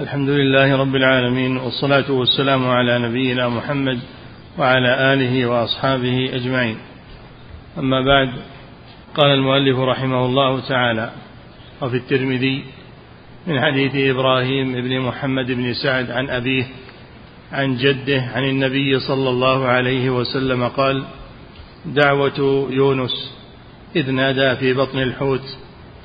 الحمد 0.00 0.28
لله 0.28 0.76
رب 0.76 0.94
العالمين 0.96 1.56
والصلاة 1.56 2.10
والسلام 2.10 2.68
على 2.68 2.98
نبينا 2.98 3.48
محمد 3.48 3.98
وعلى 4.58 5.12
آله 5.14 5.46
وأصحابه 5.46 6.30
أجمعين. 6.34 6.76
أما 7.78 8.00
بعد 8.06 8.28
قال 9.14 9.26
المؤلف 9.30 9.78
رحمه 9.78 10.26
الله 10.26 10.68
تعالى 10.68 11.10
وفي 11.82 11.96
الترمذي 11.96 12.64
من 13.46 13.60
حديث 13.60 13.94
إبراهيم 13.94 14.72
بن 14.72 15.00
محمد 15.00 15.46
بن 15.46 15.74
سعد 15.74 16.10
عن 16.10 16.30
أبيه 16.30 16.64
عن 17.52 17.76
جده 17.76 18.22
عن 18.34 18.44
النبي 18.44 19.00
صلى 19.00 19.30
الله 19.30 19.64
عليه 19.66 20.10
وسلم 20.10 20.68
قال 20.68 21.04
دعوة 21.86 22.68
يونس 22.70 23.32
إذ 23.96 24.10
نادى 24.10 24.56
في 24.56 24.74
بطن 24.74 24.98
الحوت 24.98 25.56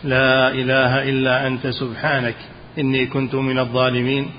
لا 0.04 0.52
إله 0.52 1.10
إلا 1.10 1.48
أنت 1.48 1.68
سبحانك 1.68 2.36
إني 2.79 3.05
كنت 3.05 3.35
من 3.35 3.59
الظالمين 3.59 4.29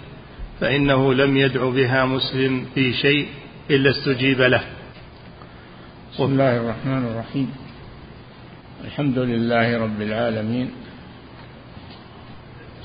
فإنه 0.60 1.14
لم 1.14 1.36
يدع 1.36 1.68
بها 1.68 2.04
مسلم 2.04 2.66
في 2.74 2.92
شيء 2.92 3.28
إلا 3.70 3.90
استجيب 3.90 4.40
له. 4.40 4.64
بسم 6.12 6.24
الله 6.24 6.56
الرحمن 6.56 7.04
الرحيم. 7.04 7.50
الحمد 8.84 9.18
لله 9.18 9.78
رب 9.78 10.02
العالمين. 10.02 10.70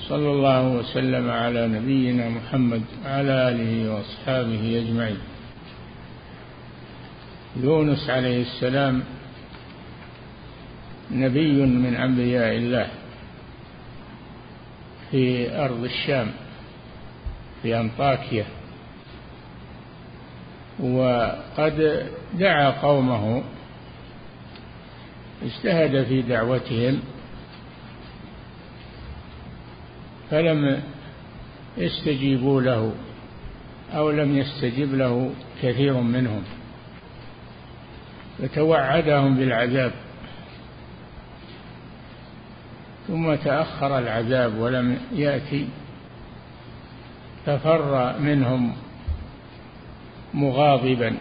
صلى 0.10 0.32
الله 0.32 0.68
وسلم 0.68 1.30
على 1.30 1.68
نبينا 1.68 2.30
محمد 2.30 2.82
وعلى 3.06 3.50
آله 3.50 3.94
وأصحابه 3.94 4.84
أجمعين. 4.86 5.18
يونس 7.64 8.10
عليه 8.10 8.42
السلام 8.42 9.04
نبي 11.12 11.58
من 11.66 11.96
أنبياء 11.96 12.56
الله. 12.56 12.99
في 15.12 15.56
أرض 15.66 15.84
الشام 15.84 16.32
في 17.62 17.80
أنطاكيا. 17.80 18.46
وقد 20.80 22.08
دعا 22.34 22.70
قومه 22.70 23.44
اجتهد 25.44 26.04
في 26.04 26.22
دعوتهم 26.22 27.00
فلم 30.32 30.82
يستجيبوا 31.78 32.62
له 32.62 32.94
أو 33.94 34.12
لم 34.12 34.38
يستجب 34.38 34.96
له 34.96 35.32
كثير 35.62 35.94
منهم. 35.94 36.44
فتوعدهم 38.40 39.36
بالعذاب. 39.38 39.92
ثم 43.10 43.36
تأخر 43.36 44.00
العذاب 44.00 44.58
ولم 44.58 44.98
يأتي 45.12 45.68
ففر 47.46 48.20
منهم 48.20 48.74
مغاضبا 50.34 51.18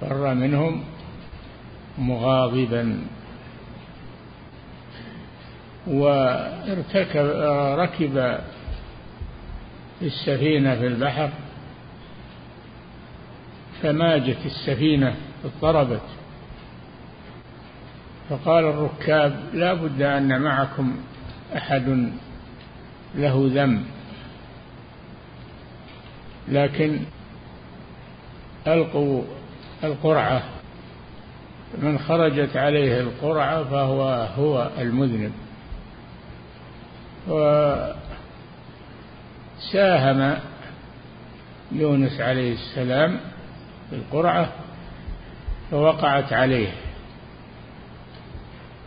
فر 0.00 0.34
منهم 0.34 0.84
مغاضبا. 1.98 3.04
وارتكب 5.86 7.26
ركب 7.78 8.38
السفينة 10.02 10.74
في 10.74 10.86
البحر 10.86 11.30
فماجت 13.82 14.46
السفينة 14.46 15.14
اضطربت. 15.44 16.19
فقال 18.30 18.64
الركاب 18.64 19.40
لا 19.52 19.74
بد 19.74 20.02
أن 20.02 20.40
معكم 20.40 20.96
أحد 21.56 22.12
له 23.14 23.50
ذنب. 23.54 23.84
لكن 26.48 27.00
ألقوا 28.66 29.22
القرعة. 29.84 30.42
من 31.78 31.98
خرجت 31.98 32.56
عليه 32.56 33.00
القرعة 33.00 33.64
فهو 33.64 34.28
هو 34.36 34.70
المذنب. 34.78 35.32
وساهم 39.58 40.38
يونس 41.72 42.20
عليه 42.20 42.52
السلام 42.54 43.20
في 43.90 43.96
القرعة 43.96 44.52
فوقعت 45.70 46.32
عليه. 46.32 46.68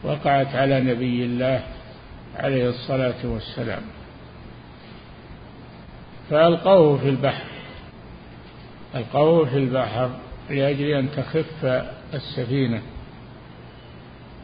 وقعت 0.03 0.55
على 0.55 0.79
نبي 0.79 1.25
الله 1.25 1.63
عليه 2.35 2.69
الصلاة 2.69 3.25
والسلام. 3.25 3.81
فألقوه 6.29 6.97
في 6.97 7.09
البحر. 7.09 7.45
ألقوه 8.95 9.45
في 9.45 9.57
البحر 9.57 10.09
لأجل 10.49 10.85
أن 10.85 11.11
تخف 11.11 11.65
السفينة 12.13 12.81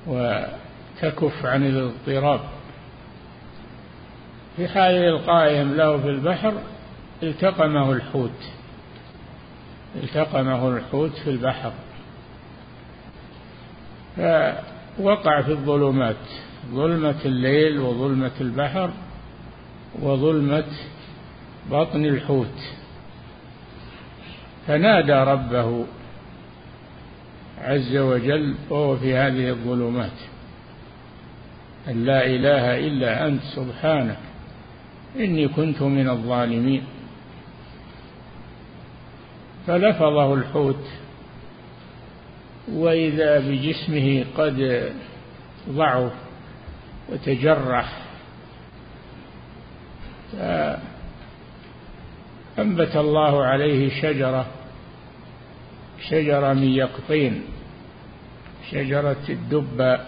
وتكف 0.08 1.46
عن 1.46 1.66
الاضطراب. 1.66 2.40
في 4.58 4.68
حال 4.68 4.94
إلقائهم 4.94 5.76
له 5.76 5.98
في 5.98 6.08
البحر 6.08 6.54
التقمه 7.24 7.92
الحوت. 7.92 8.50
التقمه 9.96 10.70
الحوت 10.70 11.12
في 11.12 11.30
البحر. 11.30 11.72
فوقع 14.98 15.42
في 15.42 15.52
الظلمات 15.52 16.16
ظلمة 16.72 17.16
الليل 17.26 17.80
وظلمة 17.80 18.32
البحر 18.42 18.92
وظلمة 20.02 20.66
بطن 21.72 22.06
الحوت. 22.06 22.58
فنادى 24.68 25.14
ربه 25.14 25.86
عز 27.62 27.98
وجل 27.98 28.56
وهو 28.70 28.98
في 28.98 29.16
هذه 29.16 29.50
الظلمات 29.50 30.18
أن 31.88 32.06
لا 32.06 32.26
إله 32.26 32.88
إلا 32.88 33.28
أنت 33.28 33.42
سبحانك 33.44 34.20
إني 35.20 35.48
كنت 35.48 35.82
من 35.82 36.10
الظالمين. 36.10 36.84
فلفظه 39.68 40.34
الحوت 40.34 40.86
وإذا 42.74 43.40
بجسمه 43.40 44.26
قد 44.38 44.90
ضعف 45.70 46.12
وتجرح. 47.10 48.00
فأنبت 52.58 52.96
الله 52.96 53.46
عليه 53.46 54.02
شجرة 54.02 54.46
شجرة 56.10 56.54
من 56.54 56.64
يقطين 56.64 57.44
شجرة 58.72 59.18
الدبة 59.30 60.00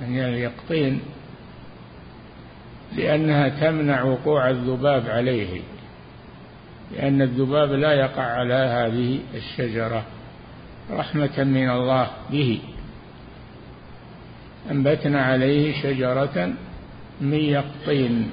من 0.00 0.18
اليقطين 0.18 1.00
لأنها 2.96 3.48
تمنع 3.48 4.02
وقوع 4.02 4.50
الذباب 4.50 5.06
عليه 5.08 5.60
لأن 6.92 7.22
الذباب 7.22 7.72
لا 7.72 7.92
يقع 7.92 8.22
على 8.22 8.54
هذه 8.54 9.20
الشجرة. 9.34 10.02
رحمة 10.90 11.44
من 11.44 11.70
الله 11.70 12.10
به. 12.30 12.60
أنبتنا 14.70 15.22
عليه 15.22 15.82
شجرة 15.82 16.52
من 17.20 17.40
يقطين. 17.40 18.30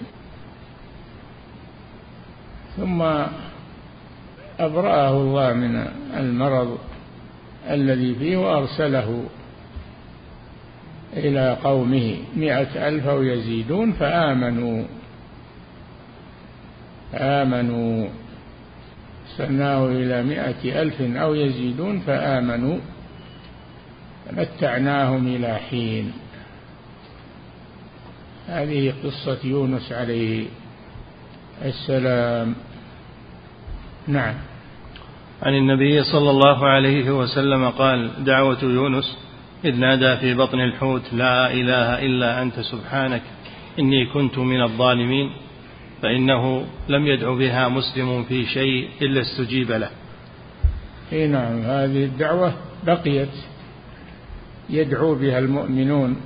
ثم 2.77 3.01
أبرأه 4.59 5.11
الله 5.11 5.53
من 5.53 5.87
المرض 6.17 6.77
الذي 7.69 8.15
فيه 8.15 8.37
وأرسله 8.37 9.23
إلى 11.13 11.57
قومه. 11.63 12.17
مئة 12.35 12.87
ألف 12.87 13.07
أو 13.07 13.23
يزيدون 13.23 13.91
فآمنوا. 13.91 14.83
آمنوا 17.13 18.07
أرسلناه 19.39 19.85
إلى 19.87 20.23
مئة 20.23 20.81
ألف 20.81 21.01
أو 21.01 21.33
يزيدون 21.33 21.99
فآمنوا. 21.99 22.79
فمتعناهم 24.25 25.27
إلى 25.27 25.55
حين. 25.55 26.13
هذه 28.47 28.93
قصة 29.03 29.37
يونس 29.43 29.91
عليه 29.91 30.45
السلام. 31.65 32.55
نعم. 34.07 34.35
عن 35.43 35.53
النبي 35.53 36.03
صلى 36.03 36.29
الله 36.29 36.67
عليه 36.67 37.11
وسلم 37.11 37.69
قال 37.69 38.23
دعوة 38.23 38.63
يونس 38.63 39.17
إذ 39.65 39.75
نادى 39.75 40.17
في 40.17 40.33
بطن 40.33 40.59
الحوت 40.59 41.13
لا 41.13 41.53
إله 41.53 42.05
إلا 42.05 42.41
أنت 42.41 42.59
سبحانك 42.59 43.21
إني 43.79 44.05
كنت 44.05 44.37
من 44.37 44.61
الظالمين. 44.61 45.29
فإنه 46.05 46.65
لم 46.89 47.07
يدع 47.07 47.33
بها 47.33 47.67
مسلم 47.67 48.23
في 48.23 48.45
شيء 48.45 48.89
إلا 49.01 49.21
استجيب 49.21 49.71
له. 49.71 49.89
إي 51.13 51.27
نعم 51.27 51.61
هذه 51.61 52.05
الدعوة 52.05 52.53
بقيت 52.85 53.29
يدعو 54.69 55.15
بها 55.15 55.39
المؤمنون 55.39 56.17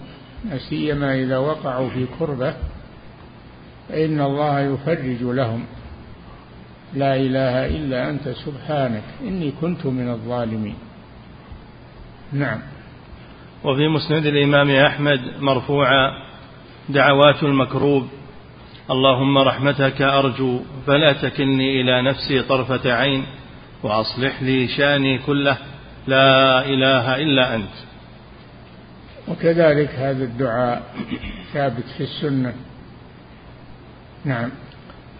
سيما 0.69 1.15
إذا 1.15 1.37
وقعوا 1.37 1.89
في 1.89 2.05
كربة 2.19 2.53
فإن 3.89 4.21
الله 4.21 4.59
يفرج 4.59 5.21
لهم. 5.21 5.65
لا 6.93 7.15
إله 7.15 7.65
إلا 7.65 8.09
أنت 8.09 8.29
سبحانك 8.29 9.03
إني 9.21 9.51
كنت 9.61 9.85
من 9.85 10.09
الظالمين. 10.09 10.75
نعم. 12.33 12.59
وفي 13.63 13.87
مسند 13.87 14.25
الإمام 14.25 14.69
أحمد 14.69 15.19
مرفوعا 15.39 16.11
دعوات 16.89 17.43
المكروب 17.43 18.07
اللهم 18.91 19.37
رحمتك 19.37 20.01
أرجو 20.01 20.59
فلا 20.87 21.13
تكلني 21.13 21.81
إلى 21.81 22.01
نفسي 22.01 22.41
طرفة 22.41 22.93
عين 22.93 23.25
وأصلح 23.83 24.43
لي 24.43 24.67
شأني 24.67 25.17
كله. 25.17 25.57
لا 26.07 26.65
إله 26.65 27.15
إلا 27.15 27.55
أنت. 27.55 27.75
وكذلك 29.27 29.89
هذا 29.89 30.23
الدعاء 30.23 30.83
ثابت 31.53 31.83
في 31.97 32.03
السنة. 32.03 32.53
نعم. 34.25 34.49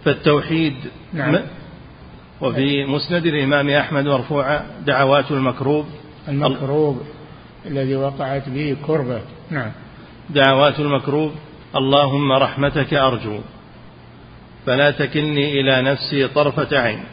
فالتوحيد 0.04 0.76
نعم. 1.12 1.38
وفي 2.40 2.84
مسند 2.84 3.26
الإمام 3.26 3.68
أحمد 3.70 4.04
مرفوعة 4.04 4.64
دعوات 4.86 5.30
المكروب. 5.30 5.86
المكروب 6.28 7.02
الذي 7.66 7.96
وقعت 7.96 8.48
به 8.48 8.76
كربة. 8.86 9.20
نعم. 9.50 9.72
دعوات 10.30 10.80
المكروب. 10.80 11.32
اللهم 11.76 12.32
رحمتك 12.32 12.94
أرجو. 12.94 13.40
فلا 14.66 14.90
تكلني 14.90 15.60
إلى 15.60 15.82
نفسي 15.82 16.28
طرفة 16.28 16.78
عين 16.78 17.04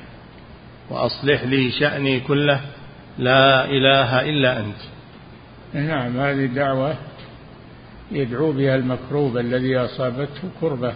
وأصلح 0.89 1.43
لي 1.43 1.71
شأني 1.71 2.19
كله 2.19 2.61
لا 3.17 3.65
إله 3.65 4.29
إلا 4.29 4.59
أنت. 4.59 4.81
نعم 5.73 6.19
هذه 6.19 6.45
دعوة 6.45 6.95
يدعو 8.11 8.51
بها 8.51 8.75
المكروب 8.75 9.37
الذي 9.37 9.77
أصابته 9.77 10.41
كربة 10.61 10.93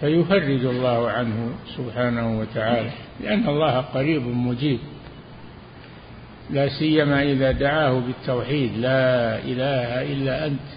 فيفرج 0.00 0.64
الله 0.64 1.10
عنه 1.10 1.54
سبحانه 1.76 2.38
وتعالى 2.40 2.90
لأن 3.20 3.48
الله 3.48 3.80
قريب 3.80 4.22
مجيب. 4.26 4.78
لا 6.50 6.68
سيما 6.68 7.22
إذا 7.22 7.52
دعاه 7.52 7.92
بالتوحيد 8.00 8.78
لا 8.78 9.38
إله 9.38 10.02
إلا 10.12 10.46
أنت. 10.46 10.68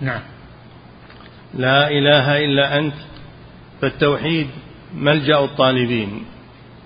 نعم. 0.00 0.22
لا 1.54 1.88
إله 1.88 2.44
إلا 2.44 2.78
أنت. 2.78 2.94
فالتوحيد 3.84 4.46
ملجأ 4.94 5.44
الطالبين. 5.44 6.24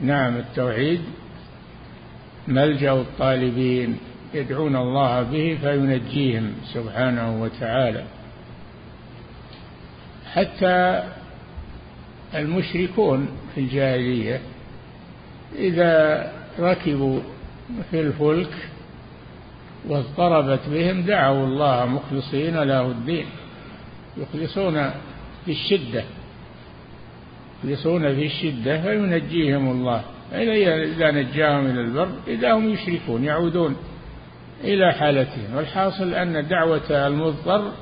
نعم 0.01 0.37
التوحيد 0.37 1.01
ملجأ 2.49 2.93
الطالبين 2.93 3.99
يدعون 4.35 4.77
الله 4.77 5.23
به 5.23 5.59
فينجيهم 5.61 6.53
سبحانه 6.75 7.43
وتعالى. 7.43 8.05
حتى 10.33 11.03
المشركون 12.35 13.29
في 13.55 13.61
الجاهلية 13.61 14.41
إذا 15.59 16.33
ركبوا 16.59 17.21
في 17.91 18.01
الفلك 18.01 18.55
واضطربت 19.89 20.61
بهم 20.69 21.03
دعوا 21.03 21.47
الله 21.47 21.87
مخلصين 21.87 22.63
له 22.63 22.87
الدين 22.87 23.27
يخلصون 24.17 24.91
في 25.45 25.53
الشدة. 25.53 26.05
يخلصون 27.65 28.15
في 28.15 28.27
الشدة 28.27 28.83
فينجيهم 28.83 29.71
الله. 29.71 30.05
إذا 30.33 31.11
نجاهم 31.11 31.67
إلى 31.67 31.81
البر 31.81 32.11
إذا 32.27 32.53
هم 32.53 32.69
يشركون 32.69 33.25
يعودون 33.25 33.77
إلى 34.65 34.93
حالتهم. 34.93 35.57
والحاصل 35.57 36.15
أن 36.15 36.49
دعوة 36.49 37.07
المضطر 37.07 37.73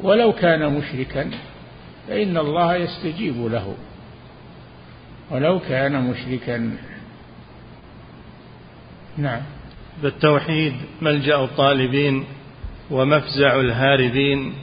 ولو 0.00 0.32
كان 0.32 0.72
مشركا 0.72 1.30
فإن 2.08 2.36
الله 2.36 2.76
يستجيب 2.76 3.46
له. 3.46 3.74
ولو 5.30 5.60
كان 5.60 6.10
مشركا. 6.10 6.76
نعم. 9.16 9.40
بالتوحيد 10.02 10.74
ملجأ 11.02 11.44
الطالبين 11.44 12.24
ومفزع 12.90 13.60
الهاربين 13.60 14.54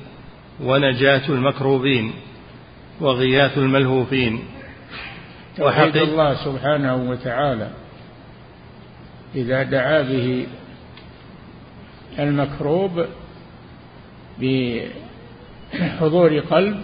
ونجاة 0.64 1.30
المكروبين. 1.30 2.14
وغياث 3.02 3.58
الملهوفين. 3.58 4.40
توحيد 5.58 5.98
الله 5.98 6.46
سبحانه 6.46 6.96
وتعالى 6.96 7.70
إذا 9.36 9.64
دعا 9.64 10.02
به 10.02 10.48
المكروب 12.20 13.06
بحضور 14.40 16.40
قلب 16.40 16.84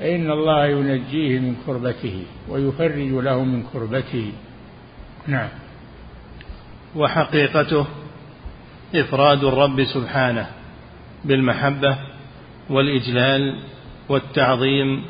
فإن 0.00 0.30
الله 0.30 0.66
ينجيه 0.66 1.38
من 1.38 1.56
كربته 1.66 2.24
ويفرج 2.48 3.10
له 3.10 3.44
من 3.44 3.62
كربته. 3.72 4.32
نعم. 5.26 5.48
وحقيقته 6.96 7.86
إفراد 8.94 9.44
الرب 9.44 9.84
سبحانه 9.84 10.46
بالمحبة 11.24 11.96
والإجلال 12.70 13.60
والتعظيم 14.08 15.04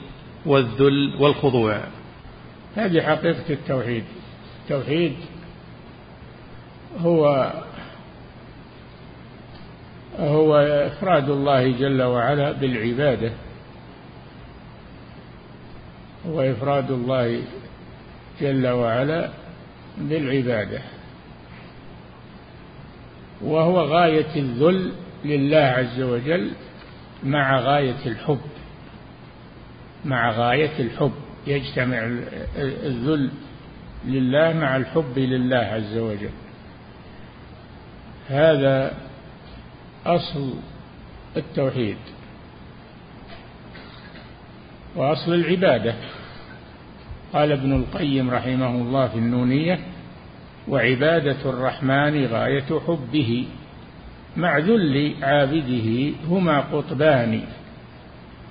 والذل 0.46 1.16
والخضوع. 1.18 1.80
هذه 2.76 3.00
حقيقة 3.00 3.50
التوحيد. 3.50 4.04
التوحيد 4.62 5.14
هو 7.00 7.52
هو 10.18 10.56
إفراد 10.56 11.30
الله 11.30 11.72
جل 11.78 12.02
وعلا 12.02 12.52
بالعبادة. 12.52 13.32
هو 16.26 16.40
إفراد 16.40 16.90
الله 16.90 17.42
جل 18.40 18.68
وعلا 18.68 19.30
بالعبادة. 19.98 20.80
وهو 23.42 23.80
غاية 23.80 24.36
الذل 24.36 24.92
لله 25.24 25.58
عز 25.58 26.00
وجل 26.00 26.50
مع 27.24 27.60
غاية 27.60 28.06
الحب. 28.06 28.40
مع 30.04 30.31
غاية 30.31 30.78
الحب 30.78 31.12
يجتمع 31.46 31.99
الذل 32.58 33.31
لله 34.04 34.52
مع 34.52 34.76
الحب 34.76 35.19
لله 35.19 35.56
عز 35.56 35.96
وجل. 35.96 36.31
هذا 38.28 38.94
أصل 40.06 40.54
التوحيد 41.37 41.96
وأصل 44.96 45.34
العبادة. 45.34 45.94
قال 47.32 47.53
ابن 47.53 47.72
القيم 47.72 48.31
رحمه 48.31 48.70
الله 48.70 49.08
في 49.08 49.19
النونية 49.19 49.79
وعبادة 50.69 51.50
الرحمن 51.50 52.26
غاية 52.26 52.81
حبه 52.86 53.46
مع 54.36 54.58
ذل 54.58 55.15
عابده 55.22 56.12
هما 56.29 56.60
قطبان. 56.60 57.44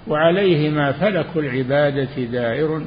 وعليهما 0.08 0.92
فلك 0.92 1.28
العبادة 1.36 2.24
دائر 2.24 2.82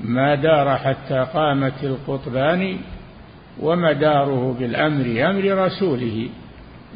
ما 0.00 0.34
دار 0.34 0.76
حتى 0.76 1.26
قامت 1.34 1.84
القطبان 1.84 2.78
ومداره 3.60 4.56
بالأمر 4.58 5.30
أمر 5.30 5.64
رسوله 5.66 6.28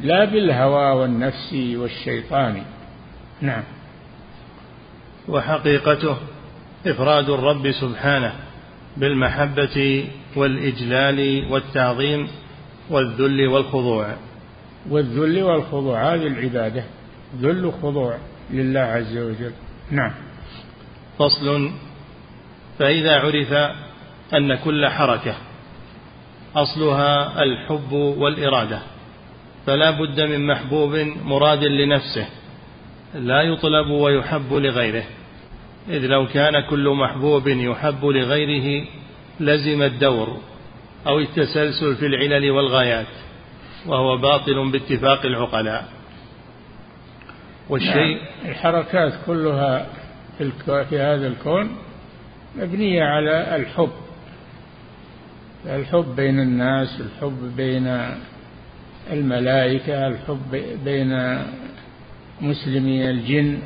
لا 0.03 0.25
بالهوى 0.25 1.01
والنفس 1.01 1.53
والشيطان. 1.53 2.63
نعم. 3.41 3.63
وحقيقته 5.27 6.17
إفراد 6.87 7.29
الرب 7.29 7.71
سبحانه 7.71 8.33
بالمحبة 8.97 10.07
والإجلال 10.35 11.51
والتعظيم 11.51 12.27
والذل 12.89 13.47
والخضوع. 13.47 14.15
والذل 14.89 15.43
والخضوع 15.43 16.13
هذه 16.13 16.27
العبادة 16.27 16.83
ذل 17.41 17.71
خضوع. 17.81 18.17
لله 18.51 18.79
عز 18.79 19.17
وجل. 19.17 19.51
نعم. 19.91 20.11
فصل. 21.19 21.71
فإذا 22.79 23.19
عرف 23.19 23.53
أن 24.33 24.55
كل 24.55 24.87
حركة 24.87 25.35
أصلها 26.55 27.43
الحب 27.43 27.91
والإرادة 27.91 28.79
فلا 29.65 29.91
بد 29.91 30.21
من 30.21 30.47
محبوب 30.47 30.95
مراد 31.23 31.63
لنفسه 31.63 32.27
لا 33.15 33.41
يطلب 33.41 33.89
ويحب 33.89 34.53
لغيره. 34.53 35.03
إذ 35.89 36.05
لو 36.05 36.27
كان 36.27 36.59
كل 36.59 36.89
محبوب 36.89 37.47
يحب 37.47 38.05
لغيره 38.05 38.87
لزم 39.39 39.81
الدور 39.81 40.37
أو 41.07 41.19
التسلسل 41.19 41.95
في 41.95 42.05
العلل 42.05 42.51
والغايات 42.51 43.07
وهو 43.85 44.17
باطل 44.17 44.71
باتفاق 44.71 45.25
العقلاء. 45.25 45.98
والشيء 47.69 48.17
نعم. 48.17 48.49
الحركات 48.51 49.13
كلها 49.25 49.87
في, 50.37 50.51
في 50.89 50.99
هذا 50.99 51.27
الكون 51.27 51.77
مبنية 52.55 53.03
على 53.03 53.55
الحب. 53.55 53.91
الحب 55.65 56.15
بين 56.15 56.39
الناس 56.39 57.01
الحب 57.01 57.55
بين 57.57 58.15
الملائكة 59.11 60.07
الحب 60.07 60.63
بين 60.85 61.39
مسلمي 62.41 63.09
الجن. 63.09 63.59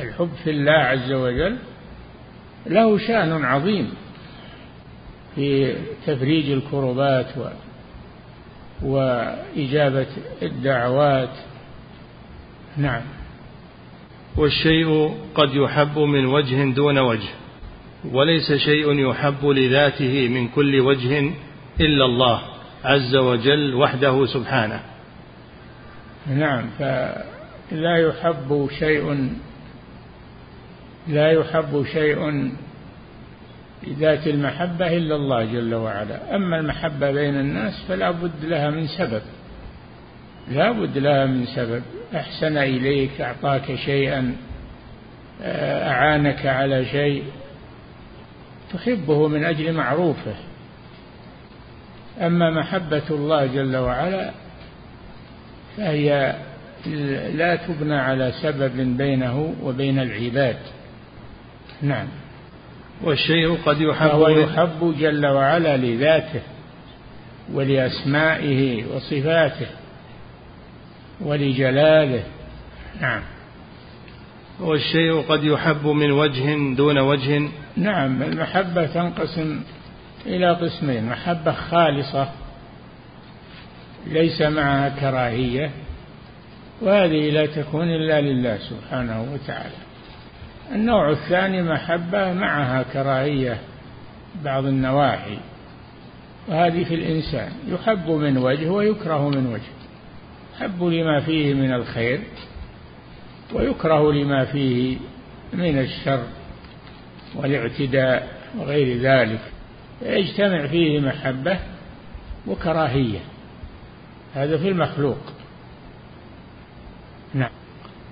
الحب 0.00 0.30
في 0.44 0.50
الله 0.50 0.72
عز 0.72 1.12
وجل 1.12 1.56
له 2.66 2.98
شأن 2.98 3.44
عظيم 3.44 3.94
في 5.34 5.74
تفريج 6.06 6.50
الكربات 6.50 7.38
و 7.38 7.48
وإجابة 8.82 10.06
الدعوات. 10.42 11.36
نعم. 12.76 13.02
والشيء 14.36 15.14
قد 15.34 15.54
يحب 15.54 15.98
من 15.98 16.26
وجه 16.26 16.74
دون 16.74 16.98
وجه 16.98 17.28
وليس 18.12 18.52
شيء 18.52 19.10
يحب 19.10 19.46
لذاته 19.46 20.28
من 20.28 20.48
كل 20.48 20.80
وجه 20.80 21.30
إلا 21.80 22.04
الله 22.04 22.42
عز 22.84 23.16
وجل 23.16 23.74
وحده 23.74 24.26
سبحانه. 24.26 24.80
نعم 26.26 26.70
فلا 26.78 27.96
يحب 27.96 28.68
شيء 28.78 29.30
لا 31.08 31.30
يحب 31.30 31.84
شيء 31.92 32.52
ذات 33.98 34.26
المحبة 34.26 34.96
إلا 34.96 35.16
الله 35.16 35.44
جل 35.44 35.74
وعلا. 35.74 36.36
أما 36.36 36.60
المحبة 36.60 37.10
بين 37.10 37.40
الناس 37.40 37.84
فلا 37.88 38.10
بد 38.10 38.44
لها 38.44 38.70
من 38.70 38.86
سبب. 38.86 39.22
لا 40.50 40.72
بد 40.72 40.98
لها 40.98 41.26
من 41.26 41.46
سبب. 41.46 41.82
أحسن 42.16 42.56
إليك 42.56 43.20
أعطاك 43.20 43.74
شيئا 43.74 44.36
أعانك 45.42 46.46
على 46.46 46.84
شيء. 46.84 47.24
تحبه 48.72 49.28
من 49.28 49.44
أجل 49.44 49.72
معروفه. 49.72 50.34
أما 52.20 52.50
محبة 52.50 53.02
الله 53.10 53.46
جل 53.46 53.76
وعلا 53.76 54.30
فهي 55.76 56.34
لا 57.34 57.56
تبنى 57.56 57.94
على 57.94 58.32
سبب 58.42 58.96
بينه 58.96 59.54
وبين 59.62 59.98
العباد. 59.98 60.56
نعم. 61.82 62.06
والشيء 63.02 63.58
قد 63.66 63.80
يحب 63.80 64.08
فهو 64.08 64.28
يحب 64.28 64.94
جل 64.98 65.26
وعلا 65.26 65.76
لذاته 65.76 66.40
ولأسمائه 67.52 68.84
وصفاته. 68.86 69.66
ولجلاله. 71.20 72.22
نعم. 73.00 73.22
والشيء 74.60 75.20
قد 75.20 75.44
يحب 75.44 75.86
من 75.86 76.10
وجه 76.10 76.74
دون 76.74 76.98
وجه. 76.98 77.48
نعم 77.76 78.22
المحبة 78.22 78.86
تنقسم 78.86 79.60
إلى 80.26 80.50
قسمين. 80.50 81.06
محبة 81.06 81.52
خالصة 81.52 82.28
ليس 84.06 84.42
معها 84.42 84.88
كراهية 84.88 85.70
وهذه 86.82 87.30
لا 87.30 87.46
تكون 87.46 87.88
إلا 87.88 88.20
لله 88.20 88.58
سبحانه 88.58 89.26
وتعالى. 89.32 89.74
النوع 90.72 91.10
الثاني 91.10 91.62
محبة 91.62 92.32
معها 92.32 92.82
كراهية 92.82 93.58
بعض 94.44 94.66
النواحي 94.66 95.38
وهذه 96.48 96.84
في 96.84 96.94
الإنسان. 96.94 97.52
يحب 97.68 98.10
من 98.10 98.38
وجه 98.38 98.70
ويكره 98.70 99.28
من 99.28 99.46
وجه. 99.46 99.83
يحب 100.54 100.84
لما 100.84 101.20
فيه 101.20 101.54
من 101.54 101.74
الخير 101.74 102.20
ويكره 103.52 104.12
لما 104.12 104.44
فيه 104.44 104.96
من 105.52 105.78
الشر 105.78 106.22
والاعتداء 107.34 108.40
وغير 108.58 108.98
ذلك. 108.98 109.40
يجتمع 110.02 110.66
فيه 110.66 111.00
محبة 111.00 111.58
وكراهية. 112.46 113.18
هذا 114.34 114.58
في 114.58 114.68
المخلوق. 114.68 115.18
نعم. 117.34 117.50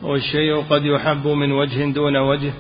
والشيء 0.03 0.61
قد 0.61 0.85
يحب 0.85 1.27
من 1.27 1.53
وجه 1.53 1.93
دون 1.93 2.17
وجه 2.17 2.53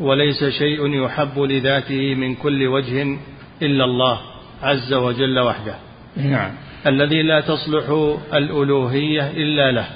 وليس 0.00 0.44
شيء 0.44 1.04
يحب 1.04 1.38
لذاته 1.38 2.14
من 2.14 2.34
كل 2.34 2.66
وجه 2.66 3.18
إلا 3.62 3.84
الله 3.84 4.20
عز 4.62 4.92
وجل 4.94 5.38
وحده. 5.38 5.74
نعم. 6.16 6.52
الذي 6.86 7.22
لا 7.22 7.40
تصلح 7.40 7.88
الألوهية 8.34 9.30
إلا 9.30 9.72
له. 9.72 9.86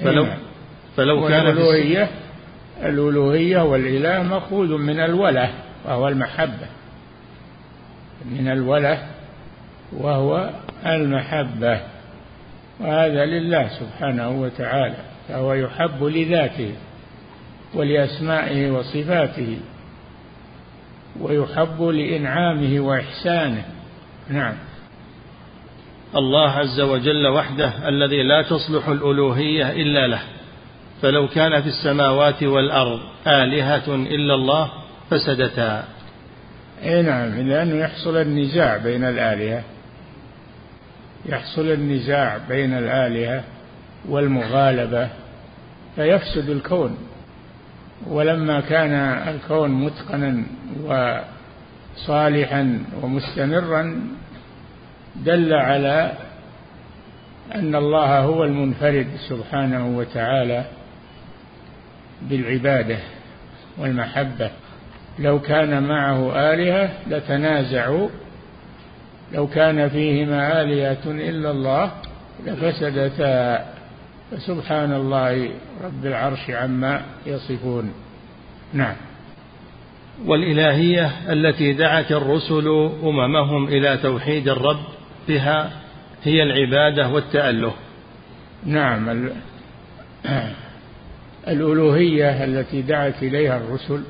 فلو 0.00 0.24
نعم. 0.24 0.38
فلو 0.96 1.28
كان 1.28 1.46
الألوهية 1.46 2.08
الألوهية 2.82 3.58
والإله 3.60 4.22
مأخوذ 4.22 4.78
من 4.78 5.00
الولة 5.00 5.50
وهو 5.84 6.08
المحبة. 6.08 6.66
من 8.30 8.48
الولة 8.48 9.06
وهو 9.92 10.50
المحبة. 10.86 11.80
وهذا 12.80 13.24
لله 13.24 13.68
سبحانه 13.68 14.30
وتعالى 14.30 14.96
فهو 15.28 15.54
يحب 15.54 16.04
لذاته 16.04 16.74
ولأسمائه 17.74 18.70
وصفاته 18.70 19.58
ويحب 21.20 21.82
لإنعامه 21.82 22.80
وإحسانه. 22.80 23.64
نعم. 24.28 24.54
الله 26.16 26.50
عز 26.50 26.80
وجل 26.80 27.26
وحده 27.26 27.88
الذي 27.88 28.22
لا 28.22 28.42
تصلح 28.42 28.88
الألوهية 28.88 29.70
إلا 29.70 30.06
له. 30.06 30.22
فلو 31.02 31.28
كان 31.28 31.62
في 31.62 31.68
السماوات 31.68 32.42
والأرض 32.42 33.00
آلهة 33.26 33.94
إلا 33.94 34.34
الله 34.34 34.70
فسدتا. 35.10 35.84
أي 36.82 37.02
نعم 37.02 37.48
لأنه 37.48 37.74
يحصل 37.74 38.16
النزاع 38.16 38.76
بين 38.76 39.04
الآلهة. 39.04 39.62
يحصل 41.26 41.68
النزاع 41.68 42.38
بين 42.48 42.78
الآلهة 42.78 43.44
والمغالبة 44.08 45.08
فيفسد 45.96 46.50
الكون. 46.50 46.98
ولما 48.06 48.60
كان 48.60 48.92
الكون 49.28 49.70
متقنا 49.70 50.44
وصالحا 51.96 52.84
ومستمرا 53.02 54.00
دل 55.16 55.54
على 55.54 56.12
أن 57.54 57.74
الله 57.74 58.18
هو 58.20 58.44
المنفرد 58.44 59.06
سبحانه 59.28 59.96
وتعالى 59.98 60.64
بالعبادة 62.22 62.98
والمحبة. 63.78 64.50
لو 65.18 65.40
كان 65.40 65.82
معه 65.82 66.52
آلهة 66.52 66.90
لتنازعوا 67.06 68.08
لو 69.32 69.46
كان 69.46 69.88
فيهما 69.88 70.62
آلهة 70.62 71.02
إلا 71.06 71.50
الله 71.50 71.90
لفسدتا. 72.46 73.66
فسبحان 74.30 74.92
الله 74.92 75.50
رب 75.84 76.06
العرش 76.06 76.50
عما 76.50 77.02
يصفون. 77.26 77.92
نعم. 78.72 78.96
والإلهية 80.26 81.32
التي 81.32 81.72
دعت 81.72 82.12
الرسل 82.12 82.68
أممهم 83.02 83.68
إلى 83.68 83.96
توحيد 83.96 84.48
الرب 84.48 84.84
بها 85.28 85.70
هي 86.22 86.42
العبادة 86.42 87.08
والتأله 87.08 87.74
نعم 88.66 89.30
الألوهية 91.48 92.44
التي 92.44 92.82
دعت 92.82 93.22
إليها 93.22 93.56
الرسل 93.56 94.02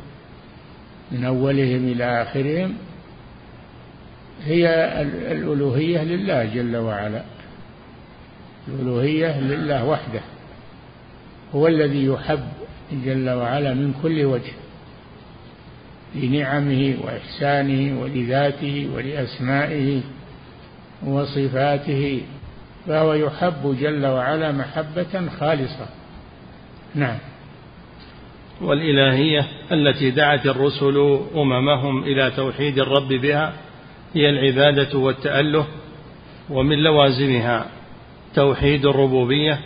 من 1.13 1.25
أولهم 1.25 1.89
إلى 1.89 2.23
آخرهم 2.23 2.75
هي 4.45 4.69
الألوهية 5.33 6.05
لله 6.05 6.45
جل 6.45 6.77
وعلا. 6.77 7.23
الألوهية 8.69 9.41
لله 9.41 9.85
وحده. 9.85 10.21
هو 11.55 11.67
الذي 11.67 12.05
يحب 12.05 12.45
جل 12.93 13.31
وعلا 13.31 13.75
من 13.75 13.95
كل 14.03 14.25
وجه 14.25 14.53
لنعمه 16.15 16.95
وإحسانه 17.05 18.01
ولذاته 18.01 18.89
ولأسمائه 18.95 20.01
وصفاته 21.07 22.23
فهو 22.87 23.13
يحب 23.13 23.77
جل 23.81 24.07
وعلا 24.07 24.53
محبة 24.53 25.29
خالصة. 25.41 25.87
نعم. 26.95 27.19
والإلهية 28.61 29.47
التي 29.73 30.11
دعت 30.11 30.47
الرسل 30.47 31.21
أممهم 31.37 32.03
إلى 32.03 32.31
توحيد 32.31 32.79
الرب 32.79 33.09
بها 33.09 33.53
هي 34.15 34.31
العبادة 34.31 34.99
والتأله 34.99 35.67
ومن 36.51 36.79
لوازمها 36.79 37.67
توحيد 38.35 38.87
الربوبية 38.87 39.61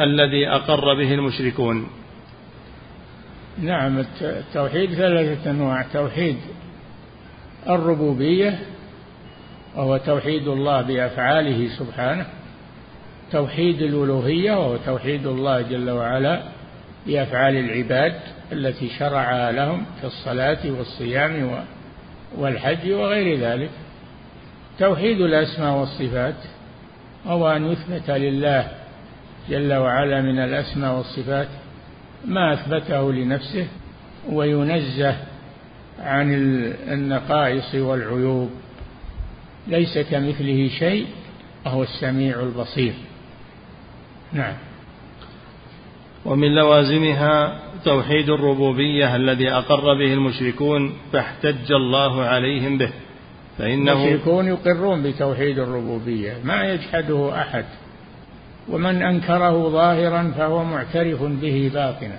الذي 0.00 0.48
أقر 0.48 0.94
به 0.94 1.14
المشركون. 1.14 1.86
نعم 3.58 4.04
التوحيد 4.22 4.94
ثلاثة 4.94 5.50
أنواع. 5.50 5.82
توحيد 5.82 6.36
الربوبية 7.68 8.58
وهو 9.76 9.96
توحيد 9.96 10.48
الله 10.48 10.82
بأفعاله 10.82 11.68
سبحانه 11.78 12.26
توحيد 13.32 13.82
الألوهية 13.82 14.52
وهو 14.52 14.76
توحيد 14.76 15.26
الله 15.26 15.62
جل 15.62 15.90
وعلا 15.90 16.42
بأفعال 17.06 17.56
العباد 17.56 18.14
التي 18.52 18.88
شرعها 18.88 19.52
لهم 19.52 19.84
في 20.00 20.06
الصلاة 20.06 20.70
والصيام 20.70 21.64
والحج 22.38 22.92
وغير 22.92 23.38
ذلك. 23.38 23.70
توحيد 24.78 25.20
الأسماء 25.20 25.74
والصفات 25.78 26.34
وهو 27.26 27.50
أن 27.50 27.72
يثبت 27.72 28.10
لله 28.10 28.68
جل 29.48 29.74
وعلا 29.74 30.20
من 30.20 30.38
الأسماء 30.38 30.96
والصفات 30.96 31.48
ما 32.24 32.52
أثبته 32.52 33.12
لنفسه 33.12 33.66
وينزه 34.28 35.16
عن 36.00 36.34
النقائص 36.88 37.74
والعيوب. 37.74 38.50
ليس 39.66 39.98
كمثله 39.98 40.68
شيء 40.78 41.06
وهو 41.66 41.82
السميع 41.82 42.40
البصير. 42.40 42.94
نعم. 44.32 44.54
ومن 46.24 46.54
لوازمها 46.54 47.60
توحيد 47.84 48.30
الربوبية 48.30 49.16
الذي 49.16 49.50
أقر 49.50 49.94
به 49.94 50.12
المشركون 50.12 50.92
فاحتج 51.12 51.72
الله 51.72 52.22
عليهم 52.22 52.78
به 52.78 52.90
فإنه 53.58 53.92
المشركون 53.92 54.46
يقرون 54.46 55.02
بتوحيد 55.02 55.58
الربوبية 55.58 56.36
ما 56.44 56.64
يجحده 56.64 57.42
أحد. 57.42 57.64
ومن 58.68 59.02
أنكره 59.02 59.68
ظاهرا 59.68 60.32
فهو 60.36 60.64
معترف 60.64 61.22
به 61.22 61.70
باطنا. 61.74 62.18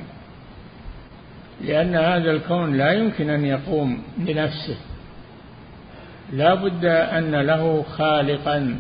لأن 1.62 1.96
هذا 1.96 2.32
الكون 2.32 2.78
لا 2.78 2.92
يمكن 2.92 3.30
أن 3.30 3.46
يقوم 3.46 4.04
بنفسه. 4.18 4.78
لا 6.34 6.54
بد 6.54 6.86
أن 6.86 7.36
له 7.36 7.84
خالقا 7.84 8.80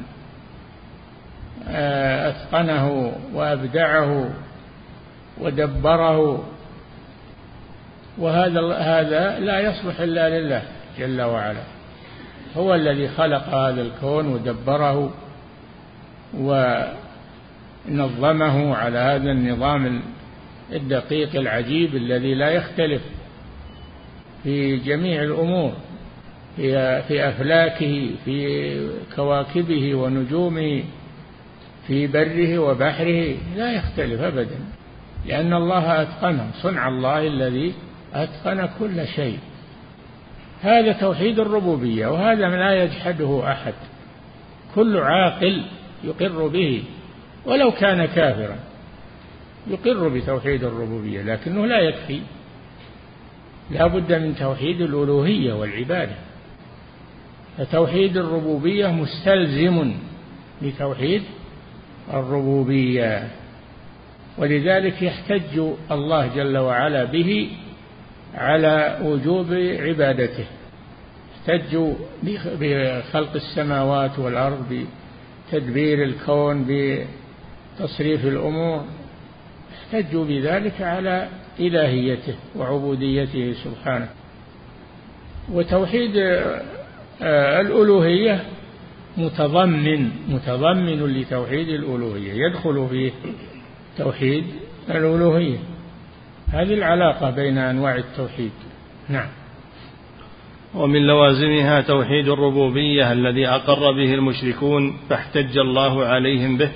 آه، 1.70 2.30
أتقنه 2.30 3.14
وأبدعه 3.34 4.30
ودبره. 5.38 6.44
وهذا 8.18 8.74
هذا 8.74 9.40
لا 9.40 9.60
يصلح 9.60 10.00
إلا 10.00 10.40
لله 10.40 10.62
جل 11.00 11.22
وعلا. 11.22 11.62
هو 12.58 12.75
الذي 12.75 13.08
خلق 13.08 13.48
هذا 13.48 13.82
الكون 13.82 14.28
ودبره 14.28 15.14
ونظمه 17.88 18.75
على 18.75 18.98
هذا 18.98 19.32
النظام 19.32 20.02
الدقيق 20.74 21.36
العجيب 21.36 21.96
الذي 21.96 22.34
لا 22.34 22.50
يختلف 22.50 23.02
في 24.44 24.78
جميع 24.78 25.24
الأمور. 25.24 25.74
في 27.07 27.29
أفلاكه 27.29 28.09
في 28.25 28.89
كواكبه 29.15 29.95
ونجومه 29.95 30.83
في 31.88 32.07
بره 32.07 32.59
وبحره 32.59 33.35
لا 33.55 33.71
يختلف 33.71 34.21
أبدا 34.21 34.59
لأن 35.25 35.53
الله 35.53 36.01
أتقنه 36.01 36.51
صنع 36.62 36.88
الله 36.88 37.27
الذي 37.27 37.74
أتقن 38.13 38.69
كل 38.79 39.07
شيء. 39.07 39.39
هذا 40.62 40.91
توحيد 40.91 41.39
الربوبية 41.39 42.07
وهذا 42.07 42.50
لا 42.50 42.83
يجحده 42.83 43.51
أحد. 43.51 43.74
كل 44.75 44.97
عاقل 44.97 45.65
يقر 46.03 46.47
به 46.47 46.83
ولو 47.45 47.71
كان 47.71 48.05
كافرا 48.05 48.57
يقر 49.67 50.07
بتوحيد 50.07 50.63
الربوبية 50.63 51.21
لكنه 51.21 51.65
لا 51.65 51.79
يكفي. 51.79 52.19
لا 53.71 53.88
بد 53.88 54.13
من 54.13 54.35
توحيد 54.35 54.81
الألوهية 54.81 55.53
والعبادة. 55.53 56.15
فتوحيد 57.57 58.17
الربوبية 58.17 58.88
مستلزم 58.88 59.93
لتوحيد 60.62 61.21
الربوبية. 62.13 63.27
ولذلك 64.38 65.01
يحتج 65.01 65.59
الله 65.91 66.35
جل 66.35 66.57
وعلا 66.57 67.03
به 67.03 67.50
على 68.33 69.00
وجوب 69.03 69.53
عبادته. 69.79 70.45
احتجوا 71.35 71.93
بخلق 72.59 73.33
السماوات 73.35 74.19
والأرض 74.19 74.85
بتدبير 75.51 76.03
الكون 76.03 76.65
بتصريف 76.67 78.25
الأمور. 78.25 78.85
احتجوا 79.74 80.25
بذلك 80.25 80.81
على 80.81 81.27
إلهيته 81.59 82.35
وعبوديته 82.55 83.53
سبحانه. 83.63 84.09
وتوحيد 85.51 86.12
الألوهية 87.22 88.44
متضمن 89.18 90.10
متضمن 90.30 91.06
لتوحيد 91.06 91.68
الألوهية. 91.68 92.34
يدخل 92.34 92.88
فيه 92.90 93.12
توحيد 93.98 94.46
الألوهية. 94.90 95.58
هذه 96.48 96.74
العلاقة 96.74 97.30
بين 97.32 97.58
أنواع 97.58 97.96
التوحيد. 97.96 98.51
نعم. 99.10 99.28
ومن 100.75 101.08
لوازمها 101.08 101.82
توحيد 101.82 102.28
الربوبية 102.28 103.12
الذي 103.12 103.48
أقر 103.48 103.92
به 103.92 104.14
المشركون 104.14 104.98
فاحتج 105.10 105.58
الله 105.58 106.06
عليهم 106.06 106.58
به 106.58 106.72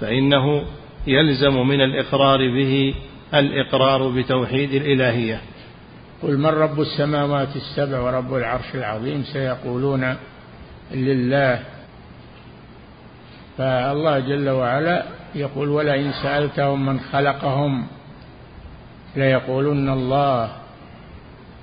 فإنه 0.00 0.64
يلزم 1.06 1.68
من 1.68 1.80
الإقرار 1.80 2.38
به 2.38 2.94
الإقرار 3.34 4.08
بتوحيد 4.08 4.74
الإلهية. 4.74 5.40
قل 6.24 6.38
من 6.38 6.46
رب 6.46 6.80
السماوات 6.80 7.56
السبع 7.56 8.00
ورب 8.00 8.34
العرش 8.34 8.74
العظيم؟ 8.74 9.22
سيقولون 9.22 10.16
لله. 10.92 11.62
فالله 13.58 14.18
جل 14.18 14.48
وعلا 14.48 15.04
يقول 15.34 15.68
ولئن 15.68 16.12
سألتهم 16.22 16.86
من 16.86 17.00
خلقهم 17.00 17.86
ليقولن 19.16 19.88
الله 19.88 20.52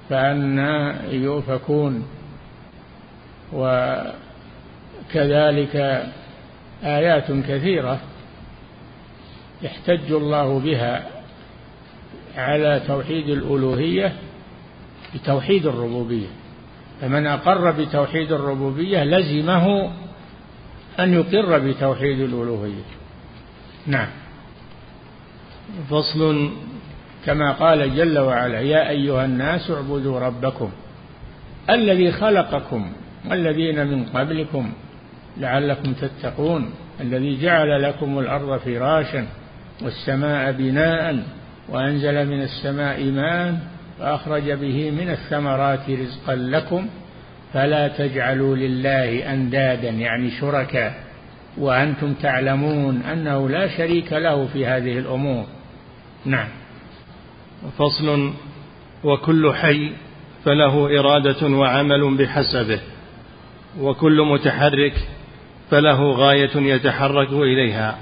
فأنا 0.09 1.05
يؤفكون. 1.11 2.07
وكذلك 5.13 5.75
آيات 6.83 7.31
كثيرة 7.31 7.99
يحتج 9.61 10.11
الله 10.11 10.59
بها 10.59 11.07
على 12.37 12.81
توحيد 12.87 13.29
الألوهية 13.29 14.13
بتوحيد 15.15 15.65
الربوبية. 15.65 16.27
فمن 17.01 17.27
أقر 17.27 17.71
بتوحيد 17.71 18.31
الربوبية 18.31 19.03
لزمه 19.03 19.91
أن 20.99 21.13
يقر 21.13 21.59
بتوحيد 21.59 22.19
الألوهية. 22.19 22.83
نعم. 23.87 24.07
فصل 25.89 26.51
كما 27.25 27.51
قال 27.51 27.95
جل 27.95 28.19
وعلا 28.19 28.59
يا 28.59 28.89
أيها 28.89 29.25
الناس 29.25 29.71
اعبدوا 29.71 30.19
ربكم 30.19 30.71
الذي 31.69 32.11
خلقكم 32.11 32.91
والذين 33.29 33.87
من 33.87 34.05
قبلكم 34.05 34.71
لعلكم 35.37 35.93
تتقون 35.93 36.69
الذي 37.01 37.41
جعل 37.41 37.83
لكم 37.83 38.19
الأرض 38.19 38.57
فراشا 38.59 39.27
والسماء 39.81 40.51
بناء 40.51 41.23
وأنزل 41.69 42.27
من 42.27 42.41
السماء 42.41 43.03
ماء 43.03 43.59
فأخرج 44.01 44.51
به 44.51 44.91
من 44.91 45.09
الثمرات 45.09 45.89
رزقا 45.89 46.35
لكم 46.35 46.87
فلا 47.53 47.87
تجعلوا 47.87 48.55
لله 48.55 49.33
أندادا 49.33 49.89
يعني 49.89 50.31
شركاء. 50.31 50.93
وأنتم 51.57 52.13
تعلمون 52.13 53.01
أنه 53.01 53.49
لا 53.49 53.67
شريك 53.77 54.13
له 54.13 54.47
في 54.53 54.65
هذه 54.65 54.97
الأمور. 54.99 55.45
نعم. 56.25 56.47
فصل 57.77 58.33
وكل 59.03 59.53
حي 59.53 59.91
فله 60.45 60.99
إرادة 60.99 61.47
وعمل 61.47 62.17
بحسبه 62.17 62.79
وكل 63.79 64.21
متحرك 64.21 64.93
فله 65.71 66.11
غاية 66.11 66.55
يتحرك 66.55 67.29
إليها 67.29 67.97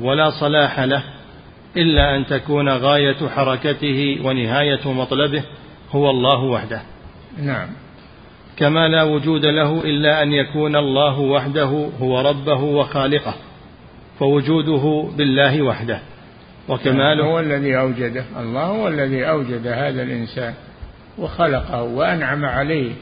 ولا 0.00 0.30
صلاح 0.30 0.80
له 0.80 1.02
إلا 1.76 2.16
أن 2.16 2.26
تكون 2.26 2.68
غاية 2.68 3.28
حركته 3.28 4.18
ونهاية 4.24 4.92
مطلبه 4.92 5.42
هو 5.90 6.10
الله 6.10 6.44
وحده. 6.44 6.82
نعم. 7.42 7.68
كما 8.56 8.88
لا 8.88 9.02
وجود 9.02 9.46
له 9.46 9.80
إلا 9.84 10.22
أن 10.22 10.32
يكون 10.32 10.76
الله 10.76 11.18
وحده 11.18 11.88
هو 12.00 12.20
ربه 12.20 12.62
وخالقه 12.62 13.34
فوجوده 14.18 15.08
بالله 15.16 15.62
وحده. 15.62 15.98
وكماله 16.68 17.24
هو 17.24 17.40
الذي 17.40 17.78
أوجده 17.78 18.24
الله 18.40 18.64
هو 18.64 18.88
الذي 18.88 19.24
أوجد 19.24 19.66
هذا 19.66 20.02
الإنسان 20.02 20.54
وخلقه 21.18 21.82
وأنعم 21.82 22.44
عليه. 22.44 22.92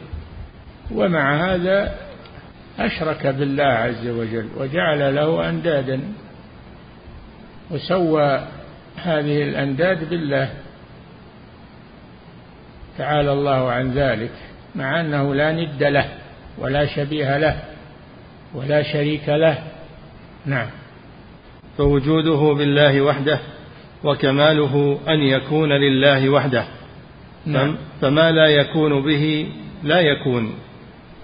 ومع 0.94 1.54
هذا 1.54 1.94
أشرك 2.78 3.26
بالله 3.26 3.64
عز 3.64 4.08
وجل 4.08 4.48
وجعل 4.56 5.14
له 5.14 5.48
أندادا 5.48 6.00
وسوى 7.70 8.40
هذه 8.96 9.42
الأنداد 9.42 10.10
بالله. 10.10 10.50
تعالى 12.98 13.32
الله 13.32 13.70
عن 13.72 13.90
ذلك 13.90 14.32
مع 14.74 15.00
أنه 15.00 15.34
لا 15.34 15.52
ند 15.52 15.82
له 15.82 16.08
ولا 16.58 16.86
شبيه 16.86 17.38
له 17.38 17.62
ولا 18.54 18.82
شريك 18.82 19.28
له. 19.28 19.58
نعم. 20.46 20.66
فوجوده 21.78 22.54
بالله 22.58 23.00
وحده 23.00 23.38
وكماله 24.04 25.00
أن 25.08 25.20
يكون 25.20 25.72
لله 25.72 26.28
وحده. 26.28 26.64
نعم. 27.46 27.76
فما 28.00 28.30
لا 28.30 28.46
يكون 28.46 29.02
به 29.02 29.52
لا 29.82 30.00
يكون 30.00 30.54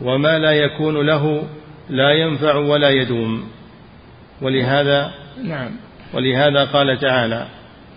وما 0.01 0.39
لا 0.39 0.53
يكون 0.53 1.07
له 1.07 1.43
لا 1.91 2.11
ينفع 2.13 2.55
ولا 2.55 2.91
يدوم. 2.91 3.49
ولهذا 4.43 5.13
نعم. 5.45 5.71
ولهذا 6.15 6.65
قال 6.65 6.99
تعالى 6.99 7.47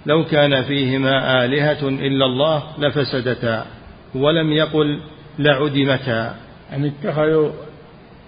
لو 0.06 0.26
كان 0.26 0.64
فيهما 0.64 1.46
آلهة 1.46 1.88
إلا 1.88 2.26
الله 2.26 2.64
لفسدتا 2.80 3.66
ولم 4.16 4.52
يقل 4.52 5.00
لعدمتا. 5.40 6.36
أم 6.76 6.86
اتخذوا 6.86 7.52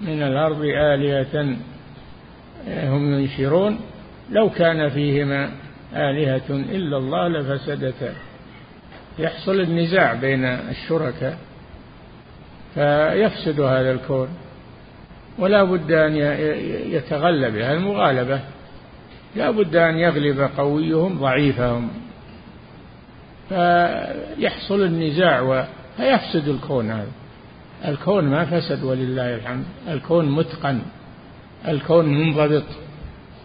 من 0.02 0.22
الأرض 0.24 0.62
آلهة 0.66 1.56
هم 2.68 3.20
ينشرون؟ 3.20 3.80
لو 4.32 4.50
كان 4.50 4.90
فيهما 4.90 5.52
آلهة 5.96 6.50
إلا 6.50 6.98
الله 6.98 7.28
لفسدتا. 7.28 8.14
يحصل 9.20 9.60
النزاع 9.60 10.14
بين 10.14 10.46
الشركاء 10.46 11.38
فيفسد 12.76 13.62
هذا 13.62 13.92
الكون. 13.92 14.30
ولا 15.40 15.64
بد 15.64 15.92
أن 15.92 16.16
يتغلب 16.92 17.56
المغالبة. 17.56 18.40
لا 19.36 19.52
بد 19.52 19.76
أن 19.76 19.98
يغلب 19.98 20.50
قويهم 20.58 21.20
ضعيفهم. 21.20 21.90
فيحصل 23.50 24.82
النزاع 24.82 25.66
فيفسد 25.98 26.48
الكون 26.48 26.92
هذا. 26.92 27.12
الكون 27.86 28.24
ما 28.24 28.46
فسد 28.46 28.84
ولله 28.84 29.36
الحمد. 29.36 29.64
الكون 29.88 30.32
متقن. 30.32 30.82
الكون 31.68 32.06
منضبط. 32.06 32.64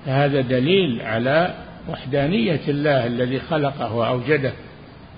فهذا 0.07 0.41
دليل 0.41 1.03
على 1.03 1.55
وحدانية 1.89 2.61
الله 2.69 3.07
الذي 3.07 3.41
خلقه 3.41 3.95
وأوجده 3.95 4.53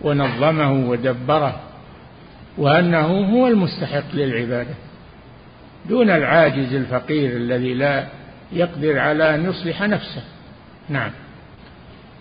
ونظمه 0.02 0.90
ودبره 0.90 1.60
وأنه 2.58 3.06
هو 3.06 3.48
المستحق 3.48 4.14
للعبادة. 4.14 4.74
دون 5.88 6.10
العاجز 6.10 6.74
الفقير 6.74 7.36
الذي 7.36 7.74
لا 7.74 8.06
يقدر 8.52 8.98
على 8.98 9.34
أن 9.34 9.44
يصلح 9.44 9.82
نفسه. 9.82 10.22
نعم. 10.88 11.10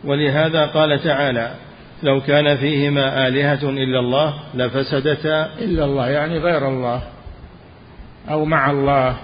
ولهذا 0.03 0.65
قال 0.65 1.03
تعالى 1.03 1.51
لو 2.03 2.21
كان 2.21 2.57
فيهما 2.57 3.27
آلهة 3.27 3.69
إلا 3.69 3.99
الله 3.99 4.33
لفسدتا 4.53 5.49
إلا 5.59 5.85
الله 5.85 6.09
يعني 6.09 6.37
غير 6.37 6.67
الله 6.67 7.01
أو 8.29 8.45
مع 8.45 8.71
الله 8.71 9.17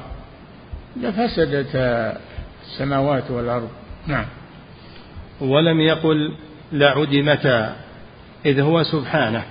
لفسدتا 1.02 2.18
السماوات 2.64 3.32
والأرض. 3.32 3.70
نعم. 4.08 4.26
ولم 5.42 5.80
يقل 5.80 6.34
لعدمتا 6.72 7.76
إذ 8.46 8.60
هو 8.60 8.84
سبحانه 8.84 9.44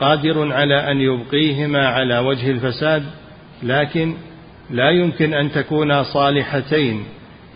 قادر 0.00 0.52
على 0.52 0.90
أن 0.90 0.96
يبقيهما 1.00 1.88
على 1.88 2.18
وجه 2.18 2.50
الفساد 2.50 3.02
لكن 3.62 4.14
لا 4.70 4.90
يمكن 4.90 5.34
أن 5.34 5.52
تكونا 5.52 6.02
صالحتين 6.02 7.04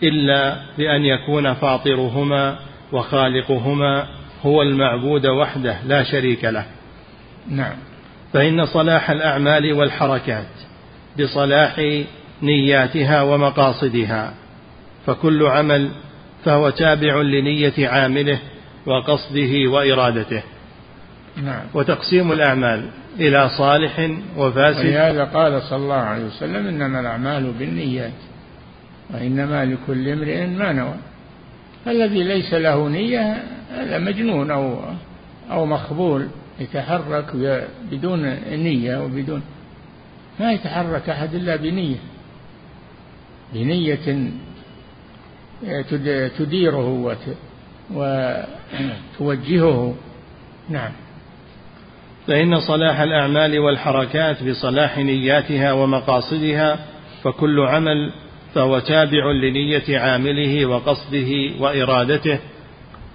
إلا 0.03 0.55
بأن 0.77 1.05
يكون 1.05 1.53
فاطرهما 1.53 2.59
وخالقهما 2.91 4.07
هو 4.45 4.61
المعبود 4.61 5.25
وحده 5.25 5.77
لا 5.85 6.03
شريك 6.03 6.45
له. 6.45 6.65
نعم. 7.49 7.75
فإن 8.33 8.65
صلاح 8.65 9.09
الأعمال 9.09 9.73
والحركات 9.73 10.47
بصلاح 11.19 12.01
نياتها 12.41 13.21
ومقاصدها 13.21 14.33
فكل 15.05 15.45
عمل 15.45 15.89
فهو 16.45 16.69
تابع 16.69 17.21
لنية 17.21 17.87
عامله 17.89 18.39
وقصده 18.85 19.67
وإرادته. 19.67 20.43
نعم. 21.43 21.63
وتقسيم 21.73 22.31
الأعمال 22.31 22.89
إلى 23.19 23.49
صالح 23.57 24.09
وفاسد. 24.37 24.85
ولهذا 24.85 25.23
قال 25.23 25.61
صلى 25.61 25.77
الله 25.77 25.95
عليه 25.95 26.25
وسلم 26.25 26.67
إنما 26.67 26.99
الأعمال 26.99 27.51
بالنيات. 27.59 28.11
وإنما 29.13 29.65
لكل 29.65 30.09
امرئ 30.09 30.47
ما 30.47 30.73
نوى. 30.73 30.95
فالذي 31.85 32.23
ليس 32.23 32.53
له 32.53 32.89
نية 32.89 33.43
هذا 33.71 33.99
مجنون 33.99 34.51
أو 34.51 34.79
أو 35.51 35.65
مخبول 35.65 36.27
يتحرك 36.59 37.25
بدون 37.91 38.21
نية 38.51 38.97
وبدون 39.03 39.41
ما 40.39 40.51
يتحرك 40.53 41.09
أحد 41.09 41.35
إلا 41.35 41.55
بنية. 41.55 41.97
بنية 43.53 44.29
تديره 46.37 47.17
وتوجهه. 49.19 49.95
نعم. 50.69 50.91
فإن 52.27 52.59
صلاح 52.59 52.99
الأعمال 52.99 53.59
والحركات 53.59 54.43
بصلاح 54.43 54.97
نياتها 54.97 55.73
ومقاصدها 55.73 56.79
فكل 57.23 57.59
عمل 57.59 58.11
فهو 58.55 58.79
تابع 58.79 59.31
لنية 59.31 59.99
عامله 59.99 60.65
وقصده 60.65 61.31
وإرادته 61.59 62.39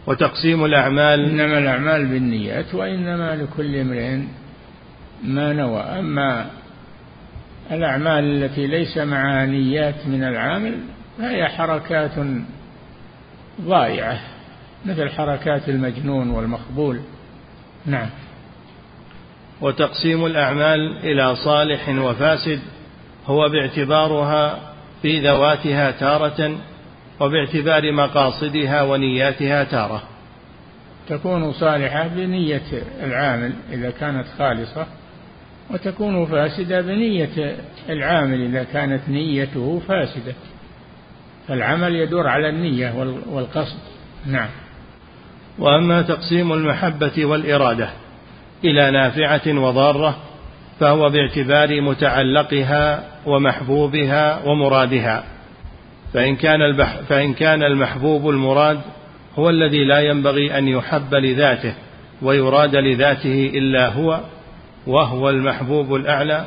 وتقسيم 0.07 0.65
الأعمال 0.65 1.21
إنما 1.21 1.59
الأعمال 1.59 2.07
بالنيات 2.07 2.75
وإنما 2.75 3.37
لكل 3.37 3.77
امرئ 3.77 4.19
ما 5.25 5.53
نوى. 5.53 5.81
أما 5.81 6.47
الأعمال 7.71 8.25
التي 8.25 8.67
ليس 8.67 8.99
معها 8.99 9.47
نيات 9.47 10.07
من 10.07 10.25
العامل 10.25 10.75
فهي 11.19 11.49
حركات 11.49 12.13
ضائعة 13.61 14.21
مثل 14.87 15.09
حركات 15.09 15.69
المجنون 15.69 16.31
والمخبول. 16.31 17.01
نعم. 17.87 18.09
وتقسيم 19.61 20.27
الأعمال 20.27 20.97
إلى 20.97 21.37
صالح 21.37 21.89
وفاسد 21.89 22.61
هو 23.27 23.49
باعتبارها 23.49 24.72
في 25.03 25.21
ذواتها 25.21 25.91
تارة 25.91 26.59
وباعتبار 27.21 27.93
مقاصدها 27.93 28.83
ونياتها 28.83 29.65
تارة. 29.65 30.03
تكون 31.09 31.53
صالحة 31.53 32.09
بنية 32.09 32.83
العامل 33.03 33.53
إذا 33.73 33.91
كانت 33.91 34.27
خالصة 34.39 34.87
وتكون 35.71 36.27
فاسدة 36.27 36.81
بنية 36.81 37.57
العامل 37.89 38.41
إذا 38.41 38.65
كانت 38.65 39.09
نيته 39.09 39.83
فاسدة. 39.89 40.35
فالعمل 41.49 41.95
يدور 41.95 42.27
على 42.27 42.49
النية 42.49 42.95
والقصد. 43.31 43.79
نعم. 44.27 44.49
وأما 45.59 46.03
تقسيم 46.03 46.53
المحبة 46.53 47.25
والإرادة 47.25 47.91
إلى 48.65 48.91
نافعة 48.91 49.59
وضارة 49.59 50.17
فهو 50.81 51.11
باعتبار 51.11 51.81
متعلقها 51.81 53.05
ومحبوبها 53.27 54.45
ومرادها. 54.45 55.25
فإن 56.15 56.37
كان, 56.37 56.63
البح 56.63 56.97
فإن 57.09 57.35
كان 57.35 57.63
المحبوب 57.63 58.31
المراد 58.31 58.81
هو 59.39 59.51
الذي 59.51 59.85
لا 59.85 60.01
ينبغي 60.01 60.59
أن 60.59 60.69
يحب 60.69 61.15
لذاته 61.15 61.75
ويراد 62.23 62.77
لذاته 62.77 63.51
إلا 63.55 63.89
هو 63.89 64.21
وهو 64.87 65.31
المحبوب 65.31 65.95
الأعلى 65.95 66.47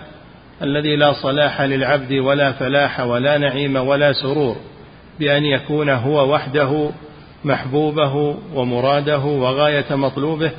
الذي 0.61 0.95
لا 0.95 1.13
صلاح 1.13 1.61
للعبد 1.61 2.13
ولا 2.13 2.51
فلاح 2.51 2.99
ولا 2.99 3.37
نعيم 3.37 3.75
ولا 3.75 4.13
سرور 4.13 4.55
بأن 5.19 5.45
يكون 5.45 5.89
هو 5.89 6.33
وحده 6.33 6.89
محبوبه 7.45 8.37
ومراده 8.53 9.19
وغاية 9.19 9.95
مطلوبه 9.95 10.51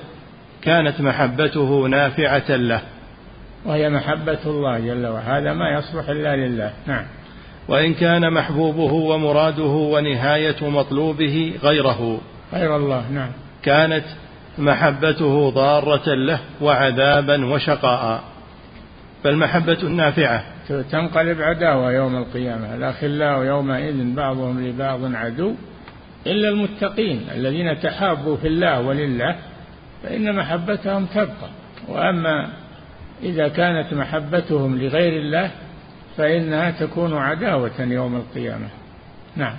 كانت 0.62 1.00
محبته 1.00 1.87
نافعة 1.87 2.57
له. 2.57 2.81
وهي 3.66 3.90
محبة 3.90 4.38
الله 4.46 4.79
جل 4.79 5.07
وعلا. 5.07 5.38
هذا 5.38 5.52
ما 5.52 5.70
يصلح 5.70 6.09
إلا 6.09 6.37
لله. 6.37 6.72
نعم. 6.87 7.05
وإن 7.68 7.94
كان 7.94 8.33
محبوبه 8.33 8.92
ومراده 8.92 9.62
ونهاية 9.64 10.68
مطلوبه 10.68 11.55
غيره. 11.62 12.20
غير 12.52 12.76
الله. 12.76 13.11
نعم. 13.11 13.31
كانت 13.62 14.05
محبته 14.59 15.50
ضارة 15.50 16.14
له 16.14 16.38
وعذابا 16.61 17.46
وشقاء. 17.46 18.22
فالمحبة 19.24 19.79
النافعة. 19.83 20.44
تنقلب 20.68 21.42
عداوة 21.42 21.92
يوم 21.92 22.16
القيامة. 22.16 22.74
الأخلاء 22.74 23.42
يومئذ 23.42 24.14
بعضهم 24.14 24.66
لبعض 24.66 25.14
عدو. 25.14 25.55
إلا 26.26 26.48
المتقين 26.48 27.26
الذين 27.35 27.81
تحابوا 27.81 28.37
في 28.37 28.46
الله 28.48 28.81
ولله 28.81 29.37
فإن 30.02 30.37
محبتهم 30.37 31.07
تبقى. 31.07 31.50
وأما 31.88 32.48
إذا 33.22 33.48
كانت 33.48 33.94
محبتهم 33.94 34.79
لغير 34.79 35.12
الله 35.20 35.50
فإنها 36.16 36.70
تكون 36.70 37.16
عداوة 37.16 37.81
يوم 37.81 38.16
القيامة. 38.16 38.68
نعم. 39.37 39.55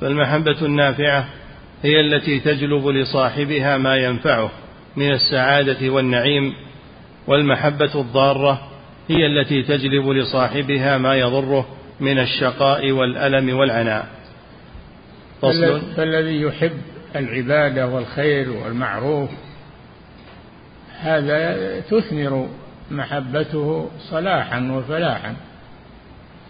فالمحبة 0.00 0.66
النافعة 0.66 1.28
هي 1.82 2.00
التي 2.00 2.40
تجلب 2.40 2.86
لصاحبها 2.86 3.76
ما 3.76 3.96
ينفعه 3.96 4.50
من 4.96 5.10
السعادة 5.10 5.90
والنعيم 5.90 6.54
والمحبة 7.26 8.00
الضارة 8.00 8.68
هي 9.08 9.26
التي 9.26 9.62
تجلب 9.62 10.08
لصاحبها 10.08 10.98
ما 10.98 11.14
يضره 11.14 11.66
من 12.00 12.18
الشقاء 12.18 12.90
والألم 12.90 13.58
والعناء. 13.58 14.06
فصل. 15.42 15.80
فالذي 15.96 16.40
يحب 16.40 16.80
العبادة 17.16 17.86
والخير 17.86 18.50
والمعروف 18.50 19.30
هذا 21.00 21.80
تثمر 21.80 22.48
محبته 22.90 23.90
صلاحا 24.10 24.72
وفلاحا. 24.72 25.34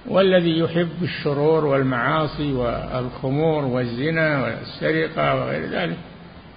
والذي 0.06 0.58
يحب 0.58 1.02
الشرور 1.02 1.64
والمعاصي 1.64 2.52
والخمور 2.52 3.64
والزنا 3.64 4.44
والسرقة 4.44 5.34
وغير 5.34 5.66
ذلك 5.70 5.96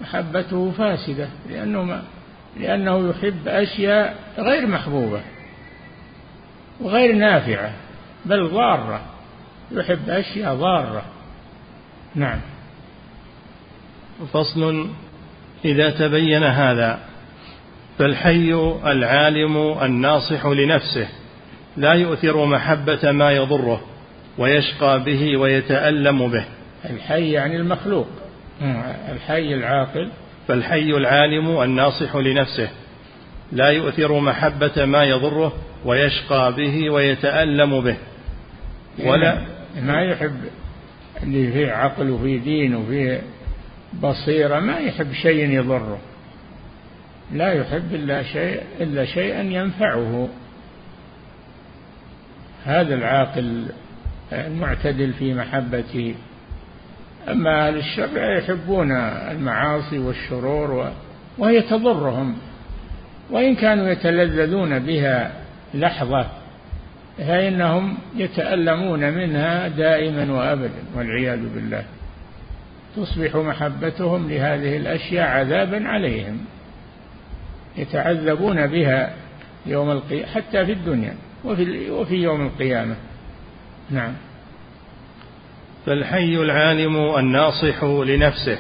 محبته 0.01 0.71
فاسدة 0.71 1.27
لأنه 1.49 1.83
ما 1.83 2.03
لأنه 2.59 3.09
يحب 3.09 3.47
أشياء 3.47 4.15
غير 4.37 4.67
محبوبة 4.67 5.21
وغير 6.81 7.15
نافعة 7.15 7.73
بل 8.25 8.49
ضارة 8.49 9.01
يحب 9.71 10.09
أشياء 10.09 10.55
ضارة. 10.55 11.05
نعم. 12.15 12.39
فصل 14.33 14.89
إذا 15.65 15.89
تبين 15.89 16.43
هذا. 16.43 16.99
فالحي 17.99 18.53
العالم 18.85 19.57
الناصح 19.81 20.45
لنفسه 20.45 21.07
لا 21.77 21.93
يؤثر 21.93 22.45
محبة 22.45 23.11
ما 23.11 23.31
يضره 23.31 23.81
ويشقى 24.37 25.03
به 25.03 25.37
ويتألم 25.37 26.27
به. 26.27 26.45
الحي 26.89 27.31
يعني 27.31 27.55
المخلوق. 27.55 28.07
الحي 29.11 29.53
العاقل. 29.53 30.09
فالحي 30.47 30.89
العالم 30.89 31.61
الناصح 31.61 32.15
لنفسه 32.15 32.69
لا 33.51 33.69
يؤثر 33.69 34.19
محبة 34.19 34.85
ما 34.85 35.03
يضره 35.03 35.53
ويشقى 35.85 36.53
به 36.57 36.89
ويتألم 36.89 37.81
به. 37.81 37.97
ولا 39.05 39.37
ما 39.81 40.01
يحب 40.01 40.35
اللي 41.23 41.51
فيه 41.51 41.71
عقل 41.71 42.09
وفيه 42.09 42.39
دين 42.39 42.75
وفيه 42.75 43.21
بصيرة 44.01 44.59
ما 44.59 44.77
يحب 44.77 45.13
شيء 45.13 45.49
يضره. 45.49 45.97
لا 47.31 47.53
يحب 47.53 47.93
إلا 47.93 48.23
شيء 48.23 48.61
إلا 48.79 49.05
شيئا 49.05 49.41
ينفعه. 49.41 50.29
هذا 52.65 52.95
العاقل 52.95 53.65
المعتدل 54.33 55.13
في 55.13 55.33
محبته. 55.33 56.15
أما 57.29 57.67
أهل 57.67 57.77
الشر 57.77 58.37
يحبون 58.37 58.91
المعاصي 59.31 59.99
والشرور 59.99 60.91
وهي 61.37 61.61
تضرهم 61.61 62.37
وإن 63.29 63.55
كانوا 63.55 63.89
يتلذذون 63.89 64.79
بها 64.79 65.31
لحظة 65.73 66.27
فإنهم 67.17 67.97
يتألمون 68.15 69.13
منها 69.13 69.67
دائما 69.67 70.33
وأبدا 70.33 70.83
والعياذ 70.95 71.53
بالله. 71.53 71.83
تصبح 72.95 73.35
محبتهم 73.35 74.29
لهذه 74.29 74.77
الأشياء 74.77 75.27
عذابا 75.27 75.87
عليهم. 75.87 76.45
يتعذبون 77.77 78.67
بها 78.67 79.13
يوم 79.65 79.91
القيامة 79.91 80.25
حتى 80.27 80.65
في 80.65 80.71
الدنيا 80.71 81.15
وفي, 81.45 81.91
وفي 81.91 82.15
يوم 82.15 82.45
القيامة. 82.45 82.95
نعم. 83.89 84.13
فالحي 85.85 86.35
العالم 86.35 87.15
الناصح 87.17 87.83
لنفسه 87.83 88.57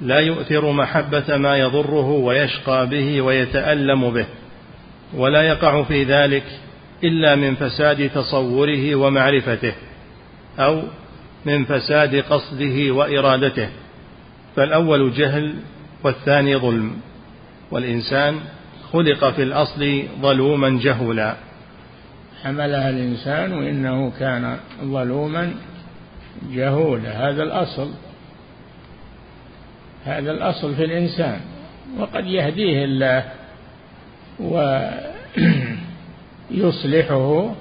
لا 0.00 0.20
يؤثر 0.20 0.72
محبة 0.72 1.36
ما 1.36 1.56
يضره 1.56 2.08
ويشقى 2.10 2.86
به 2.86 3.22
ويتألم 3.22 4.10
به 4.10 4.26
ولا 5.14 5.42
يقع 5.42 5.82
في 5.82 6.04
ذلك 6.04 6.44
إلا 7.04 7.34
من 7.34 7.54
فساد 7.54 8.10
تصوره 8.10 8.94
ومعرفته 8.94 9.72
أو 10.58 10.82
من 11.46 11.64
فساد 11.64 12.16
قصده 12.16 12.90
وإرادته. 12.90 13.68
فالأول 14.56 15.12
جهل 15.12 15.54
والثاني 16.04 16.56
ظلم. 16.56 16.96
والإنسان 17.74 18.40
خلق 18.92 19.30
في 19.30 19.42
الأصل 19.42 20.02
ظلوما 20.20 20.80
جهولا. 20.82 21.36
حملها 22.44 22.90
الإنسان 22.90 23.52
وإنه 23.52 24.12
كان 24.18 24.56
ظلوما 24.84 25.54
جهولا. 26.52 27.28
هذا 27.28 27.42
الأصل. 27.42 27.90
هذا 30.04 30.30
الأصل 30.30 30.74
في 30.74 30.84
الإنسان. 30.84 31.40
وقد 31.98 32.26
يهديه 32.26 32.84
الله 32.84 33.24
ويصلحه 36.50 37.54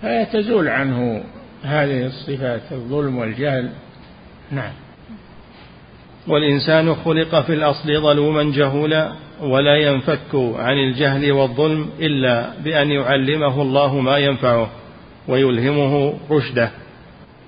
فيتزول 0.00 0.68
عنه 0.68 1.24
هذه 1.62 2.06
الصفات 2.06 2.72
الظلم 2.72 3.18
والجهل. 3.18 3.70
نعم. 4.50 4.72
والإنسان 6.26 6.94
خلق 6.94 7.40
في 7.40 7.54
الأصل 7.54 8.00
ظلوما 8.02 8.42
جهولا 8.42 9.12
ولا 9.42 9.76
ينفك 9.76 10.34
عن 10.34 10.78
الجهل 10.78 11.32
والظلم 11.32 11.90
إلا 11.98 12.50
بأن 12.64 12.90
يعلمه 12.90 13.62
الله 13.62 14.00
ما 14.00 14.18
ينفعه 14.18 14.70
ويلهمه 15.28 16.14
رشده. 16.30 16.70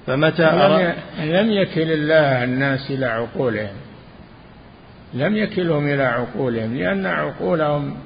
فمتى 0.06 0.44
أرى 0.44 0.94
لم 1.18 1.50
يكل 1.50 1.92
الله 1.92 2.44
الناس 2.44 2.90
إلى 2.90 3.06
عقولهم. 3.06 3.76
لم 5.14 5.36
يكلهم 5.36 5.88
إلى 5.88 6.02
عقولهم 6.02 6.76
لأن 6.76 7.06
عقولهم 7.06 7.96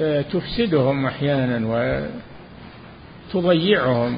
آه، 0.00 0.20
تفسدهم 0.22 1.06
أحيانا 1.06 2.00
وتضيعهم. 3.34 4.16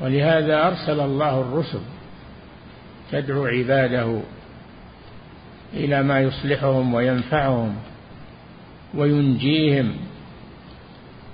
ولهذا 0.00 0.66
أرسل 0.66 1.00
الله 1.00 1.40
الرسل 1.40 1.80
تدعو 3.12 3.46
عباده 3.46 4.20
إلى 5.74 6.02
ما 6.02 6.20
يصلحهم 6.20 6.94
وينفعهم 6.94 7.74
وينجيهم. 8.94 9.96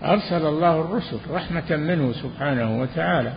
أرسل 0.05 0.46
الله 0.46 0.81
الرسل 0.81 1.18
رحمة 1.31 1.77
منه 1.77 2.12
سبحانه 2.12 2.81
وتعالى 2.81 3.33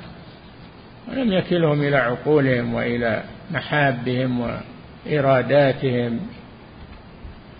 ولم 1.07 1.33
يكلهم 1.33 1.81
إلى 1.81 1.97
عقولهم 1.97 2.73
وإلى 2.73 3.23
محابهم 3.51 4.59
وإراداتهم. 5.07 6.19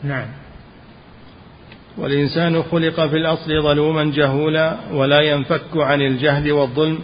نعم. 0.04 0.28
والإنسان 1.98 2.64
خلق 2.64 3.06
في 3.08 3.18
الأصل 3.18 3.62
ظلوما 3.64 4.04
جهولا 4.04 4.78
ولا 4.94 5.22
ينفك 5.22 5.78
عن 5.78 6.02
الجهل 6.02 6.52
والظلم 6.52 7.00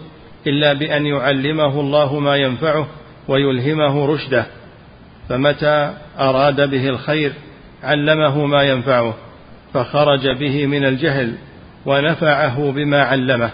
إلا 0.47 0.73
بأن 0.73 1.05
يعلمه 1.05 1.79
الله 1.79 2.19
ما 2.19 2.35
ينفعه 2.35 2.87
ويلهمه 3.27 4.05
رشده. 4.05 4.45
فمتى 5.29 5.93
أراد 6.19 6.69
به 6.69 6.89
الخير 6.89 7.33
علمه 7.83 8.45
ما 8.45 8.63
ينفعه 8.63 9.13
فخرج 9.73 10.27
به 10.27 10.65
من 10.65 10.85
الجهل 10.85 11.33
ونفعه 11.85 12.71
بما 12.71 13.01
علمه 13.01 13.51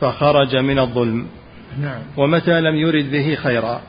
فخرج 0.00 0.56
من 0.56 0.78
الظلم. 0.78 1.26
نعم. 1.80 2.00
ومتى 2.16 2.60
لم 2.60 2.74
يرد 2.74 3.10
به 3.10 3.34
خيرا؟ 3.34 3.80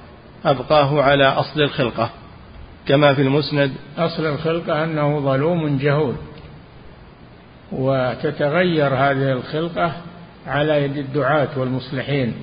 أبقاه 0.46 1.02
على 1.02 1.26
أصل 1.26 1.62
الخلقة 1.62 2.10
كما 2.88 3.14
في 3.14 3.22
المسند. 3.22 3.72
أصل 3.98 4.26
الخلقة 4.26 4.84
أنه 4.84 5.20
ظلوم 5.20 5.78
جهول 5.78 6.16
وتتغير 7.72 8.88
هذه 8.88 9.32
الخلقة 9.32 9.92
على 10.48 10.84
يد 10.84 10.98
الدعاة 10.98 11.48
والمصلحين 11.58 12.34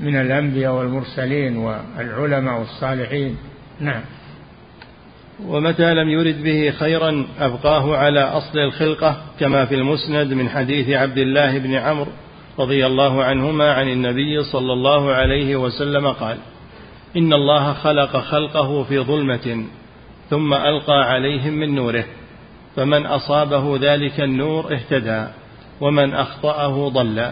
من 0.00 0.16
الأنبياء 0.16 0.72
والمرسلين 0.72 1.56
والعلماء 1.56 2.58
والصالحين. 2.58 3.36
نعم. 3.80 4.02
ومتى 5.44 5.94
لم 5.94 6.08
يرد 6.08 6.42
به 6.42 6.70
خيرا 6.70 7.26
أبقاه 7.40 7.96
على 7.96 8.20
أصل 8.20 8.58
الخلقة 8.58 9.16
كما 9.40 9.64
في 9.64 9.74
المسند 9.74 10.32
من 10.32 10.48
حديث 10.48 10.88
عبد 10.88 11.18
الله 11.18 11.58
بن 11.58 11.74
عمرو 11.74 12.12
رضي 12.58 12.86
الله 12.86 13.24
عنهما 13.24 13.72
عن 13.72 13.88
النبي 13.88 14.42
صلى 14.42 14.72
الله 14.72 15.12
عليه 15.12 15.56
وسلم 15.56 16.08
قال 16.08 16.38
إن 17.16 17.32
الله 17.32 17.72
خلق 17.72 18.16
خلقه 18.16 18.82
في 18.82 18.98
ظلمة 18.98 19.64
ثم 20.30 20.54
ألقى 20.54 21.02
عليهم 21.02 21.52
من 21.52 21.74
نوره 21.74 22.04
فمن 22.76 23.06
أصابه 23.06 23.78
ذلك 23.80 24.20
النور 24.20 24.74
اهتدى 24.74 25.26
ومن 25.80 26.14
أخطأه 26.14 26.88
ضل. 26.88 27.30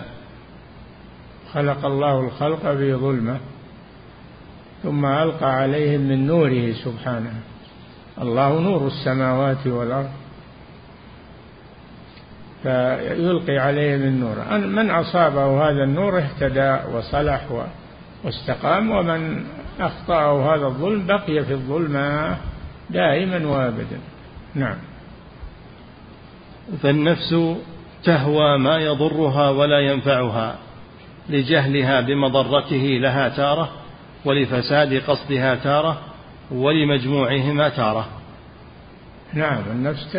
خلق 1.53 1.87
الله 1.87 2.21
الخلق 2.21 2.77
في 2.77 2.95
ظلمة 2.95 3.41
ثم 4.85 5.07
ألقى 5.07 5.55
عليهم 5.55 6.01
من 6.01 6.27
نوره 6.27 6.73
سبحانه. 6.73 7.33
الله 8.23 8.61
نور 8.61 8.87
السماوات 8.87 9.67
والأرض. 9.67 10.11
فيلقي 12.63 13.59
عليهم 13.59 14.03
النور 14.03 14.59
من 14.59 14.91
أصابه 14.91 15.71
هذا 15.71 15.85
النور 15.85 16.19
اهتدى 16.19 16.97
وصلح 16.97 17.41
واستقام 18.25 18.91
ومن 18.91 19.45
أخطأه 19.81 20.55
هذا 20.55 20.67
الظلم 20.67 21.07
بقي 21.07 21.45
في 21.45 21.53
الظلمة 21.53 22.37
دائما 22.91 23.47
وابدا. 23.47 23.99
نعم. 24.55 24.77
فالنفس 26.83 27.35
تهوى 28.05 28.59
ما 28.59 28.79
يضرها 28.79 29.51
ولا 29.51 29.81
ينفعها 29.81 30.57
لجهلها 31.29 32.01
بمضرته 32.01 32.99
لها 33.03 33.29
تارة. 33.29 33.84
ولفساد 34.25 34.95
قصدها 34.95 35.55
تارة 35.55 36.01
ولمجموعهما 36.51 37.69
تارة. 37.69 38.09
نعم 39.33 39.63
النفس 39.71 40.19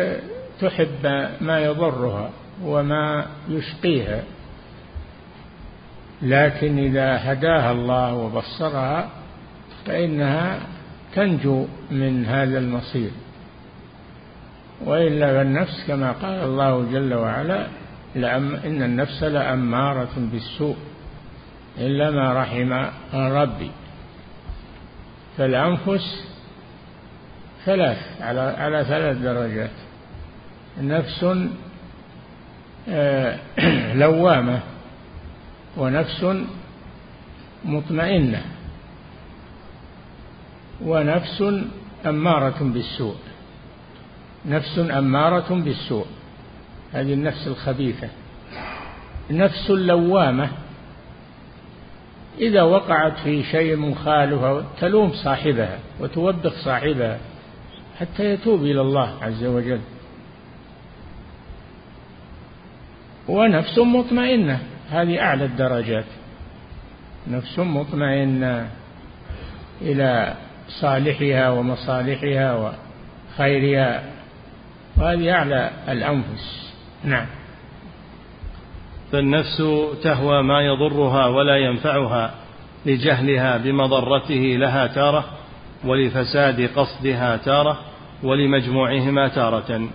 تحب 0.60 1.28
ما 1.40 1.60
يضرها 1.60 2.30
وما 2.62 3.26
يشقيها. 3.48 4.22
لكن 6.22 6.78
إذا 6.78 7.32
هداها 7.32 7.72
الله 7.72 8.14
وبصرها 8.14 9.08
فإنها 9.86 10.60
تنجو 11.14 11.66
من 11.90 12.26
هذا 12.26 12.58
المصير. 12.58 13.10
وإلا 14.84 15.26
فالنفس 15.26 15.84
كما 15.88 16.12
قال 16.12 16.44
الله 16.44 16.92
جل 16.92 17.14
وعلا 17.14 17.66
لأم 18.14 18.54
إن 18.54 18.82
النفس 18.82 19.22
لأمارة 19.22 20.12
بالسوء 20.16 20.76
إلا 21.78 22.10
ما 22.10 22.32
رحم 22.32 22.72
ربي. 23.14 23.70
فالأنفس 25.38 26.24
ثلاث 27.64 27.98
على 28.20 28.40
على 28.40 28.84
ثلاث 28.84 29.16
درجات. 29.18 29.70
نفس 30.80 31.26
آه، 32.88 33.38
لوامة 33.94 34.60
ونفس 35.76 36.26
مطمئنة 37.64 38.42
ونفس 40.82 41.44
أمارة 42.06 42.58
بالسوء. 42.60 43.16
نفس 44.46 44.78
أمارة 44.78 45.54
بالسوء. 45.54 46.06
هذه 46.92 47.14
النفس 47.14 47.46
الخبيثة. 47.46 48.08
نفس 49.30 49.70
لوامة 49.70 50.50
إذا 52.38 52.62
وقعت 52.62 53.18
في 53.18 53.42
شيء 53.42 53.76
مخالف 53.76 54.64
تلوم 54.80 55.12
صاحبها 55.12 55.78
وتوبخ 56.00 56.52
صاحبها 56.64 57.18
حتى 58.00 58.24
يتوب 58.24 58.62
إلى 58.62 58.80
الله 58.80 59.14
عز 59.22 59.44
وجل. 59.44 59.80
ونفس 63.28 63.78
مطمئنة 63.78 64.60
هذه 64.90 65.20
أعلى 65.20 65.44
الدرجات. 65.44 66.04
نفس 67.28 67.58
مطمئنة 67.58 68.68
إلى 69.80 70.34
صالحها 70.68 71.50
ومصالحها 71.50 72.72
وخيرها. 73.34 74.02
وهذه 74.96 75.30
أعلى 75.30 75.70
الأنفس. 75.88 76.72
نعم. 77.04 77.26
فالنفس 79.12 79.62
تهوى 80.02 80.42
ما 80.42 80.60
يضرها 80.60 81.26
ولا 81.26 81.56
ينفعها 81.56 82.34
لجهلها 82.86 83.56
بمضرته 83.56 84.56
لها 84.58 84.86
تارة 84.86 85.24
ولفساد 85.84 86.70
قصدها 86.76 87.36
تارة 87.36 87.78
ولمجموعهما 88.22 89.28
تارة 89.28 89.88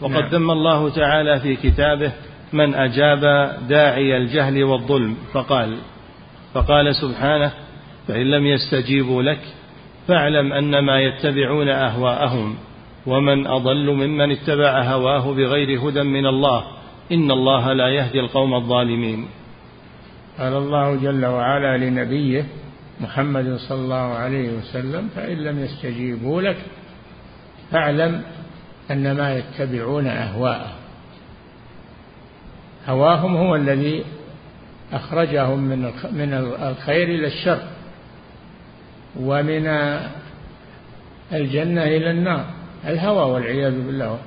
وقد 0.00 0.12
نعم. 0.12 0.28
ذم 0.28 0.50
الله 0.50 0.90
تعالى 0.90 1.40
في 1.40 1.56
كتابه 1.56 2.12
من 2.52 2.74
أجاب 2.74 3.20
داعي 3.68 4.16
الجهل 4.16 4.64
والظلم 4.64 5.16
فقال 5.32 5.76
فقال 6.54 6.94
سبحانه 6.94 7.52
فإن 8.08 8.30
لم 8.30 8.46
يستجيبوا 8.46 9.22
لك 9.22 9.40
فاعلم 10.08 10.52
أنما 10.52 11.00
يتبعون 11.00 11.68
أهواءهم 11.68 12.56
ومن 13.06 13.46
أضل 13.46 13.90
ممن 13.90 14.30
اتبع 14.30 14.82
هواه 14.82 15.34
بغير 15.34 15.88
هدى 15.88 16.02
من 16.02 16.26
الله 16.26 16.64
إن 17.12 17.30
الله 17.30 17.72
لا 17.72 17.88
يهدي 17.88 18.20
القوم 18.20 18.54
الظالمين. 18.54 19.26
قال 20.38 20.56
الله 20.56 20.96
جل 20.96 21.26
وعلا 21.26 21.76
لنبيه 21.76 22.46
محمد 23.00 23.56
صلى 23.56 23.78
الله 23.78 24.14
عليه 24.14 24.58
وسلم 24.58 25.08
فإن 25.16 25.36
لم 25.36 25.58
يستجيبوا 25.58 26.42
لك 26.42 26.56
فاعلم 27.70 28.22
انما 28.90 29.38
يتبعون 29.38 30.06
اهواءهم 30.06 30.80
هواهم 32.88 33.36
هو 33.36 33.56
الذي 33.56 34.04
أخرجهم 34.92 35.58
من 35.58 35.82
من 36.12 36.34
الخير 36.62 37.08
إلى 37.08 37.26
الشر 37.26 37.62
ومن 39.20 39.66
الجنة 41.32 41.82
إلى 41.82 42.10
النار 42.10 42.44
الهوى 42.86 43.32
والعياذ 43.32 43.86
بالله. 43.86 44.18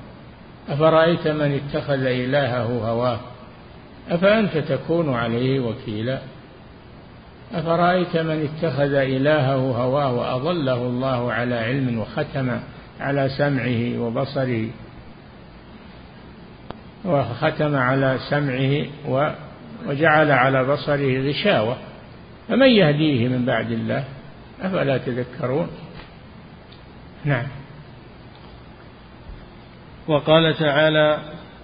أفرأيت 0.68 1.28
من 1.28 1.60
اتخذ 1.60 2.06
إلهه 2.06 2.62
هواه؟ 2.62 3.20
أفأنت 4.10 4.58
تكون 4.58 5.14
عليه 5.14 5.60
وكيلا؟ 5.60 6.18
أفرأيت 7.54 8.16
من 8.16 8.48
اتخذ 8.48 8.94
إلهه 8.94 9.54
هواه 9.54 10.12
وأضله 10.12 10.74
الله 10.76 11.32
على 11.32 11.54
علم 11.54 11.98
وختم 11.98 12.60
على 13.00 13.28
سمعه 13.38 13.98
وبصره؟ 13.98 14.68
وختم 17.04 17.76
على 17.76 18.18
سمعه 18.30 18.86
وجعل 19.86 20.30
على 20.30 20.64
بصره 20.64 21.28
غشاوة. 21.28 21.76
فمن 22.48 22.68
يهديه 22.68 23.28
من 23.28 23.44
بعد 23.46 23.70
الله؟ 23.70 24.04
أفلا 24.62 24.98
تذكرون؟ 24.98 25.68
نعم. 27.24 27.46
وقال 30.08 30.54
تعالى 30.54 31.18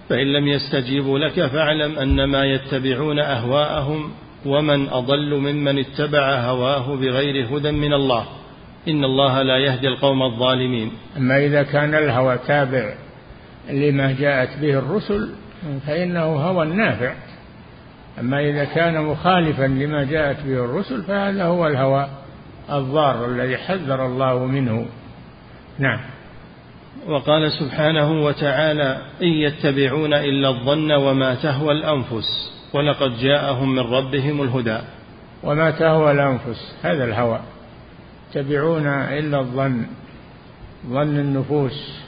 فإن 0.09 0.33
لم 0.33 0.47
يستجيبوا 0.47 1.19
لك 1.19 1.45
فاعلم 1.45 1.99
أنما 1.99 2.45
يتبعون 2.45 3.19
أهواءهم 3.19 4.11
ومن 4.45 4.89
أضل 4.89 5.35
ممن 5.35 5.79
اتبع 5.79 6.35
هواه 6.35 6.95
بغير 6.95 7.57
هدى 7.57 7.71
من 7.71 7.93
الله. 7.93 8.25
إن 8.87 9.03
الله 9.03 9.41
لا 9.41 9.57
يهدي 9.57 9.87
القوم 9.87 10.23
الظالمين. 10.23 10.91
أما 11.17 11.37
إذا 11.37 11.63
كان 11.63 11.95
الهوى 11.95 12.37
تابع 12.47 12.93
لما 13.69 14.11
جاءت 14.11 14.59
به 14.61 14.79
الرسل 14.79 15.29
فإنه 15.87 16.23
هوى 16.23 16.65
نافع. 16.65 17.13
أما 18.19 18.39
إذا 18.39 18.63
كان 18.63 19.01
مخالفا 19.01 19.63
لما 19.63 20.03
جاءت 20.03 20.43
به 20.45 20.65
الرسل 20.65 21.03
فهذا 21.03 21.43
هو 21.43 21.67
الهوى 21.67 22.07
الضار 22.71 23.25
الذي 23.25 23.57
حذر 23.57 24.05
الله 24.05 24.45
منه. 24.45 24.85
نعم. 25.79 25.99
وقال 27.07 27.51
سبحانه 27.51 28.25
وتعالى 28.25 28.97
إن 29.21 29.27
يتبعون 29.27 30.13
إلا 30.13 30.49
الظن 30.49 30.91
وما 30.91 31.35
تهوى 31.35 31.71
الأنفس 31.71 32.51
ولقد 32.73 33.17
جاءهم 33.17 33.75
من 33.75 33.79
ربهم 33.79 34.41
الهدى. 34.41 34.77
وما 35.43 35.71
تهوى 35.71 36.11
الأنفس 36.11 36.75
هذا 36.83 37.03
الهوى. 37.03 37.39
يتبعون 38.29 38.87
إلا 38.87 39.39
الظن 39.39 39.85
ظن 40.87 41.19
النفوس. 41.19 42.01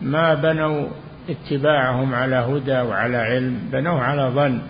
ما 0.00 0.34
بنوا 0.34 0.88
اتباعهم 1.28 2.14
على 2.14 2.36
هدى 2.36 2.80
وعلى 2.80 3.16
علم 3.16 3.68
بنوه 3.72 4.00
على 4.00 4.22
ظن. 4.34 4.60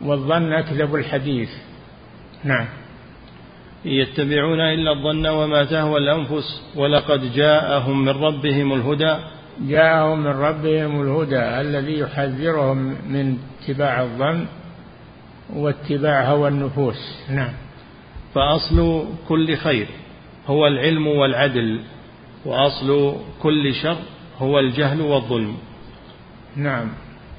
والظن 0.00 0.52
أكذب 0.52 0.94
الحديث. 0.94 1.50
نعم. 2.44 2.66
يتبعون 3.84 4.60
إلا 4.60 4.92
الظن 4.92 5.26
وما 5.26 5.64
تهوى 5.64 5.98
الأنفس 5.98 6.62
ولقد 6.76 7.32
جاءهم 7.34 8.04
من 8.04 8.08
ربهم 8.08 8.72
الهدى. 8.72 9.16
جاءهم 9.60 10.20
من 10.20 10.26
ربهم 10.30 11.02
الهدى 11.02 11.60
الذي 11.60 11.98
يحذرهم 11.98 12.76
من 13.08 13.38
اتباع 13.60 14.02
الظن 14.02 14.46
واتباع 15.54 16.24
هوى 16.24 16.48
النفوس. 16.48 17.28
نعم. 17.30 17.52
فأصل 18.34 19.04
كل 19.28 19.56
خير 19.56 19.86
هو 20.46 20.66
العلم 20.66 21.06
والعدل 21.06 21.80
وأصل 22.44 23.16
كل 23.42 23.74
شر 23.74 23.96
هو 24.38 24.58
الجهل 24.58 25.00
والظلم. 25.00 25.56
نعم. 26.56 26.88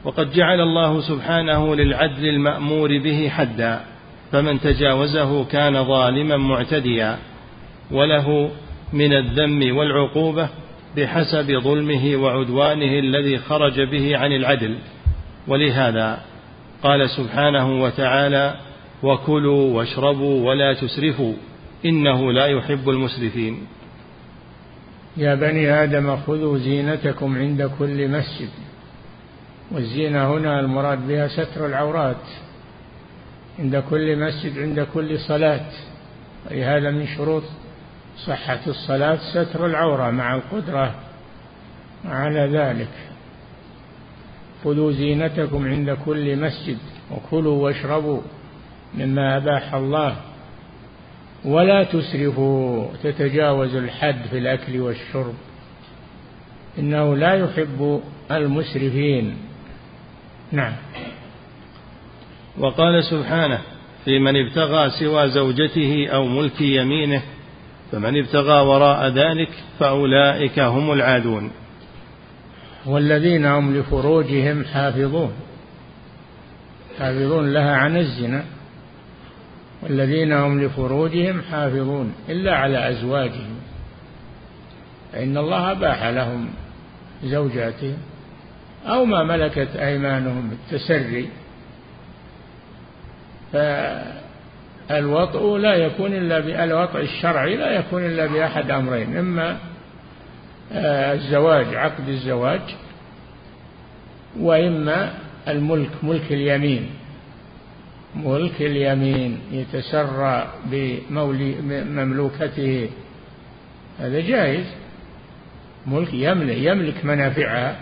وقد 0.06 0.32
جعل 0.32 0.62
الله 0.62 1.02
سبحانه 1.02 1.76
للعدل 1.76 2.26
المأمور 2.26 2.98
به 2.98 3.30
حدا. 3.30 3.93
فمن 4.34 4.60
تجاوزه 4.60 5.46
كان 5.46 5.84
ظالما 5.84 6.38
معتديا 6.38 7.18
وله 7.92 8.52
من 8.94 9.14
الذم 9.14 9.78
والعقوبة 9.78 10.50
بحسب 10.98 11.60
ظلمه 11.60 12.16
وعدوانه 12.16 13.00
الذي 13.00 13.38
خرج 13.38 13.82
به 13.82 14.18
عن 14.18 14.32
العدل. 14.32 14.78
ولهذا 15.48 16.20
قال 16.84 17.10
سبحانه 17.10 17.82
وتعالى 17.84 18.56
وكلوا 19.04 19.74
واشربوا 19.74 20.50
ولا 20.50 20.74
تسرفوا 20.74 21.34
إنه 21.86 22.32
لا 22.32 22.46
يحب 22.46 22.90
المسرفين. 22.90 23.68
يا 25.18 25.36
بني 25.36 25.84
آدم 25.84 26.18
خذوا 26.18 26.58
زينتكم 26.58 27.38
عند 27.38 27.72
كل 27.80 28.08
مسجد 28.08 28.50
والزينة 29.72 30.34
هنا 30.34 30.60
المراد 30.60 31.08
بها 31.08 31.28
ستر 31.28 31.66
العورات. 31.66 32.26
عند 33.60 33.84
كل 33.90 34.16
مسجد 34.16 34.60
عند 34.60 34.88
كل 34.94 35.20
صلاة. 35.20 35.70
ولهذا 36.52 36.92
من 36.92 37.08
شروط 37.08 37.44
صحة 38.26 38.60
الصلاة 38.68 39.18
ستر 39.34 39.66
العورة 39.66 40.12
مع 40.12 40.36
القدرة. 40.36 40.96
على 42.06 42.60
ذلك 42.60 42.90
خذوا 44.64 44.92
زينتكم 44.92 45.68
عند 45.68 45.98
كل 46.06 46.40
مسجد 46.40 46.78
وكلوا 47.12 47.64
واشربوا 47.64 48.22
مما 48.94 49.38
أباح 49.38 49.74
الله. 49.74 50.16
ولا 51.46 51.84
تسرفوا 51.84 52.88
تتجاوزوا 53.04 53.80
الحد 53.80 54.22
في 54.30 54.38
الأكل 54.38 54.80
والشرب. 54.80 55.34
إنه 56.80 57.16
لا 57.16 57.34
يحب 57.34 58.02
المسرفين. 58.32 59.38
نعم. 60.52 60.74
وقال 62.58 63.04
سبحانه 63.04 63.60
في 64.06 64.20
من 64.20 64.46
ابتغى 64.46 64.90
سوى 64.90 65.30
زوجته 65.30 66.08
أو 66.08 66.28
ملك 66.28 66.62
يمينه 66.62 67.22
فمن 67.92 68.18
ابتغى 68.18 68.62
وراء 68.62 69.08
ذلك 69.08 69.50
فأولئك 69.80 70.60
هم 70.60 70.92
العادون. 70.92 71.52
والذين 72.86 73.46
هم 73.46 73.78
لفروجهم 73.78 74.66
حافظون. 74.66 75.34
حافظون 77.00 77.54
لها 77.54 77.76
عن 77.76 77.98
الزنا. 77.98 78.44
والذين 79.82 80.32
هم 80.34 80.64
لفروجهم 80.64 81.42
حافظون 81.52 82.14
إلا 82.30 82.56
على 82.56 82.90
أزواجهم. 82.90 83.56
فإن 85.14 85.38
الله 85.38 85.72
أباح 85.72 86.04
لهم 86.04 86.50
زوجاتهم 87.24 87.98
أو 88.86 89.06
ما 89.06 89.24
ملكت 89.24 89.76
أيمانهم 89.76 90.50
بالتسري. 90.50 91.30
فالوطء 93.54 95.58
لا 95.58 95.76
يكون 95.76 96.14
إلا 96.14 96.64
الوطء 96.64 97.00
الشرعي 97.00 97.56
لا 97.56 97.72
يكون 97.72 98.06
إلا 98.06 98.26
بأحد 98.26 98.72
أمرين 98.72 99.18
إما 99.18 99.58
آه، 100.72 101.14
الزواج 101.14 101.76
عقد 101.76 102.10
الزواج 102.10 102.62
وإما 104.40 105.14
الملك 105.48 105.90
ملك 106.04 106.32
اليمين. 106.32 106.90
ملك 108.16 108.62
اليمين 108.62 109.40
يتسرى 109.52 110.48
بمملوكته. 110.66 112.90
هذا 114.00 114.20
جائز. 114.20 114.66
ملك 115.88 116.14
يملك, 116.14 116.58
يملك 116.58 117.06
منافعها 117.06 117.76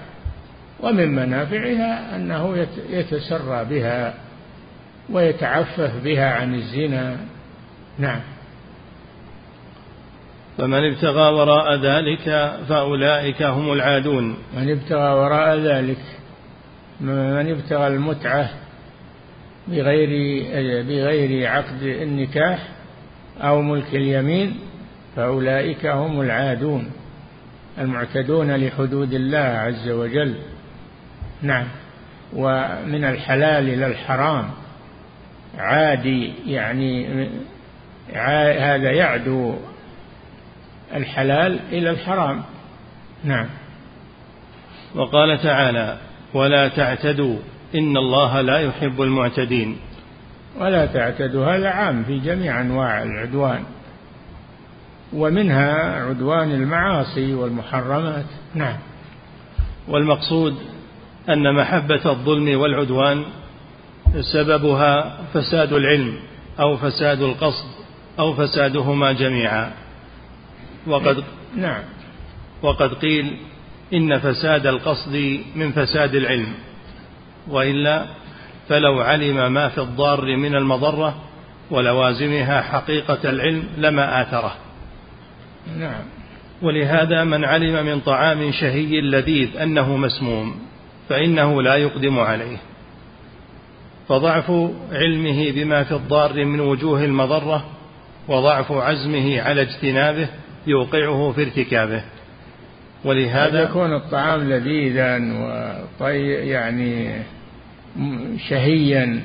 ومن 0.80 1.16
منافعها 1.16 2.16
أنه 2.16 2.68
يتسرى 2.90 3.66
بها. 3.66 4.14
ويتعفف 5.12 6.04
بها 6.04 6.34
عن 6.34 6.56
الزنا. 6.56 7.18
نعم. 8.00 8.20
فمن 10.58 10.92
ابتغى 10.92 11.34
وراء 11.34 11.76
ذلك 11.76 12.54
فأولئك 12.70 13.42
هم 13.42 13.74
العادون. 13.74 14.38
من 14.58 14.72
ابتغى 14.72 15.14
وراء 15.14 15.58
ذلك 15.58 16.00
من 17.02 17.52
ابتغى 17.52 17.88
المتعة 17.88 18.50
بغير 19.68 20.10
بغير 20.84 21.48
عقد 21.48 21.82
النكاح 21.84 22.68
أو 23.42 23.62
ملك 23.62 23.96
اليمين 23.96 24.60
فأولئك 25.16 25.86
هم 25.86 26.22
العادون 26.22 26.92
المعتدون 27.78 28.56
لحدود 28.56 29.14
الله 29.14 29.38
عز 29.38 29.90
وجل. 29.90 30.36
نعم. 31.42 31.68
ومن 32.34 33.06
الحلال 33.06 33.70
إلى 33.70 33.88
الحرام. 33.88 34.50
عادي 35.58 36.34
يعني 36.48 37.06
هذا 38.60 38.92
يعدو 38.92 39.56
الحلال 40.96 41.60
إلى 41.72 41.90
الحرام. 41.90 42.44
نعم. 43.24 43.48
وقال 44.96 45.42
تعالى 45.42 45.98
ولا 46.34 46.68
تعتدوا 46.68 47.38
إن 47.76 47.98
الله 47.98 48.42
لا 48.42 48.60
يحب 48.60 49.02
المعتدين. 49.02 49.78
ولا 50.60 50.86
تعتدوا 50.86 51.46
هذا 51.46 51.70
عام 51.70 52.04
في 52.04 52.20
جميع 52.20 52.62
أنواع 52.62 53.04
العدوان. 53.04 53.64
ومنها 55.14 56.06
عدوان 56.06 56.52
المعاصي 56.52 57.34
والمحرمات. 57.34 58.26
نعم. 58.56 58.78
والمقصود 59.88 60.56
أن 61.30 61.56
محبة 61.56 62.02
الظلم 62.06 62.60
والعدوان 62.60 63.24
سببها 64.20 65.18
فساد 65.34 65.74
العلم 65.74 66.16
أو 66.60 66.78
فساد 66.78 67.22
القصد 67.22 67.66
أو 68.20 68.34
فسادهما 68.34 69.12
جميعا. 69.12 69.72
وقد 70.88 71.24
نعم. 71.56 71.84
وقد 72.62 72.94
قيل 72.94 73.38
إن 73.94 74.20
فساد 74.20 74.68
القصد 74.68 75.40
من 75.56 75.72
فساد 75.72 76.16
العلم 76.16 76.54
وإلا 77.48 78.06
فلو 78.70 79.02
علم 79.02 79.54
ما 79.54 79.70
في 79.70 79.82
الضار 79.82 80.38
من 80.38 80.56
المضرة 80.56 81.16
ولوازمها 81.72 82.62
حقيقة 82.62 83.30
العلم 83.30 83.64
لما 83.78 84.22
آثره. 84.22 84.56
نعم. 85.78 86.04
ولهذا 86.62 87.24
من 87.24 87.46
علم 87.46 87.86
من 87.86 88.00
طعام 88.00 88.52
شهي 88.52 89.02
لذيذ 89.02 89.58
أنه 89.58 89.98
مسموم 89.98 90.56
فإنه 91.10 91.62
لا 91.62 91.76
يقدم 91.76 92.20
عليه. 92.20 92.58
فضعف 94.12 94.52
علمه 94.92 95.52
بما 95.52 95.84
في 95.84 95.92
الضار 95.92 96.46
من 96.46 96.60
وجوه 96.60 97.06
المضرة 97.06 97.66
وضعف 98.28 98.72
عزمه 98.72 99.42
على 99.42 99.62
اجتنابه 99.62 100.30
يوقعه 100.68 101.32
في 101.32 101.42
ارتكابه. 101.42 102.04
ولهذا 103.06 103.64
يكون 103.64 103.94
الطعام 103.94 104.50
لذيذا 104.50 105.18
وطي 105.18 106.20
يعني 106.28 107.22
شهيا 108.50 109.22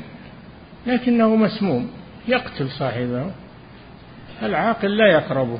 لكنه 0.86 1.36
مسموم 1.36 1.90
يقتل 2.28 2.70
صاحبه. 2.70 3.30
العاقل 4.42 4.96
لا 4.96 5.12
يقربه 5.12 5.58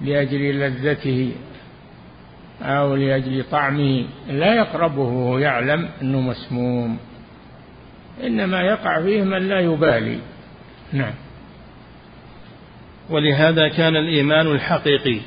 لأجل 0.00 0.60
لذته 0.60 1.32
أو 2.62 2.94
لأجل 2.94 3.44
طعمه 3.50 4.06
لا 4.28 4.54
يقربه 4.54 5.02
وهو 5.02 5.38
يعلم 5.38 5.88
أنه 6.02 6.20
مسموم. 6.20 6.98
إنما 8.22 8.62
يقع 8.62 9.02
فيه 9.02 9.22
من 9.22 9.48
لا 9.48 9.60
يبالي. 9.60 10.18
نعم. 10.92 11.14
ولهذا 13.10 13.68
كان 13.68 13.96
الإيمان 13.96 14.46
الحقيقي 14.46 15.20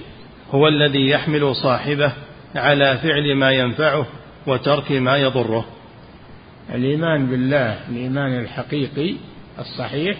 هو 0.52 0.68
الذي 0.68 1.10
يحمل 1.10 1.56
صاحبه 1.56 2.14
على 2.56 2.98
فعل 2.98 3.36
ما 3.36 3.52
ينفعه 3.52 4.06
وترك 4.48 4.92
ما 4.92 5.18
يضره. 5.18 5.66
الإيمان 6.76 7.28
بالله 7.28 7.78
الإيمان 7.90 8.40
الحقيقي 8.40 9.16
الصحيح 9.60 10.18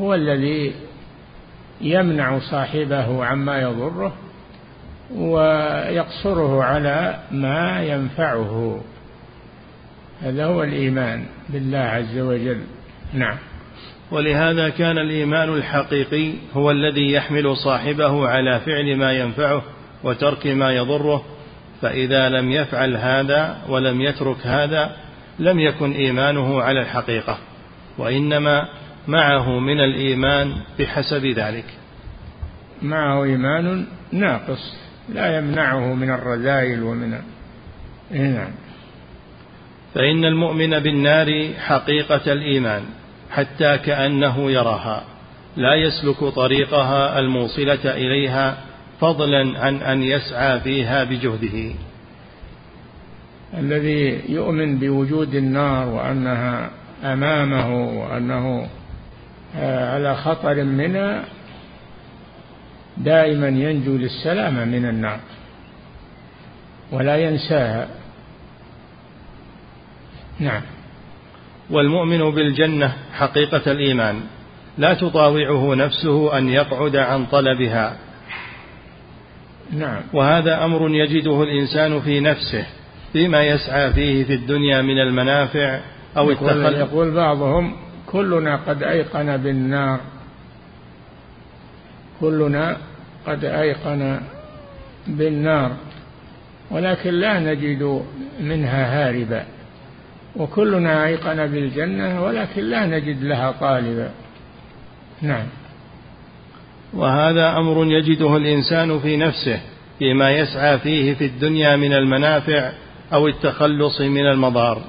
هو 0.00 0.14
الذي 0.14 0.74
يمنع 1.80 2.38
صاحبه 2.38 3.24
عما 3.24 3.60
يضره 3.60 4.12
ويقصره 5.14 6.64
على 6.64 7.18
ما 7.30 7.82
ينفعه. 7.82 8.80
هذا 10.24 10.44
هو 10.44 10.62
الإيمان 10.62 11.24
بالله 11.48 11.78
عز 11.78 12.18
وجل. 12.18 12.60
نعم. 13.12 13.36
ولهذا 14.10 14.68
كان 14.68 14.98
الإيمان 14.98 15.48
الحقيقي 15.48 16.32
هو 16.54 16.70
الذي 16.70 17.12
يحمل 17.12 17.56
صاحبه 17.56 18.28
على 18.28 18.60
فعل 18.60 18.96
ما 18.96 19.12
ينفعه 19.12 19.62
وترك 20.04 20.46
ما 20.46 20.72
يضره. 20.72 21.24
فإذا 21.82 22.28
لم 22.28 22.52
يفعل 22.52 22.96
هذا 22.96 23.58
ولم 23.68 24.00
يترك 24.00 24.46
هذا 24.46 24.96
لم 25.38 25.60
يكن 25.60 25.92
إيمانه 25.92 26.62
على 26.62 26.80
الحقيقة 26.80 27.38
وإنما 27.98 28.68
معه 29.08 29.58
من 29.58 29.80
الإيمان 29.80 30.52
بحسب 30.78 31.26
ذلك. 31.26 31.66
معه 32.82 33.24
إيمان 33.24 33.86
ناقص 34.12 34.76
لا 35.08 35.38
يمنعه 35.38 35.94
من 35.94 36.10
الرذائل 36.10 36.82
ومن 36.82 37.20
نعم. 38.10 38.50
فإن 39.94 40.24
المؤمن 40.24 40.78
بالنار 40.78 41.48
حقيقة 41.58 42.32
الإيمان 42.32 42.82
حتى 43.30 43.78
كأنه 43.78 44.50
يراها 44.50 45.04
لا 45.56 45.74
يسلك 45.74 46.24
طريقها 46.24 47.18
الموصلة 47.18 47.94
إليها 47.94 48.56
فضلا 49.00 49.60
عن 49.60 49.76
أن 49.76 50.02
يسعى 50.02 50.60
فيها 50.60 51.04
بجهده. 51.04 51.74
الذي 53.58 54.20
يؤمن 54.28 54.78
بوجود 54.78 55.34
النار 55.34 55.88
وأنها 55.88 56.70
أمامه 57.04 57.98
وأنه 58.00 58.68
آه، 59.56 59.94
على 59.94 60.16
خطر 60.16 60.64
منها 60.64 61.24
دائما 62.96 63.48
ينجو 63.48 63.96
للسلامة 63.96 64.64
من 64.64 64.84
النار 64.84 65.20
ولا 66.92 67.16
ينساها. 67.16 67.88
نعم. 70.40 70.62
والمؤمن 71.70 72.30
بالجنة 72.30 72.92
حقيقة 73.12 73.72
الإيمان 73.72 74.20
لا 74.78 74.94
تطاوعه 74.94 75.74
نفسه 75.74 76.38
أن 76.38 76.48
يقعد 76.48 76.96
عن 76.96 77.26
طلبها. 77.26 77.96
نعم. 79.72 80.00
وهذا 80.12 80.64
أمر 80.64 80.90
يجده 80.90 81.42
الإنسان 81.42 82.00
في 82.00 82.20
نفسه 82.20 82.66
فيما 83.12 83.42
يسعى 83.42 83.92
فيه 83.92 84.24
في 84.24 84.34
الدنيا 84.34 84.82
من 84.82 84.98
المنافع 84.98 85.80
أو 86.16 86.30
التخلف 86.30 86.78
يقول 86.78 87.10
بعضهم 87.10 87.76
كلنا 88.06 88.56
قد 88.56 88.82
أيقن 88.82 89.36
بالنار. 89.36 90.00
كلنا 92.20 92.76
قد 93.26 93.44
أيقن 93.44 94.20
بالنار. 95.06 95.72
ولكن 96.70 97.10
لا 97.10 97.40
نجد 97.40 98.02
منها 98.40 99.08
هاربا. 99.08 99.44
وكلنا 100.36 101.06
أيقن 101.06 101.46
بالجنة 101.46 102.24
ولكن 102.24 102.62
لا 102.62 102.86
نجد 102.86 103.22
لها 103.22 103.50
طالبا. 103.50 104.10
نعم. 105.22 105.46
وهذا 106.94 107.56
أمر 107.58 107.86
يجده 107.86 108.36
الإنسان 108.36 109.00
في 109.00 109.16
نفسه 109.16 109.60
فيما 109.98 110.30
يسعى 110.30 110.78
فيه 110.78 111.14
في 111.14 111.24
الدنيا 111.24 111.76
من 111.76 111.92
المنافع 111.92 112.72
أو 113.12 113.28
التخلص 113.28 114.00
من 114.00 114.26
المضار. 114.26 114.82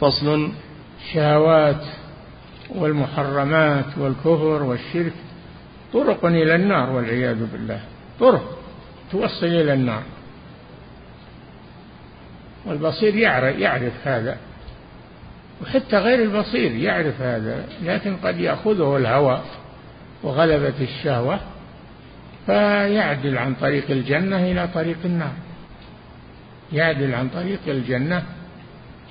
فصل. 0.00 0.52
الشهوات 1.04 1.84
والمحرمات 2.74 3.98
والكفر 3.98 4.62
والشرك 4.62 5.12
طرق 5.92 6.24
إلى 6.24 6.54
النار 6.54 6.90
والعياذ 6.90 7.46
بالله. 7.52 7.80
طرق 8.20 8.58
توصل 9.12 9.46
إلى 9.46 9.72
النار. 9.72 10.02
والبصير 12.64 13.14
يعرف, 13.14 13.58
يعرف 13.58 13.92
هذا. 14.04 14.36
وحتى 15.62 15.98
غير 15.98 16.22
البصير 16.22 16.72
يعرف 16.72 17.20
هذا 17.20 17.64
لكن 17.82 18.16
قد 18.16 18.40
يأخذه 18.40 18.96
الهوى 18.96 19.42
وغلبة 20.22 20.74
الشهوة 20.80 21.40
فيعدل 22.46 23.38
عن 23.38 23.54
طريق 23.54 23.90
الجنة 23.90 24.36
إلى 24.36 24.68
طريق 24.74 24.98
النار. 25.04 25.32
يعدل 26.72 27.14
عن 27.14 27.28
طريق 27.28 27.60
الجنة 27.68 28.22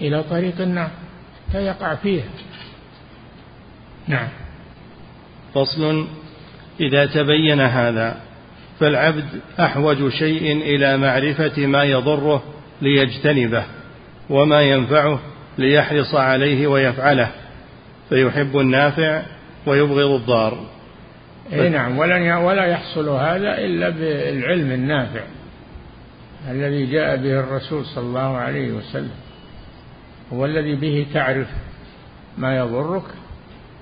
إلى 0.02 0.24
طريق 0.24 0.62
النار. 0.62 0.90
فيقع 1.52 1.96
فيها. 1.96 2.26
نعم. 4.08 4.28
فصل 5.54 6.08
إذا 6.80 7.06
تبين 7.06 7.60
هذا 7.60 8.22
فالعبد 8.80 9.26
أحوج 9.60 10.10
شيء 10.10 10.52
إلى 10.52 10.98
معرفة 10.98 11.66
ما 11.66 11.84
يضره 11.84 12.44
ليجتنبه 12.82 13.64
وما 14.30 14.62
ينفعه 14.62 15.20
ليحرص 15.58 16.16
عليه 16.16 16.68
ويفعله. 16.68 17.32
فيحب 18.10 18.58
النافع 18.58 19.22
ويبغض 19.66 20.12
الضار. 20.12 20.66
اي 21.54 21.70
نعم. 21.70 21.98
ولا 21.98 22.38
ولا 22.38 22.66
يحصل 22.66 23.10
هذا 23.10 23.58
إلا 23.58 23.90
بالعلم 23.90 24.72
النافع 24.72 25.24
الذي 26.52 26.86
جاء 26.86 27.16
به 27.18 27.40
الرسول 27.40 27.86
صلى 27.86 28.04
الله 28.04 28.38
عليه 28.38 28.72
وسلم. 28.72 29.16
هو 30.34 30.46
الذي 30.46 30.76
به 30.76 31.06
تعرف 31.14 31.48
ما 32.38 32.58
يضرك 32.58 33.04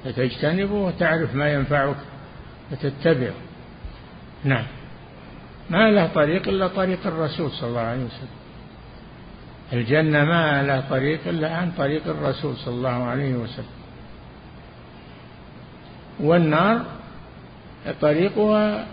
فتجتنبه 0.05 0.73
وتعرف 0.73 1.35
ما 1.35 1.53
ينفعك 1.53 1.95
فتتبعه 2.71 3.33
نعم. 4.43 4.65
ما 5.69 5.91
له 5.91 6.07
طريق 6.07 6.47
إلا 6.47 6.67
طريق 6.67 7.07
الرسول 7.07 7.51
صلى 7.51 7.69
الله 7.69 7.81
عليه 7.81 8.03
وسلم. 8.03 8.38
الجنة 9.73 10.23
ما 10.23 10.63
له 10.63 10.83
طريق 10.89 11.19
إلا 11.27 11.55
عن 11.55 11.71
طريق 11.71 12.07
الرسول 12.07 12.55
صلى 12.55 12.73
الله 12.73 13.03
عليه 13.03 13.33
وسلم. 13.33 13.65
والنار 16.19 16.81
طريقها 18.01 18.85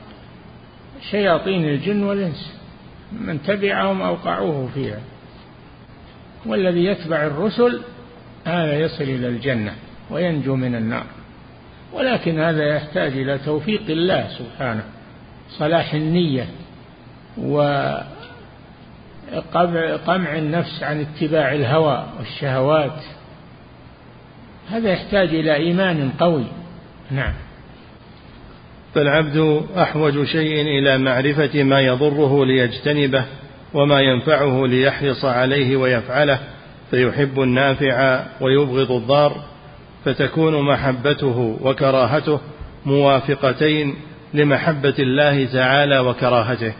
شياطين 1.10 1.64
الجن 1.64 2.02
والإنس 2.02 2.52
من 3.12 3.42
تبعهم 3.42 4.02
أوقعوه 4.02 4.68
فيها. 4.74 5.00
والذي 6.46 6.84
يتبع 6.84 7.26
الرسل 7.26 7.80
هذا 8.44 8.78
يصل 8.78 9.04
إلى 9.04 9.28
الجنة 9.28 9.74
وينجو 10.10 10.56
من 10.56 10.74
النار. 10.74 11.06
ولكن 11.92 12.40
هذا 12.40 12.64
يحتاج 12.64 13.12
إلى 13.12 13.38
توفيق 13.38 13.82
الله 13.88 14.28
سبحانه 14.28 14.84
صلاح 15.50 15.94
النية 15.94 16.46
وقمع 19.34 20.38
النفس 20.38 20.82
عن 20.82 21.00
اتباع 21.00 21.52
الهوى 21.52 22.06
والشهوات. 22.18 23.02
هذا 24.70 24.90
يحتاج 24.90 25.28
إلى 25.28 25.54
إيمان 25.54 26.10
قوي. 26.18 26.44
نعم. 27.10 27.32
فالعبد 28.94 29.66
أحوج 29.78 30.24
شيء 30.24 30.60
إلى 30.60 30.98
معرفة 30.98 31.62
ما 31.62 31.80
يضره 31.80 32.44
ليجتنبه 32.44 33.24
وما 33.74 34.00
ينفعه 34.00 34.66
ليحرص 34.66 35.24
عليه 35.24 35.76
ويفعله 35.76 36.38
فيحب 36.90 37.40
النافع 37.40 38.22
ويبغض 38.40 38.92
الضار 38.92 39.36
فتكون 40.04 40.62
محبته 40.62 41.58
وكراهته 41.62 42.40
موافقتين 42.86 43.94
لمحبة 44.34 44.94
الله 44.98 45.44
تعالى 45.44 45.98
وكراهته. 45.98 46.72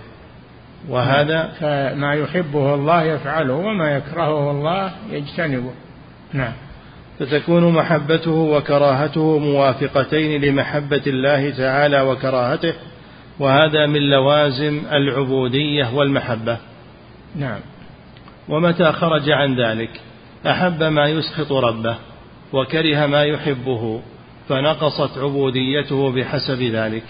وهذا 0.89 1.53
فما 1.61 2.15
يحبه 2.15 2.75
الله 2.75 3.03
يفعله 3.03 3.55
وما 3.55 3.97
يكرهه 3.97 4.51
الله 4.51 4.93
يجتنبه. 5.11 5.73
نعم. 6.33 6.53
فتكون 7.19 7.73
محبته 7.73 8.31
وكراهته 8.31 9.39
موافقتين 9.39 10.45
لمحبة 10.45 11.03
الله 11.07 11.51
تعالى 11.51 12.01
وكراهته 12.01 12.73
وهذا 13.39 13.87
من 13.87 14.01
لوازم 14.01 14.83
العبودية 14.93 15.95
والمحبة. 15.95 16.59
نعم. 17.37 17.61
ومتى 18.49 18.93
خرج 18.93 19.31
عن 19.31 19.61
ذلك؟ 19.61 19.91
أحب 20.47 20.83
ما 20.83 21.07
يسخط 21.07 21.53
ربه 21.53 21.97
وكره 22.53 23.07
ما 23.07 23.23
يحبه 23.23 24.01
فنقصت 24.49 25.19
عبوديته 25.19 26.13
بحسب 26.13 26.63
ذلك. 26.63 27.05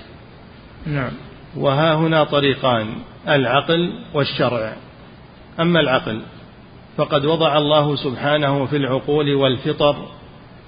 نعم. 0.87 1.13
وها 1.57 1.95
هنا 1.95 2.25
طريقان. 2.25 2.87
العقل 3.29 3.93
والشرع. 4.15 4.77
أما 5.61 5.81
العقل 5.81 6.23
فقد 6.97 7.25
وضع 7.25 7.59
الله 7.59 7.97
سبحانه 7.97 8.67
في 8.67 8.77
العقول 8.77 9.35
والفطر 9.35 9.97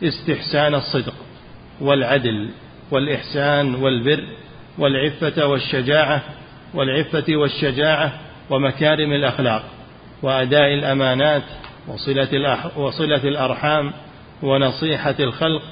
استحسان 0.03 0.75
الصدق 0.75 1.15
والعدل 1.81 2.49
والإحسان 2.91 3.75
والبر 3.75 4.25
والعفة 4.79 5.47
والشجاعة 5.47 6.23
والعفة 6.75 7.25
والشجاعة 7.29 8.13
ومكارم 8.51 9.13
الأخلاق 9.13 9.63
وأداء 10.23 10.75
الأمانات 10.75 11.43
وصلة, 11.89 12.71
وصلة 12.77 13.29
الأرحام 13.29 13.93
ونصيحة 14.43 15.15
الخلق 15.21 15.63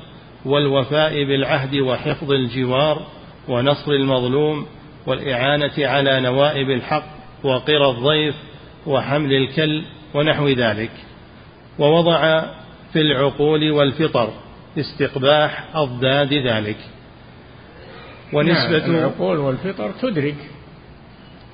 والوفاء 0.45 1.24
بالعهد 1.24 1.76
وحفظ 1.76 2.32
الجوار 2.32 3.03
ونصر 3.49 3.93
المظلوم 3.93 4.66
والإعانة 5.07 5.72
على 5.78 6.20
نوائب 6.20 6.70
الحق 6.70 7.07
وقرى 7.44 7.90
الضيف 7.90 8.34
وحمل 8.86 9.32
الكل 9.32 9.82
ونحو 10.14 10.48
ذلك. 10.48 10.90
ووضع 11.78 12.40
في 12.92 13.00
العقول 13.00 13.70
والفطر 13.70 14.32
استقباح 14.78 15.76
أضداد 15.76 16.32
ذلك. 16.34 16.76
ونسبة 18.32 18.86
نعم 18.86 18.94
العقول 18.94 19.38
والفطر 19.38 19.90
تدرك 19.90 20.36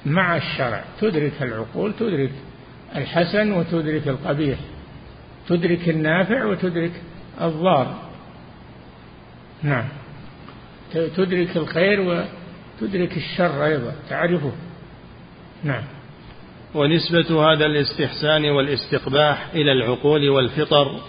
مع 0.07 0.37
الشرع. 0.37 0.85
تدرك 1.01 1.43
العقول 1.43 1.93
تدرك 1.93 2.33
الحسن 2.97 3.53
وتدرك 3.53 4.09
القبيح. 4.09 4.59
تدرك 5.49 5.89
النافع 5.89 6.45
وتدرك 6.45 6.93
الضار. 7.41 7.95
نعم. 9.63 9.89
تدرك 10.93 11.57
الخير 11.57 12.25
وتدرك 12.83 13.17
الشر 13.17 13.65
أيضا 13.65 13.95
تعرفه. 14.11 14.53
نعم. 15.65 15.83
ونسبة 16.75 17.53
هذا 17.53 17.67
الاستحسان 17.67 18.45
والاستقباح 18.45 19.47
إلى 19.55 19.73
العقول 19.73 20.29
والفطر 20.29 21.01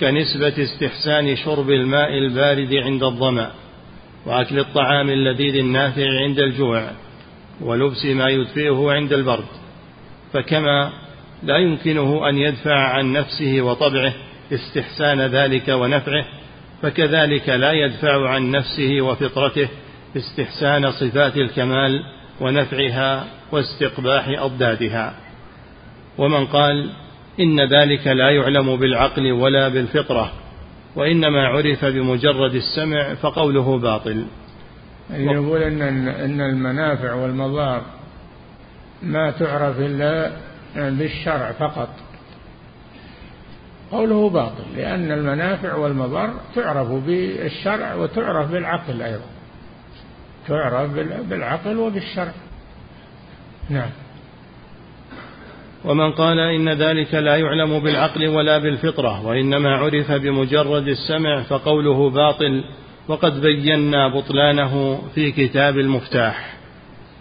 كنسبة 0.00 0.62
استحسان 0.62 1.36
شرب 1.36 1.70
الماء 1.70 2.18
البارد 2.18 2.74
عند 2.74 3.02
الظمأ 3.02 3.50
وأكل 4.26 4.58
الطعام 4.58 5.10
اللذيذ 5.10 5.54
النافع 5.56 6.06
عند 6.22 6.38
الجوع 6.38 6.90
ولبس 7.60 8.04
ما 8.04 8.28
يدفئه 8.28 8.92
عند 8.92 9.12
البرد. 9.12 9.44
فكما 10.32 10.92
لا 11.42 11.56
يمكنه 11.58 12.28
أن 12.28 12.38
يدفع 12.38 12.76
عن 12.76 13.12
نفسه 13.12 13.60
وطبعه 13.60 14.12
استحسان 14.52 15.20
ذلك 15.20 15.68
ونفعه 15.68 16.24
فكذلك 16.82 17.48
لا 17.48 17.72
يدفع 17.72 18.28
عن 18.28 18.50
نفسه 18.50 19.00
وفطرته 19.00 19.68
استحسان 20.16 20.90
صفات 20.90 21.36
الكمال 21.36 22.02
ونفعها 22.40 23.24
واستقباح 23.52 24.28
أضدادها. 24.28 25.14
ومن 26.18 26.46
قال 26.46 26.90
إن 27.40 27.60
ذلك 27.60 28.06
لا 28.06 28.30
يعلم 28.30 28.76
بالعقل 28.76 29.32
ولا 29.32 29.68
بالفطرة 29.68 30.32
وإنما 30.96 31.46
عرف 31.46 31.84
بمجرد 31.84 32.54
السمع 32.54 33.14
فقوله 33.14 33.78
باطل. 33.78 34.24
يقول 35.10 35.62
إن 35.62 35.82
إن 36.08 36.40
المنافع 36.40 37.14
والمضار 37.14 37.82
ما 39.02 39.30
تعرف 39.30 39.78
إلا 39.78 40.32
بالشرع 40.76 41.52
فقط. 41.52 41.88
قوله 43.92 44.30
باطل 44.30 44.64
لأن 44.76 45.12
المنافع 45.12 45.74
والمضار 45.74 46.34
تعرف 46.54 46.88
بالشرع 46.88 47.94
وتعرف 47.94 48.50
بالعقل 48.50 49.02
أيضا. 49.02 49.31
تعرف 50.48 50.90
بالعقل 51.28 51.76
وبالشرع. 51.76 52.32
نعم. 53.70 53.90
ومن 55.84 56.12
قال 56.12 56.38
إن 56.38 56.68
ذلك 56.68 57.14
لا 57.14 57.36
يعلم 57.36 57.78
بالعقل 57.78 58.28
ولا 58.28 58.58
بالفطرة 58.58 59.26
وإنما 59.26 59.76
عرف 59.76 60.12
بمجرد 60.12 60.88
السمع 60.88 61.42
فقوله 61.42 62.10
باطل 62.10 62.64
وقد 63.08 63.40
بينا 63.40 64.08
بطلانه 64.08 65.02
في 65.14 65.32
كتاب 65.32 65.78
المفتاح 65.78 66.54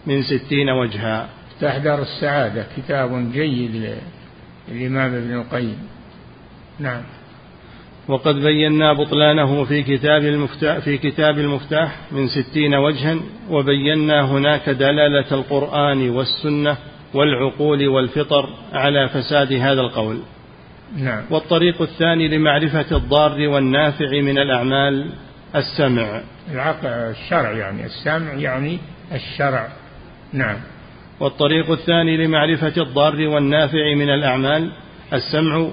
من 0.08 0.22
ستين 0.24 0.70
وجها. 0.70 1.30
مفتاح 1.52 1.78
دار 1.78 2.02
السعادة 2.02 2.66
كتاب 2.78 3.32
جيد 3.32 3.96
للإمام 4.70 5.16
ابن 5.16 5.34
القيم. 5.34 5.78
نعم. 6.80 7.02
وقد 8.08 8.36
بينا 8.36 8.94
بطلانه 8.94 9.64
في 9.64 9.84
كتاب 9.84 10.26
المفتاح 10.26 10.78
في 10.78 10.98
كتاب 10.98 11.40
المفتاح 11.40 11.98
من 12.12 12.28
ستين 12.28 12.76
وجها 12.76 13.18
وبينا 13.50 14.26
هناك 14.26 14.70
دلالة 14.70 15.32
القرآن 15.32 16.10
والسنة 16.10 16.78
والعقول 17.14 17.88
والفطر 17.88 18.50
على 18.74 19.10
فساد 19.10 19.54
هذا 19.54 19.82
القول. 19.82 20.20
نعم. 20.98 21.24
والطريق 21.30 21.82
الثاني 21.82 22.28
لمعرفة 22.28 22.98
الضار 22.98 23.48
والنافع 23.48 24.22
من 24.22 24.38
الأعمال 24.38 25.12
السمع. 25.56 26.22
العقل 26.52 26.88
الشرع 26.88 27.52
يعني 27.52 27.86
السمع 27.86 28.34
يعني 28.34 28.80
الشرع. 29.12 29.68
نعم. 30.34 30.58
والطريق 31.20 31.72
الثاني 31.72 32.18
لمعرفة 32.18 32.82
الضار 32.82 33.28
والنافع 33.28 33.96
من 33.96 34.10
الأعمال 34.10 34.72
السمع. 35.14 35.68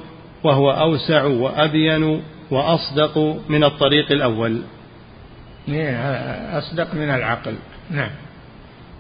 وهو 0.45 0.71
أوسع 0.71 1.25
وأبين 1.25 2.23
وأصدق 2.51 3.41
من 3.49 3.65
الطريق 3.65 4.13
الأول. 4.13 4.61
أصدق 6.59 6.95
من 6.95 7.11
العقل. 7.11 7.55
نعم. 7.91 8.11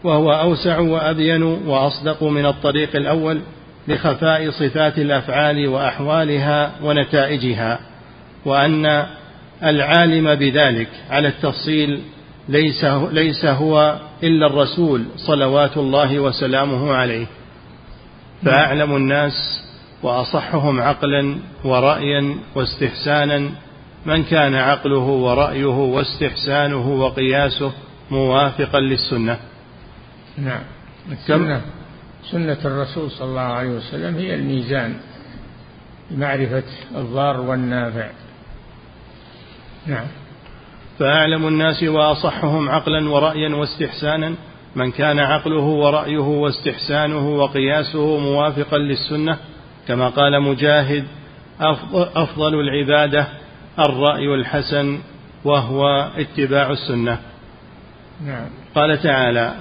وهو 0.04 0.32
أوسع 0.32 0.78
وأبين 0.78 1.42
وأصدق 1.42 2.22
من 2.22 2.46
الطريق 2.46 2.96
الأول 2.96 3.40
لخفاء 3.88 4.50
صفات 4.50 4.98
الأفعال 4.98 5.68
وأحوالها 5.68 6.72
ونتائجها 6.82 7.78
وأن 8.44 9.06
العالم 9.64 10.34
بذلك 10.34 10.88
على 11.10 11.28
التفصيل 11.28 12.00
ليس 12.48 12.84
ليس 13.12 13.44
هو 13.44 13.96
إلا 14.22 14.46
الرسول 14.46 15.04
صلوات 15.16 15.76
الله 15.76 16.18
وسلامه 16.18 16.92
عليه. 16.92 17.26
فأعلم 18.44 18.96
الناس 18.96 19.32
وأصحهم 20.02 20.80
عقلا 20.80 21.36
ورأيا 21.64 22.36
واستحسانا. 22.54 23.50
من 24.06 24.24
كان 24.24 24.54
عقله 24.54 24.98
ورأيه 24.98 25.66
واستحسانه 25.66 26.88
وقياسه 26.88 27.72
موافقا 28.10 28.80
للسنة. 28.80 29.38
نعم. 30.38 30.62
السنة. 31.12 31.60
سنة 32.30 32.58
الرسول 32.64 33.10
صلى 33.10 33.28
الله 33.28 33.40
عليه 33.40 33.70
وسلم 33.70 34.16
هي 34.16 34.34
الميزان 34.34 34.94
لمعرفة 36.10 36.62
الضار 36.96 37.40
والنافع. 37.40 38.10
نعم. 39.86 40.06
فأعلم 40.98 41.48
الناس 41.48 41.82
وأصحهم 41.82 42.68
عقلا 42.68 43.10
ورأيا 43.10 43.54
واستحسانا. 43.54 44.34
من 44.76 44.90
كان 44.90 45.18
عقله 45.18 45.64
ورأيه 45.64 46.18
واستحسانه 46.18 47.28
وقياسه 47.28 48.18
موافقا 48.18 48.78
للسنة 48.78 49.38
كما 49.88 50.08
قال 50.08 50.40
مجاهد 50.42 51.04
أفضل 52.16 52.60
العبادة 52.60 53.26
الرأي 53.78 54.34
الحسن 54.34 54.98
وهو 55.44 56.08
اتباع 56.16 56.70
السنة. 56.70 57.18
نعم. 58.26 58.46
قال 58.74 59.02
تعالى 59.02 59.54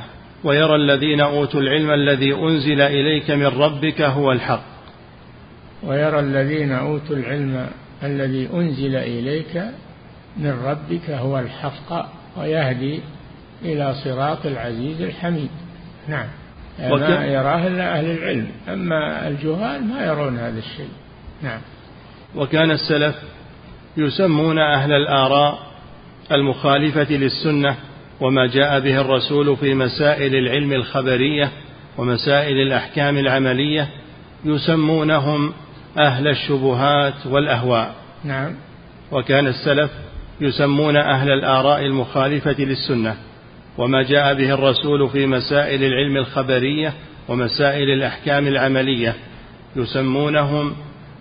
ويرى 0.44 0.76
الذين 0.76 1.22
أوتوا 1.22 1.62
العلم 1.62 1.92
الذي 1.92 2.34
أنزل 2.34 2.82
إليك 2.82 3.32
من 3.32 3.46
ربك 3.46 4.02
هو 4.02 4.32
الحق. 4.32 4.64
ويرى 5.84 6.20
الذين 6.20 6.72
أوتوا 6.72 7.16
العلم 7.16 7.68
الذي 8.04 8.50
أنزل 8.54 8.96
إليك 8.96 9.64
من 10.38 10.62
ربك 10.66 11.10
هو 11.10 11.40
الحق 11.40 12.10
ويهدي 12.38 13.00
إلى 13.62 13.96
صراط 14.04 14.46
العزيز 14.46 15.02
الحميد. 15.02 15.50
نعم. 16.08 16.28
ما 16.80 17.26
يراه 17.26 17.68
إلا 17.68 17.98
أهل 17.98 18.06
العلم. 18.06 18.48
أما 18.70 19.28
الجهال 19.28 19.84
ما 19.84 20.06
يرون 20.06 20.38
هذا 20.38 20.60
الشيء. 20.60 20.90
نعم. 21.44 21.60
وكان 22.36 22.72
السلف 22.72 23.16
يسمون 23.98 24.60
أهل 24.60 24.92
الآراء 24.92 25.60
المخالفة 26.32 27.08
للسنة 27.12 27.76
وما 28.22 28.48
جاء 28.48 28.80
به 28.80 29.02
الرسول 29.02 29.58
في 29.58 29.74
مسائل 29.74 30.36
العلم 30.36 30.74
الخبرية 30.74 31.52
ومسائل 31.98 32.62
الأحكام 32.68 33.18
العملية 33.18 33.90
يسمونهم 34.46 35.54
أهل 36.00 36.28
الشبهات 36.28 37.26
والأهواء. 37.26 37.96
نعم. 38.24 38.56
وكان 39.12 39.48
السلف 39.48 39.92
يسمون 40.42 40.98
أهل 40.98 41.32
الآراء 41.32 41.86
المخالفة 41.86 42.56
للسنة. 42.60 43.16
وما 43.78 44.04
جاء 44.04 44.34
به 44.34 44.54
الرسول 44.54 45.10
في 45.10 45.26
مسائل 45.28 45.84
العلم 45.84 46.18
الخبرية 46.18 46.94
ومسائل 47.28 47.90
الأحكام 47.90 48.48
العملية 48.48 49.16
يسمونهم 49.76 50.76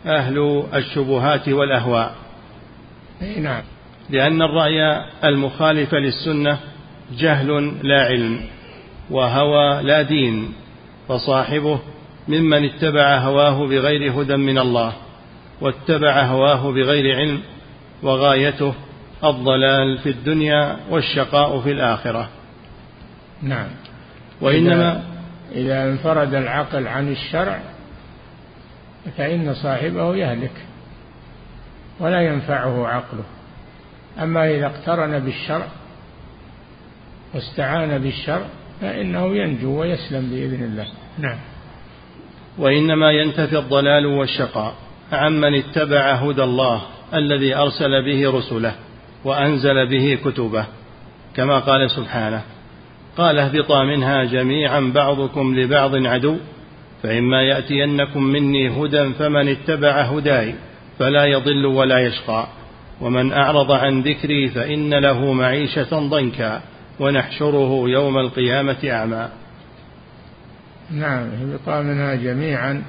أهل 0.06 0.64
الشبهات 0.74 1.48
والأهواء. 1.48 2.14
نعم. 3.38 3.62
لأن 4.10 4.42
الرأي 4.42 5.04
المخالف 5.24 5.94
للسنة 5.94 6.58
جهل 7.18 7.72
لا 7.82 8.04
علم 8.04 8.40
وهوى 9.10 9.82
لا 9.82 10.02
دين 10.02 10.52
فصاحبه 11.08 11.78
ممن 12.28 12.64
اتبع 12.64 13.18
هواه 13.18 13.66
بغير 13.66 14.22
هدى 14.22 14.36
من 14.36 14.58
الله 14.58 14.92
واتبع 15.60 16.22
هواه 16.22 16.72
بغير 16.72 17.16
علم 17.16 17.40
وغايته 18.02 18.74
الضلال 19.24 19.98
في 19.98 20.08
الدنيا 20.10 20.76
والشقاء 20.90 21.60
في 21.60 21.72
الآخرة. 21.72 22.28
نعم. 23.42 23.68
وإنما 24.40 25.02
إذا 25.52 25.84
انفرد 25.84 26.34
العقل 26.34 26.88
عن 26.88 27.12
الشرع 27.12 27.60
فإن 29.16 29.54
صاحبه 29.54 30.16
يهلك 30.16 30.66
ولا 32.00 32.20
ينفعه 32.20 32.86
عقله. 32.86 33.24
أما 34.22 34.50
إذا 34.50 34.66
اقترن 34.66 35.18
بالشرع 35.18 35.66
واستعان 37.34 37.98
بالشرع 37.98 38.46
فإنه 38.80 39.36
ينجو 39.36 39.80
ويسلم 39.80 40.30
بإذن 40.30 40.64
الله. 40.64 40.86
نعم. 41.18 41.38
وإنما 42.58 43.10
ينتفي 43.10 43.58
الضلال 43.58 44.06
والشقاء 44.06 44.74
عمن 45.12 45.54
اتبع 45.54 46.12
هدى 46.12 46.42
الله 46.42 46.82
الذي 47.14 47.56
أرسل 47.56 48.04
به 48.04 48.30
رسله 48.38 48.74
وأنزل 49.24 49.86
به 49.86 50.18
كتبه 50.24 50.66
كما 51.36 51.58
قال 51.58 51.90
سبحانه 51.90 52.42
قال 53.16 53.38
اهبطا 53.38 53.84
منها 53.84 54.24
جميعا 54.24 54.80
بعضكم 54.94 55.54
لبعض 55.54 56.06
عدو 56.06 56.36
فإما 57.02 57.42
يأتينكم 57.42 58.22
مني 58.22 58.68
هدى 58.68 59.12
فمن 59.12 59.48
اتبع 59.48 60.00
هداي 60.00 60.54
فلا 60.98 61.24
يضل 61.24 61.66
ولا 61.66 61.98
يشقى. 61.98 62.46
ومن 63.00 63.32
أعرض 63.32 63.72
عن 63.72 64.00
ذكري 64.00 64.48
فإن 64.48 64.94
له 64.94 65.32
معيشة 65.32 66.08
ضنكا 66.08 66.62
ونحشره 67.00 67.88
يوم 67.88 68.18
القيامة 68.18 68.76
أعمى. 68.84 69.28
نعم 70.90 71.28
اهبطا 71.28 71.82
منها 71.82 72.14
جميعا 72.14 72.82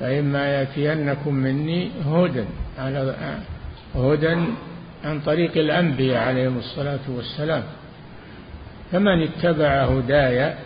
فإما 0.00 0.46
يأتينكم 0.46 1.34
مني 1.34 1.90
هدى 2.06 2.44
على 2.78 3.14
هدى 3.94 4.36
عن 5.04 5.20
طريق 5.20 5.56
الأنبياء 5.56 6.22
عليهم 6.22 6.58
الصلاة 6.58 7.00
والسلام. 7.08 7.62
فمن 8.92 9.22
اتبع 9.22 9.84
هدايا 9.84 10.58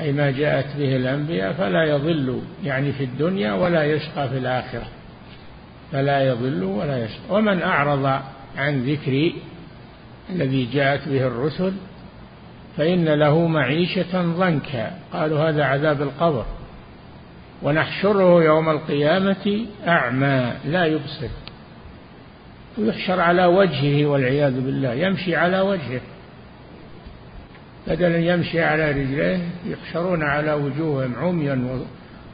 أي 0.00 0.12
ما 0.12 0.30
جاءت 0.30 0.76
به 0.78 0.96
الأنبياء 0.96 1.52
فلا 1.52 1.84
يضل 1.84 2.40
يعني 2.64 2.92
في 2.92 3.04
الدنيا 3.04 3.52
ولا 3.52 3.84
يشقى 3.84 4.28
في 4.28 4.38
الآخرة. 4.38 4.86
فلا 5.92 6.28
يضل 6.28 6.64
ولا 6.64 7.04
يشقى. 7.04 7.20
ومن 7.30 7.62
أعرض 7.62 8.20
عن 8.56 8.84
ذكري 8.84 9.34
الذي 10.30 10.68
جاءت 10.72 11.08
به 11.08 11.26
الرسل 11.26 11.72
فإن 12.76 13.04
له 13.04 13.46
معيشة 13.46 14.22
ضنكا. 14.22 14.90
قالوا 15.12 15.48
هذا 15.48 15.64
عذاب 15.64 16.02
القبر. 16.02 16.44
ونحشره 17.62 18.44
يوم 18.44 18.68
القيامة 18.68 19.66
أعمى 19.88 20.52
لا 20.64 20.84
يبصر. 20.84 21.28
ويحشر 22.78 23.20
على 23.20 23.46
وجهه 23.46 24.06
والعياذ 24.06 24.60
بالله. 24.60 24.92
يمشي 24.92 25.36
على 25.36 25.60
وجهه. 25.60 26.00
بدل 27.86 28.14
يمشي 28.14 28.62
على 28.62 28.90
رجليه 28.90 29.48
يحشرون 29.66 30.22
على 30.22 30.52
وجوههم 30.52 31.14
عميا 31.18 31.84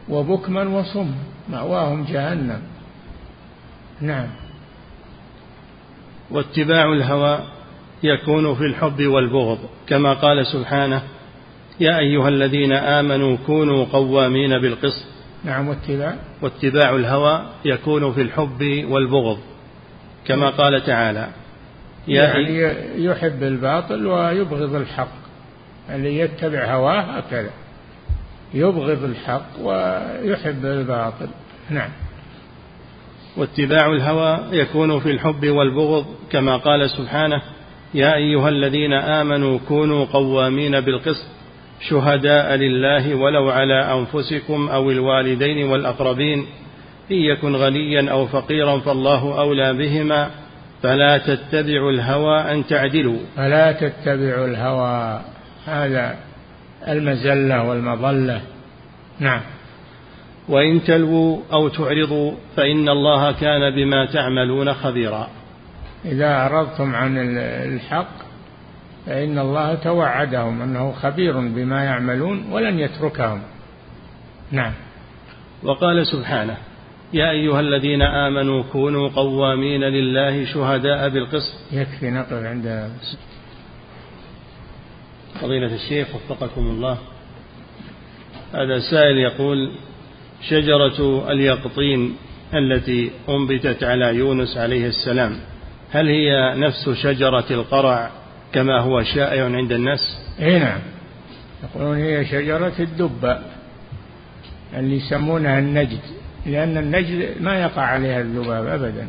وبكما 0.09 0.63
وصم 0.63 1.15
مأواهم 1.49 2.05
جهنم. 2.05 2.63
نعم. 4.01 4.27
واتباع 6.31 6.93
الهوى 6.93 7.39
يكون 8.03 8.55
في 8.55 8.65
الحب 8.65 9.07
والبغض 9.07 9.59
كما 9.87 10.13
قال 10.13 10.47
سبحانه 10.47 11.03
يا 11.81 11.99
أيها 11.99 12.29
الذين 12.29 12.73
آمنوا 12.73 13.37
كونوا 13.47 13.85
قوامين 13.85 14.59
بالقسط. 14.59 15.05
نعم 15.45 15.69
واتباع. 15.69 16.15
واتباع 16.43 16.97
الهوى 16.97 17.47
يكون 17.65 18.13
في 18.13 18.23
الحب 18.23 18.85
والبغض 18.89 19.39
كما 20.27 20.51
قال 20.51 20.85
تعالى 20.85 21.29
يا 22.09 22.23
يعني 22.23 23.05
يحب 23.05 23.43
الباطل 23.43 24.07
ويبغض 24.07 24.75
الحق. 24.75 25.22
اللي 25.95 26.19
يتبع 26.19 26.75
هواه 26.75 27.01
هكذا. 27.01 27.51
يبغض 28.55 29.05
الحق 29.05 29.47
ويحب 29.63 30.65
الباطل. 30.65 31.29
نعم. 31.71 31.91
واتباع 33.37 33.87
الهوى 33.87 34.39
يكون 34.53 35.01
في 35.01 35.11
الحب 35.11 35.49
والبغض 35.49 36.07
كما 36.31 36.57
قال 36.57 36.91
سبحانه 36.91 37.43
يا 37.95 38.15
أيها 38.15 38.49
الذين 38.49 38.93
آمنوا 38.93 39.59
كونوا 39.69 40.05
قوامين 40.05 40.81
بالقسط 40.81 41.27
شهداء 41.89 42.55
لله 42.55 43.15
ولو 43.15 43.51
على 43.51 43.75
أنفسكم 43.75 44.69
أو 44.69 44.91
الوالدين 44.91 45.67
والأقربين. 45.67 46.47
إن 47.11 47.17
يكن 47.17 47.57
غنيا 47.57 48.11
أو 48.11 48.27
فقيرا 48.27 48.79
فالله 48.79 49.41
أولى 49.41 49.73
بهما. 49.73 50.31
فلا 50.83 51.19
تتبعوا 51.19 51.91
الهوى 51.91 52.39
أن 52.41 52.67
تعدلوا. 52.67 53.19
فلا 53.37 53.73
تتبعوا 53.73 54.47
الهوى. 54.47 55.21
هذا 55.67 56.17
المزلة 56.89 57.69
والمضله 57.69 58.43
نعم. 59.21 59.41
وإن 60.49 60.85
تلووا 60.85 61.39
أو 61.53 61.69
تعرضوا 61.69 62.33
فإن 62.57 62.89
الله 62.89 63.33
كان 63.33 63.75
بما 63.75 64.07
تعملون 64.07 64.75
خبيرا. 64.75 65.29
إذا 66.05 66.27
أعرضتم 66.27 66.95
عن 66.95 67.39
الحق 67.39 68.23
فإن 69.07 69.39
الله 69.39 69.75
توعدهم 69.75 70.63
أنه 70.63 70.93
خبير 70.93 71.41
بما 71.41 71.85
يعملون 71.85 72.53
ولن 72.53 72.79
يتركهم. 72.79 73.43
نعم. 74.51 74.73
وقال 75.63 76.07
سبحانه 76.07 76.57
يا 77.13 77.31
أيها 77.31 77.61
الذين 77.61 78.03
آمنوا 78.03 78.63
كونوا 78.73 79.09
قوامين 79.09 79.81
لله 79.81 80.45
شهداء 80.45 81.09
بالقسط. 81.09 81.55
يكفي 81.73 82.11
نقف 82.11 82.33
عند 82.33 82.91
فضيلة 85.41 85.75
الشيخ 85.75 86.09
وفقكم 86.15 86.61
الله. 86.61 86.99
هذا 88.55 88.79
سائل 88.91 89.19
يقول 89.19 89.73
شجرة 90.49 91.31
اليقطين 91.33 92.17
التي 92.55 93.11
أنبتت 93.29 93.85
على 93.85 94.17
يونس 94.17 94.57
عليه 94.57 94.87
السلام 94.87 95.37
هل 95.91 96.09
هي 96.09 96.55
نفس 96.57 96.91
شجرة 96.91 97.45
القرع 97.51 98.11
كما 98.53 98.81
هو 98.81 99.03
شائع 99.03 99.45
عند 99.45 99.73
الناس؟ 99.73 100.19
اي 100.41 100.59
نعم. 100.59 100.81
يقولون 101.63 101.97
هي 101.97 102.25
شجرة 102.25 102.73
الدبة 102.81 103.39
اللي 104.77 104.97
يسمونها 104.97 105.59
النجد 105.59 106.01
لأن 106.47 106.79
النجد 106.79 107.43
ما 107.43 107.63
يقع 107.63 107.83
عليها 107.83 108.21
الذباب 108.21 108.67
أبدا. 108.67 109.07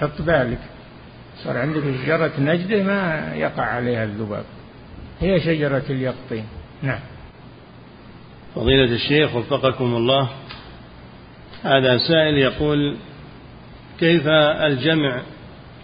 حط 0.00 0.22
بالك 0.22 0.58
صار 1.44 1.58
عندك 1.58 1.82
شجرة 2.04 2.32
نجدة 2.38 2.82
ما 2.82 3.32
يقع 3.34 3.62
عليها 3.62 4.04
الذباب. 4.04 4.44
هي 5.22 5.40
شجرة 5.40 5.84
اليقطين. 5.90 6.44
نعم. 6.82 7.00
فضيلة 8.54 8.94
الشيخ 8.94 9.36
وفقكم 9.36 9.96
الله 9.96 10.28
هذا 11.62 11.98
سائل 11.98 12.38
يقول 12.38 12.96
كيف 14.00 14.26
الجمع 14.66 15.22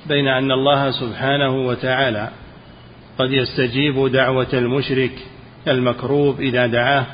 بين 0.07 0.29
أن 0.29 0.53
الله 0.53 0.91
سبحانه 0.91 1.67
وتعالى 1.67 2.31
قد 3.19 3.33
يستجيب 3.33 4.13
دعوة 4.13 4.49
المشرك 4.53 5.13
المكروب 5.69 6.41
إذا 6.41 6.67
دعاه 6.67 7.07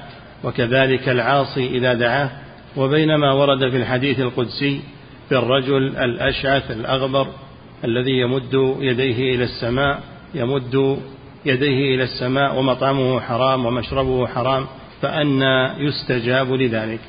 وكذلك 0.45 1.09
العاصي 1.09 1.67
إذا 1.67 1.95
دعاه؟ 1.95 2.31
وبين 2.77 3.15
ما 3.15 3.33
ورد 3.33 3.71
في 3.71 3.77
الحديث 3.77 4.21
القدسي 4.21 4.81
في 5.29 5.39
الرجل 5.39 5.97
الأشعث 5.97 6.71
الأغبر 6.71 7.27
الذي 7.85 8.13
يمد 8.13 8.77
يديه 8.81 9.35
إلى 9.35 9.45
السماء 9.45 10.03
يمد 10.35 10.99
يديه 11.47 11.95
إلى 11.95 12.03
السماء 12.03 12.59
ومطعمه 12.59 13.21
حرام 13.21 13.67
ومشربه 13.67 14.27
حرام 14.27 14.67
فأنى 15.03 15.69
يستجاب 15.79 16.53
لذلك. 16.53 17.01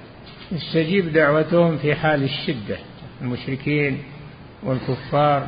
يستجيب 0.51 1.13
دعوتهم 1.13 1.77
في 1.77 1.95
حال 1.95 2.23
الشدة 2.23 2.77
المشركين 3.21 4.03
والكفار 4.63 5.47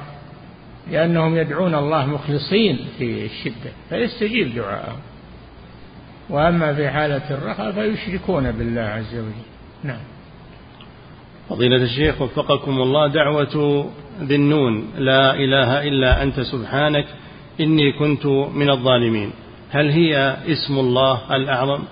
لأنهم 0.92 1.38
يدعون 1.38 1.76
الله 1.76 2.06
مخلصين 2.06 2.80
في 2.98 3.26
الشدة 3.26 3.72
فيستجيب 3.90 4.56
دعاءهم. 4.56 5.00
وأما 6.30 6.74
في 6.74 6.90
حالة 6.90 7.30
الرخاء 7.32 7.72
فيشركون 7.72 8.52
بالله 8.52 8.82
عز 8.82 9.16
وجل. 9.16 9.32
نعم. 9.84 10.00
فضيلة 11.50 11.84
الشيخ 11.84 12.22
وفقكم 12.22 12.72
الله 12.72 13.08
دعوة 13.08 13.86
ذي 14.22 14.36
النون 14.36 14.92
لا 14.98 15.34
إله 15.34 15.88
إلا 15.88 16.24
أنت 16.24 16.40
سبحانك 16.40 17.06
إني 17.60 17.92
كنت 18.00 18.26
من 18.56 18.70
الظالمين. 18.70 19.32
هل 19.72 19.90
هي 19.90 20.38
اسم 20.48 20.80
الله 20.80 21.36
الأعظم؟ 21.36 21.84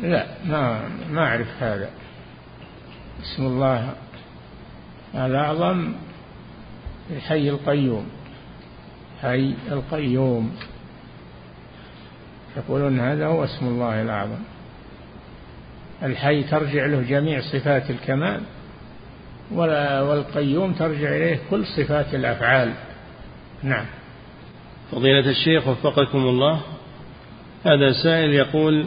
لا 0.00 0.26
ما 0.44 0.88
ما 1.10 1.26
أعرف 1.26 1.62
هذا. 1.62 1.90
اسم 3.22 3.46
الله 3.46 3.94
الأعظم 5.14 5.92
الحي 7.10 7.48
القيوم. 7.48 8.08
حي 9.22 9.54
القيوم. 9.72 10.56
يقولون 12.56 13.00
هذا 13.00 13.26
هو 13.26 13.44
اسم 13.44 13.66
الله 13.66 14.02
الأعظم. 14.02 14.42
الحي 16.02 16.42
ترجع 16.42 16.86
له 16.86 17.02
جميع 17.02 17.40
صفات 17.40 17.90
الكمال 17.90 18.40
والقيوم 19.52 20.72
ترجع 20.72 21.08
إليه 21.08 21.40
كل 21.50 21.66
صفات 21.66 22.14
الأفعال. 22.14 22.72
نعم. 23.64 23.84
فضيلة 24.92 25.30
الشيخ 25.30 25.68
وفقكم 25.68 26.18
الله 26.18 26.60
هذا 27.66 27.92
سائل 28.02 28.34
يقول 28.34 28.86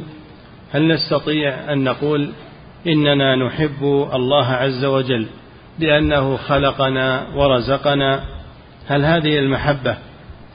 هل 0.71 0.87
نستطيع 0.87 1.73
أن 1.73 1.83
نقول 1.83 2.31
إننا 2.87 3.35
نحب 3.35 3.83
الله 4.13 4.45
عز 4.45 4.85
وجل 4.85 5.27
لأنه 5.79 6.37
خلقنا 6.37 7.27
ورزقنا؟ 7.35 8.23
هل 8.87 9.05
هذه 9.05 9.39
المحبة 9.39 9.97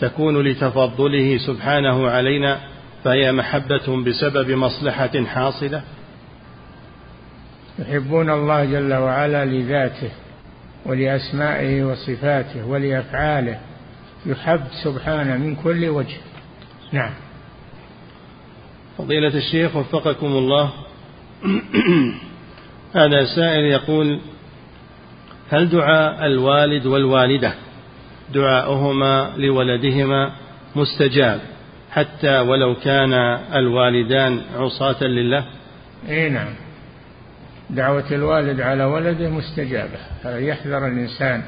تكون 0.01 0.43
لتفضله 0.43 1.39
سبحانه 1.39 2.11
علينا 2.11 2.59
فهي 3.05 3.33
محبة 3.33 4.03
بسبب 4.05 4.51
مصلحة 4.51 5.25
حاصلة؟ 5.25 5.83
يحبون 7.79 8.31
الله 8.31 8.64
جل 8.64 8.95
وعلا 8.95 9.45
لذاته 9.45 10.11
ولأسمائه 10.87 11.85
وصفاته 11.85 12.66
ولأفعاله 12.66 13.59
يحب 14.27 14.61
سبحانه 14.85 15.37
من 15.37 15.57
كل 15.57 15.89
وجه. 15.89 16.16
نعم. 16.93 17.11
فضيلة 18.99 19.35
الشيخ 19.35 19.77
وفقكم 19.77 20.27
الله. 20.27 20.73
هذا 23.01 23.25
سائل 23.37 23.64
يقول 23.64 24.20
هل 25.51 25.68
دعاء 25.68 26.27
الوالد 26.27 26.87
والوالدة 26.87 27.55
دعاؤهما 28.35 29.33
لولدهما 29.37 30.33
مستجاب 30.77 31.41
حتى 31.91 32.41
ولو 32.41 32.75
كان 32.75 33.12
الوالدان 33.55 34.41
عصاة 34.55 35.05
لله؟ 35.05 35.45
إي 36.09 36.29
نعم. 36.29 36.55
دعوة 37.70 38.12
الوالد 38.12 38.61
على 38.61 38.85
ولده 38.85 39.29
مستجابة. 39.29 39.99
يحذر 40.25 40.87
الإنسان 40.87 41.43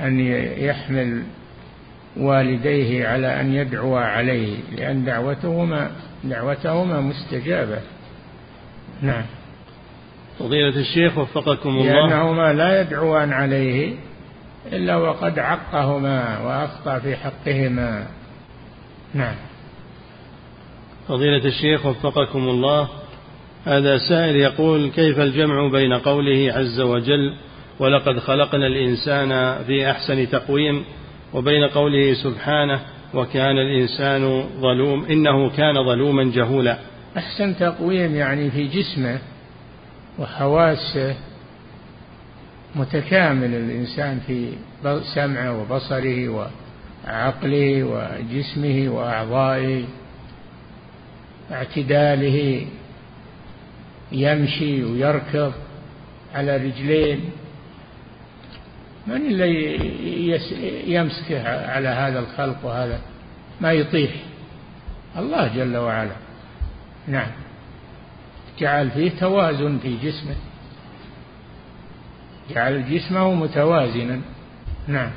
أن 0.00 0.20
يحمل 0.58 1.22
والديه 2.16 3.08
على 3.08 3.40
أن 3.40 3.54
يدعو 3.54 3.96
عليه 3.96 4.56
لأن 4.76 5.04
دعوتهما 5.04 5.90
دعوتهما 6.24 7.00
مستجابة. 7.00 7.78
نعم. 9.02 9.24
فضيلة 10.38 10.80
الشيخ 10.80 11.18
وفقكم 11.18 11.68
الله. 11.68 11.92
لأنهما 11.92 12.52
لا 12.52 12.80
يدعوان 12.80 13.32
عليه 13.32 13.94
إلا 14.72 14.96
وقد 14.96 15.38
عقهما 15.38 16.38
وأخطأ 16.38 16.98
في 16.98 17.16
حقهما. 17.16 18.06
نعم. 19.14 19.34
فضيلة 21.08 21.44
الشيخ 21.44 21.86
وفقكم 21.86 22.48
الله. 22.48 22.88
هذا 23.64 23.98
سائل 23.98 24.36
يقول 24.36 24.90
كيف 24.90 25.20
الجمع 25.20 25.68
بين 25.72 25.92
قوله 25.92 26.52
عز 26.56 26.80
وجل 26.80 27.34
ولقد 27.78 28.18
خلقنا 28.18 28.66
الإنسان 28.66 29.62
في 29.64 29.90
أحسن 29.90 30.30
تقويم 30.30 30.84
وبين 31.34 31.64
قوله 31.64 32.14
سبحانه 32.14 32.80
وكان 33.14 33.58
الإنسان 33.58 34.44
ظلوم 34.60 35.04
إنه 35.04 35.50
كان 35.50 35.74
ظلوما 35.74 36.24
جهولا. 36.34 36.78
أحسن 37.16 37.56
تقويم 37.56 38.14
يعني 38.14 38.50
في 38.50 38.66
جسمه 38.68 39.18
وحواسه 40.18 41.14
متكامل 42.76 43.54
الإنسان 43.54 44.20
في 44.26 44.52
سمعه 45.14 45.60
وبصره 45.60 46.28
وعقله 46.28 47.84
وجسمه 47.84 48.88
وأعضائه 48.88 49.84
اعتداله 51.52 52.66
يمشي 54.12 54.84
ويركض 54.84 55.52
على 56.34 56.56
رجلين. 56.56 57.20
من 59.06 59.16
اللي 59.16 59.76
يمسك 60.86 61.32
على 61.46 61.88
هذا 61.88 62.18
الخلق 62.18 62.64
وهذا؟ 62.64 63.00
ما 63.60 63.72
يطيح. 63.72 64.10
الله 65.18 65.56
جل 65.56 65.76
وعلا. 65.76 66.16
نعم. 67.08 67.30
جعل 68.58 68.90
فيه 68.90 69.10
توازن 69.10 69.78
في 69.78 69.96
جسمه. 69.96 70.36
جعل 72.50 72.90
جسمه 72.90 73.34
متوازنا. 73.34 74.20
نعم. 74.88 75.10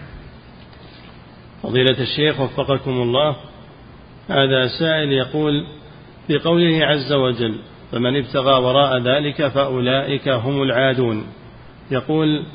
فضيلة 1.63 1.99
الشيخ 1.99 2.39
وفقكم 2.39 2.91
الله 2.91 3.35
هذا 4.29 4.67
سائل 4.79 5.11
يقول 5.11 5.65
في 6.27 6.37
قوله 6.37 6.85
عز 6.85 7.13
وجل 7.13 7.55
فمن 7.91 8.17
ابتغى 8.17 8.53
وراء 8.53 8.97
ذلك 8.97 9.47
فأولئك 9.47 10.29
هم 10.29 10.61
العادون 10.61 11.23
يقول 11.91 12.45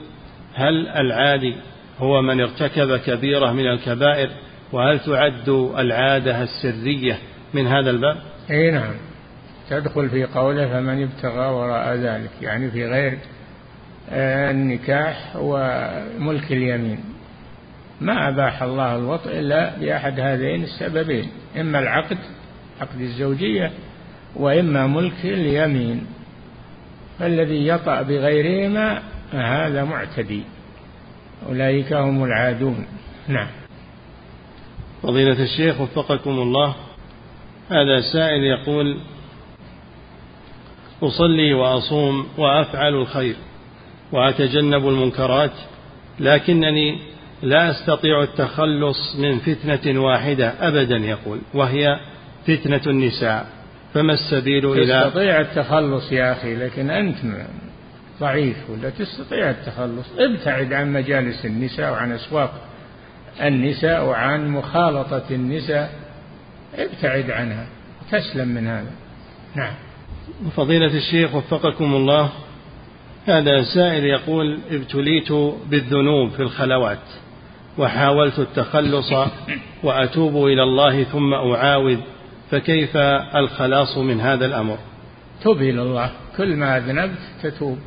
هل 0.55 0.89
العادي 0.89 1.55
هو 1.99 2.23
من 2.23 2.41
ارتكب 2.41 2.97
كبيرة 2.97 3.53
من 3.53 3.67
الكبائر؟ 3.67 4.31
وهل 4.73 5.01
تعد 5.01 5.49
العادة 5.79 6.43
السرية 6.43 7.19
من 7.55 7.67
هذا 7.67 7.91
الباب؟ 7.91 8.17
إي 8.51 8.71
نعم. 8.71 8.95
تدخل 9.71 10.11
في 10.11 10.25
قوله 10.25 10.67
فمن 10.67 11.03
ابتغى 11.03 11.47
وراء 11.47 11.95
ذلك 11.95 12.31
يعني 12.43 12.71
في 12.71 12.87
غير 12.87 13.19
آه، 14.11 14.51
النكاح 14.51 15.37
وملك 15.37 16.53
اليمين. 16.53 16.99
ما 18.01 18.29
أباح 18.29 18.63
الله 18.63 18.97
الوطء 18.97 19.39
إلا 19.39 19.79
بأحد 19.79 20.21
هذين 20.21 20.63
السببين 20.63 21.29
إما 21.61 21.79
العقد 21.79 22.19
عقد 22.81 23.01
الزوجية 23.01 23.71
وإما 24.37 24.87
ملك 24.87 25.25
اليمين. 25.25 26.07
فالذي 27.19 27.69
يطأ 27.69 28.03
بغيرهما 28.03 29.03
هذا 29.33 29.85
معتدي. 29.85 30.43
أولئك 31.49 31.93
هم 31.93 32.25
العادون. 32.25 32.87
نعم. 33.29 33.49
فضيلة 35.03 35.43
الشيخ 35.43 35.81
وفقكم 35.81 36.31
الله 36.31 36.75
هذا 37.71 38.01
سائل 38.13 38.43
يقول 38.45 38.99
أصلي 41.03 41.55
وأصوم 41.55 42.27
وأفعل 42.39 42.95
الخير 42.95 43.37
وأتجنب 44.13 44.89
المنكرات 44.89 45.53
لكنني 46.21 46.99
لا 47.43 47.71
أستطيع 47.71 48.23
التخلص 48.23 49.17
من 49.17 49.39
فتنة 49.39 50.01
واحدة 50.01 50.55
أبدا 50.61 50.97
يقول 50.97 51.39
وهي 51.55 52.01
فتنة 52.47 52.81
النساء. 52.87 53.47
فما 53.95 54.13
السبيل 54.13 54.67
إلى 54.67 55.05
تستطيع 55.05 55.41
التخلص 55.41 56.13
يا 56.13 56.33
أخي 56.33 56.57
لكن 56.57 56.91
أنت 56.91 57.17
ضعيف 58.21 58.57
ولا 58.71 58.91
تستطيع 58.91 59.51
التخلص. 59.51 60.07
ابتعد 60.19 60.73
عن 60.73 60.93
مجالس 60.93 61.47
النساء 61.47 61.93
وعن 61.93 62.13
أسواق 62.13 62.53
النساء 63.41 64.05
وعن 64.05 64.49
مخالطة 64.49 65.25
النساء. 65.31 65.91
ابتعد 66.79 67.31
عنها 67.31 67.67
تسلم 68.11 68.49
من 68.49 68.67
هذا. 68.67 68.91
نعم. 69.55 69.75
فضيلة 70.57 70.97
الشيخ 70.97 71.35
وفقكم 71.35 71.95
الله 71.95 72.31
هذا 73.27 73.63
سائل 73.63 74.05
يقول 74.05 74.59
ابتليت 74.71 75.33
بالذنوب 75.67 76.31
في 76.31 76.43
الخلوات 76.43 76.99
وحاولت 77.79 78.39
التخلص 78.39 79.13
وأتوب 79.83 80.47
إلى 80.47 80.63
الله 80.63 81.05
ثم 81.05 81.35
أعاود 81.35 82.01
فكيف 82.51 82.97
الخلاص 83.37 83.99
من 83.99 84.21
هذا 84.21 84.47
الأمر؟ 84.47 84.79
تب 85.43 85.63
إلى 85.63 85.83
الله. 85.83 86.11
كل 86.37 86.57
ما 86.57 86.77
أذنبت 86.77 87.19
تتوب. 87.43 87.79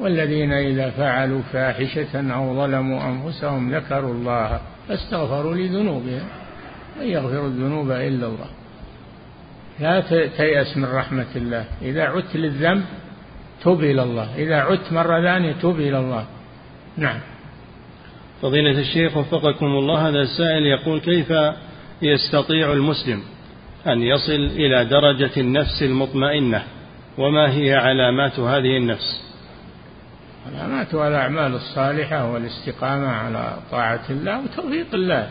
والذين 0.00 0.52
إذا 0.52 0.90
فعلوا 0.90 1.42
فاحشة 1.52 2.34
أو 2.34 2.56
ظلموا 2.56 3.00
أنفسهم 3.08 3.74
ذكروا 3.74 4.14
الله 4.14 4.60
فاستغفروا 4.88 5.54
لذنوبهم 5.54 6.22
من 7.00 7.06
يغفر 7.06 7.46
الذنوب 7.46 7.90
إلا 7.90 8.26
الله. 8.26 8.48
لا 9.80 10.00
تيأس 10.36 10.76
من 10.76 10.84
رحمة 10.84 11.26
الله. 11.36 11.64
إذا 11.82 12.02
عدت 12.02 12.36
للذنب 12.36 12.84
تب 13.64 13.80
إلى 13.80 14.02
الله. 14.02 14.36
إذا 14.36 14.56
عدت 14.56 14.92
مرة 14.92 15.22
ثانية 15.22 15.52
تب 15.52 15.80
إلى 15.80 15.98
الله. 15.98 16.26
نعم. 16.96 17.20
فضيلة 18.42 18.80
الشيخ 18.80 19.16
وفقكم 19.16 19.66
الله 19.66 20.08
هذا 20.08 20.20
السائل 20.20 20.66
يقول 20.66 21.00
كيف 21.00 21.32
يستطيع 22.02 22.72
المسلم 22.72 23.22
أن 23.86 24.02
يصل 24.02 24.32
إلى 24.56 24.84
درجة 24.84 25.30
النفس 25.36 25.82
المطمئنة؟ 25.82 26.62
وما 27.18 27.52
هي 27.52 27.74
علامات 27.74 28.38
هذه 28.38 28.76
النفس؟ 28.76 29.33
علاماتها 30.46 31.08
الأعمال 31.08 31.54
الصالحة 31.54 32.32
والاستقامة 32.32 33.06
على 33.08 33.56
طاعة 33.70 34.04
الله 34.10 34.40
وتوفيق 34.44 34.94
الله. 34.94 35.30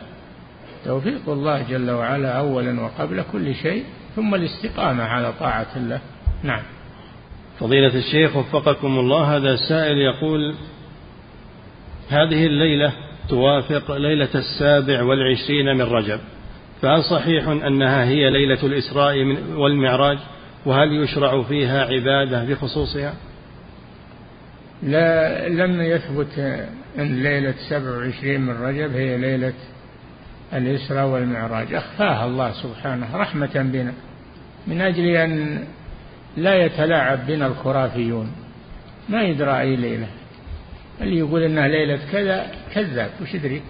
توفيق 0.86 1.22
الله 1.30 1.64
جل 1.70 1.92
وعلا 1.92 2.30
أولا 2.30 2.82
وقبل 2.82 3.24
كل 3.32 3.56
شيء 3.56 3.84
ثم 4.16 4.36
الاستقامة 4.36 5.04
على 5.04 5.34
طاعة 5.40 5.68
الله. 5.76 6.00
نعم. 6.44 6.62
فضيلة 7.60 7.96
الشيخ 7.96 8.36
وفقكم 8.36 9.00
الله 9.00 9.38
هذا 9.38 9.54
السائل 9.54 9.98
يقول 9.98 10.56
هذه 12.10 12.46
الليلة 12.46 12.94
توافق 13.30 13.92
ليلة 13.92 14.30
السابع 14.36 15.04
والعشرين 15.04 15.78
من 15.78 15.82
رجب 15.82 16.20
فهل 16.82 17.04
صحيح 17.04 17.48
أنها 17.48 18.06
هي 18.06 18.30
ليلة 18.30 18.66
الإسراء 18.66 19.16
والمعراج؟ 19.56 20.18
وهل 20.66 21.04
يشرع 21.04 21.42
فيها 21.42 21.86
عبادة 21.86 22.44
بخصوصها؟ 22.44 23.14
لا 24.84 25.50
لم 25.50 25.82
يثبت 25.82 26.40
أن 26.98 27.24
ليلة 27.24 27.54
27 27.70 28.42
من 28.42 28.62
رجب 28.62 28.96
هي 28.96 29.18
ليلة 29.18 29.54
الإسراء 30.54 31.08
والمعراج. 31.08 31.74
أخفاها 31.74 32.26
الله 32.26 32.52
سبحانه 32.52 33.18
رحمة 33.18 33.52
بنا 33.56 33.94
من 34.68 34.82
أجل 34.82 35.08
أن 35.08 35.64
لا 36.38 36.66
يتلاعب 36.66 37.28
بنا 37.28 37.48
الخرافيون. 37.48 38.32
ما 39.10 39.22
يدرى 39.22 39.60
أي 39.60 39.76
ليلة. 39.76 40.08
اللي 41.02 41.18
يقول 41.18 41.44
إنها 41.44 41.68
ليلة 41.68 42.00
كذا؟ 42.12 42.52
كذاب 42.74 43.10
وش 43.22 43.34
يدري؟ 43.34 43.62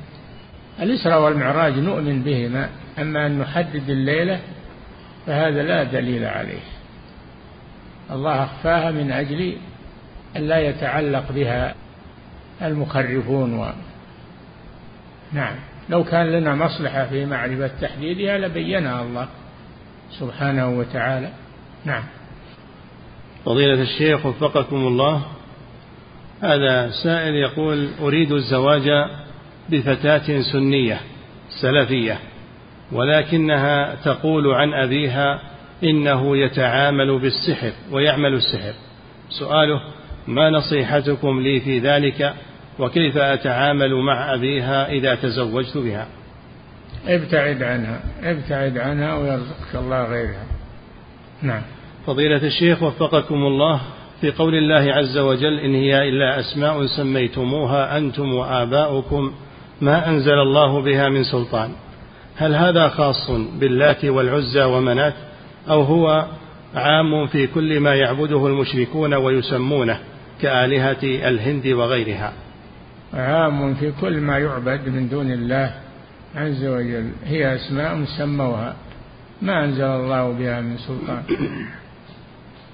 الإسراء 0.81 1.21
والمعراج 1.21 1.79
نؤمن 1.79 2.23
بهما 2.23 2.69
أما 2.99 3.25
أن 3.25 3.39
نحدد 3.39 3.89
الليلة 3.89 4.39
فهذا 5.25 5.63
لا 5.63 5.83
دليل 5.83 6.25
عليه. 6.25 6.63
الله 8.11 8.43
أخفاها 8.43 8.91
من 8.91 9.11
أجل 9.11 9.57
لا 10.35 10.59
يتعلق 10.59 11.31
بها 11.31 11.75
المخرفون 12.61 13.53
و... 13.53 13.65
نعم. 15.33 15.55
لو 15.89 16.03
كان 16.03 16.25
لنا 16.25 16.55
مصلحة 16.55 17.05
في 17.05 17.25
معرفة 17.25 17.71
تحديدها 17.81 18.37
لبينها 18.37 19.01
الله 19.01 19.27
سبحانه 20.19 20.69
وتعالى. 20.69 21.29
نعم. 21.85 22.03
فضيلة 23.45 23.81
الشيخ 23.81 24.25
وفقكم 24.25 24.75
الله 24.75 25.25
هذا 26.41 26.89
سائل 27.03 27.35
يقول 27.35 27.89
أريد 28.01 28.31
الزواج 28.31 28.89
بفتاة 29.69 30.41
سنية 30.53 30.99
سلفية 31.61 32.19
ولكنها 32.91 33.95
تقول 33.95 34.53
عن 34.53 34.73
أبيها 34.73 35.39
إنه 35.83 36.37
يتعامل 36.37 37.19
بالسحر 37.19 37.71
ويعمل 37.91 38.33
السحر. 38.33 38.73
سؤاله 39.29 39.81
ما 40.27 40.49
نصيحتكم 40.49 41.39
لي 41.39 41.59
في 41.59 41.79
ذلك 41.79 42.33
وكيف 42.79 43.17
أتعامل 43.17 43.95
مع 43.95 44.33
أبيها 44.33 44.89
إذا 44.89 45.15
تزوجت 45.15 45.77
بها؟ 45.77 46.07
ابتعد 47.07 47.63
عنها 47.63 47.99
ابتعد 48.23 48.77
عنها 48.77 49.15
ويرزقك 49.15 49.75
الله 49.75 50.03
غيرها. 50.03 50.45
نعم. 51.41 51.61
فضيلة 52.05 52.47
الشيخ 52.47 52.83
وفقكم 52.83 53.35
الله 53.35 53.81
في 54.21 54.31
قول 54.31 54.55
الله 54.55 54.93
عز 54.93 55.17
وجل 55.17 55.59
إن 55.59 55.75
هي 55.75 56.09
إلا 56.09 56.39
أسماء 56.39 56.85
سميتموها 56.85 57.97
أنتم 57.97 58.33
وآباؤكم 58.33 59.33
ما 59.81 60.09
أنزل 60.09 60.39
الله 60.39 60.81
بها 60.81 61.09
من 61.09 61.23
سلطان. 61.23 61.69
هل 62.35 62.55
هذا 62.55 62.87
خاص 62.87 63.31
باللات 63.31 64.05
والعزى 64.05 64.63
ومنات 64.63 65.13
أو 65.69 65.81
هو 65.81 66.25
عام 66.75 67.27
في 67.27 67.47
كل 67.47 67.79
ما 67.79 67.95
يعبده 67.95 68.47
المشركون 68.47 69.13
ويسمونه؟ 69.13 69.99
كآلهة 70.41 71.03
الهند 71.03 71.67
وغيرها. 71.67 72.33
عام 73.13 73.73
في 73.73 73.91
كل 74.01 74.17
ما 74.17 74.37
يعبد 74.39 74.89
من 74.89 75.09
دون 75.09 75.31
الله 75.31 75.75
عز 76.35 76.65
وجل. 76.65 77.11
هي 77.25 77.55
أسماء 77.55 78.05
سموها. 78.17 78.75
ما 79.41 79.65
أنزل 79.65 79.83
الله 79.83 80.31
بها 80.31 80.61
من 80.61 80.77
سلطان. 80.77 81.23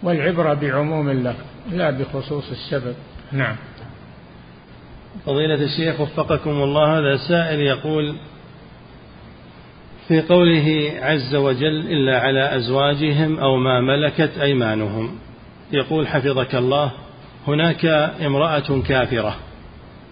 والعبرة 0.03 0.53
بعموم 0.53 1.10
اللفظ 1.10 1.45
لا 1.72 1.91
بخصوص 1.91 2.51
السبب. 2.51 2.95
نعم. 3.32 3.55
فضيلة 5.26 5.64
الشيخ 5.64 6.01
وفقكم 6.01 6.49
الله 6.49 6.99
هذا 6.99 7.18
سائل 7.18 7.60
يقول 7.60 8.16
في 10.07 10.22
قوله 10.22 10.93
عز 11.01 11.36
وجل 11.36 11.88
إلا 11.88 12.20
على 12.20 12.55
أزواجهم 12.57 13.39
أو 13.39 13.57
ما 13.57 13.82
ملكت 13.82 14.38
أيمانهم 14.41 15.16
يقول 15.72 16.07
حفظك 16.07 16.55
الله 16.55 16.91
هناك 17.48 17.86
امرأة 18.26 18.82
كافرة 18.88 19.36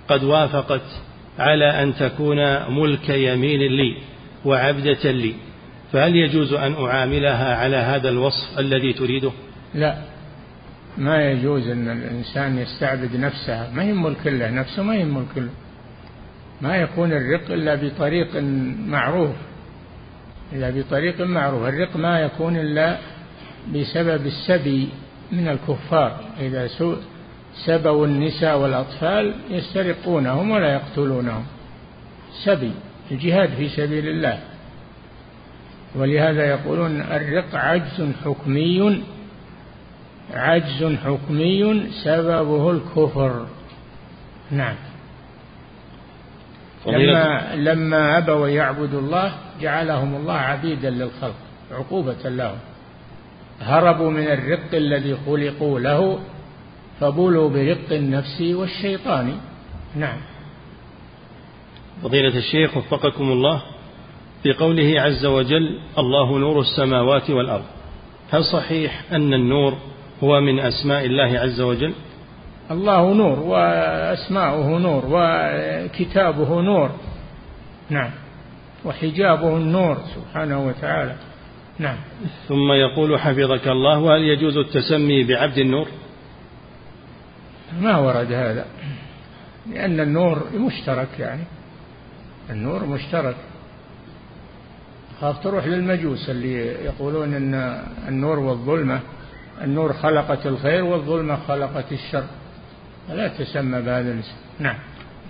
قد 0.08 0.24
وافقت 0.24 0.82
على 1.40 1.84
أن 1.84 1.96
تكون 1.96 2.38
ملك 2.74 3.10
يمين 3.10 3.60
لي 3.60 3.98
وعبدة 4.46 5.12
لي 5.12 5.34
فهل 5.94 6.16
يجوز 6.16 6.54
أن 6.54 6.74
أعاملها 6.74 7.56
على 7.56 7.78
هذا 7.78 8.10
الوصف 8.10 8.60
الذي 8.60 8.94
تريده؟ 8.94 9.32
لا 9.76 9.98
ما 10.98 11.32
يجوز 11.32 11.68
أن 11.68 11.90
الإنسان 11.90 12.58
يستعبد 12.58 13.16
نفسها 13.16 13.72
ما 13.74 13.84
هي 13.84 13.94
ملك 13.94 14.28
له 14.28 14.50
نفسه 14.50 14.84
ما 14.84 14.94
هي 14.94 15.06
ملك 15.06 15.38
له 15.38 15.50
ما 16.62 16.78
يكون 16.78 17.12
الرق 17.12 17.52
إلا 17.52 17.76
بطريق 17.76 18.36
معروف 18.88 19.36
إلا 20.54 20.70
بطريق 20.70 21.22
معروف 21.22 21.64
الرق 21.64 21.96
ما 21.96 22.20
يكون 22.20 22.58
إلا 22.58 22.98
بسبب 23.76 24.26
السبي 24.26 24.90
من 25.32 25.48
الكفار 25.48 26.20
إذا 26.40 26.68
سبوا 27.66 28.06
النساء 28.06 28.58
والأطفال 28.58 29.34
يسترقونهم 29.50 30.52
ولا 30.52 30.74
يقتلونهم. 30.74 31.46
سبي 32.46 32.72
الجهاد 33.12 33.50
في 33.50 33.70
سبيل 33.70 34.08
الله. 34.08 34.40
ولهذا 35.96 36.46
يقولون 36.46 37.02
الرق 37.02 37.56
عجز 37.56 38.12
حكمي 38.26 39.04
عجز 40.34 40.96
حكمي 41.06 41.92
سببه 42.04 42.72
الكفر. 42.72 43.46
نعم. 44.52 44.76
لما 46.86 47.56
لما 47.56 48.18
أبوا 48.18 48.48
يعبدوا 48.48 49.02
الله 49.02 49.32
جعلهم 49.62 50.16
الله 50.16 50.34
عبيدا 50.34 50.90
للخلق 50.90 51.36
عقوبة 51.72 52.30
لهم. 52.30 52.58
هربوا 53.62 54.10
من 54.10 54.28
الرق 54.28 54.74
الذي 54.74 55.18
خلقوا 55.26 55.80
له 55.80 56.20
فبولوا 57.00 57.50
برق 57.50 57.92
النفس 57.92 58.42
والشيطان. 58.42 59.36
نعم. 59.96 60.18
فضيلة 62.04 62.38
الشيخ 62.38 62.78
وفقكم 62.78 63.32
الله 63.32 63.62
في 64.44 64.54
قوله 64.54 65.02
عز 65.02 65.26
وجل 65.26 65.80
الله 65.98 66.38
نور 66.38 66.60
السماوات 66.60 67.30
والأرض 67.30 67.66
هل 68.32 68.44
صحيح 68.44 69.04
أن 69.12 69.34
النور 69.34 69.74
هو 70.24 70.42
من 70.42 70.60
أسماء 70.60 71.06
الله 71.06 71.40
عز 71.40 71.62
وجل؟ 71.62 71.94
الله 72.72 73.14
نور 73.14 73.40
وأسماؤه 73.40 74.78
نور 74.78 75.04
وكتابه 75.10 76.62
نور. 76.62 76.90
نعم. 77.90 78.12
وحجابه 78.86 79.58
النور 79.58 79.98
سبحانه 80.16 80.68
وتعالى. 80.68 81.16
نعم. 81.80 81.98
ثم 82.48 82.72
يقول 82.72 83.20
حفظك 83.20 83.68
الله 83.68 84.00
وهل 84.00 84.22
يجوز 84.22 84.58
التسمي 84.58 85.24
بعبد 85.24 85.58
النور؟ 85.58 85.88
ما 87.82 87.98
ورد 87.98 88.32
هذا؟ 88.32 88.66
لأن 89.72 90.00
النور 90.00 90.44
مشترك 90.54 91.20
يعني. 91.20 91.44
النور 92.50 92.86
مشترك. 92.86 93.36
خاف 95.22 95.44
تروح 95.44 95.66
للمجوس 95.66 96.30
اللي 96.30 96.56
يقولون 96.66 97.34
إن 97.34 97.84
النور 98.08 98.40
والظلمة 98.40 99.00
النور 99.62 99.94
خلقت 99.94 100.46
الخير 100.46 100.84
والظلمة 100.84 101.36
خلقت 101.48 101.92
الشر. 101.92 102.24
فلا 103.08 103.28
تسمى 103.28 103.82
بهذا 103.82 104.12
الاسم. 104.12 104.36
نعم. 104.60 104.76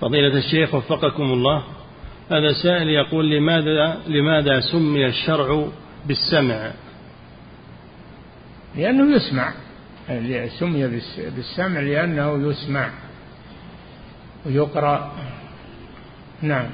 فضيلة 0.02 0.38
الشيخ 0.38 0.74
وفقكم 0.74 1.24
الله 1.24 1.64
هذا 2.32 2.54
سائل 2.64 2.88
يقول 2.88 3.30
لماذا 3.30 3.98
لماذا 4.08 4.60
سمي 4.60 5.06
الشرع 5.06 5.68
بالسمع؟ 6.06 6.72
لأنه 8.76 9.16
يسمع. 9.16 9.54
سمي 10.60 11.02
بالسمع 11.36 11.80
لأنه 11.80 12.50
يسمع 12.50 12.90
ويقرأ. 14.46 15.12
نعم. 16.42 16.70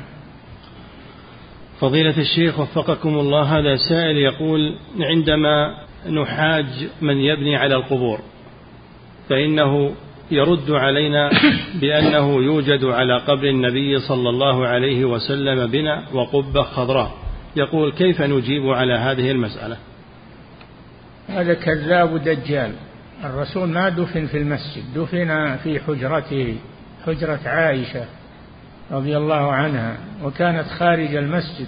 فضيلة 1.80 2.18
الشيخ 2.18 2.60
وفقكم 2.60 3.20
الله 3.20 3.60
هذا 3.60 3.76
سائل 3.76 4.18
يقول 4.18 4.78
عندما 5.00 5.84
نحاج 6.10 6.66
من 7.02 7.18
يبني 7.18 7.56
على 7.56 7.76
القبور 7.76 8.20
فإنه 9.30 9.96
يرد 10.32 10.72
علينا 10.72 11.32
بأنه 11.82 12.34
يوجد 12.34 12.86
على 12.86 13.18
قبر 13.18 13.44
النبي 13.44 14.00
صلى 14.00 14.30
الله 14.30 14.68
عليه 14.68 15.06
وسلم 15.06 15.68
بنا 15.72 16.04
وقبة 16.14 16.62
خضراء. 16.64 17.12
يقول 17.56 17.92
كيف 17.92 18.22
نجيب 18.22 18.70
على 18.70 18.94
هذه 18.94 19.32
المسألة؟ 19.32 19.78
هذا 21.28 21.54
كذاب 21.54 22.18
دجال 22.18 22.74
الرسول 23.24 23.70
ما 23.70 23.90
دفن 23.90 24.26
في 24.26 24.38
المسجد 24.38 24.84
دفن 24.96 25.56
في 25.56 25.80
حجرته 25.80 26.58
حجرة 27.06 27.40
عائشة 27.46 28.06
رضي 28.92 29.18
الله 29.18 29.52
عنها 29.52 29.98
وكانت 30.24 30.68
خارج 30.68 31.16
المسجد. 31.16 31.68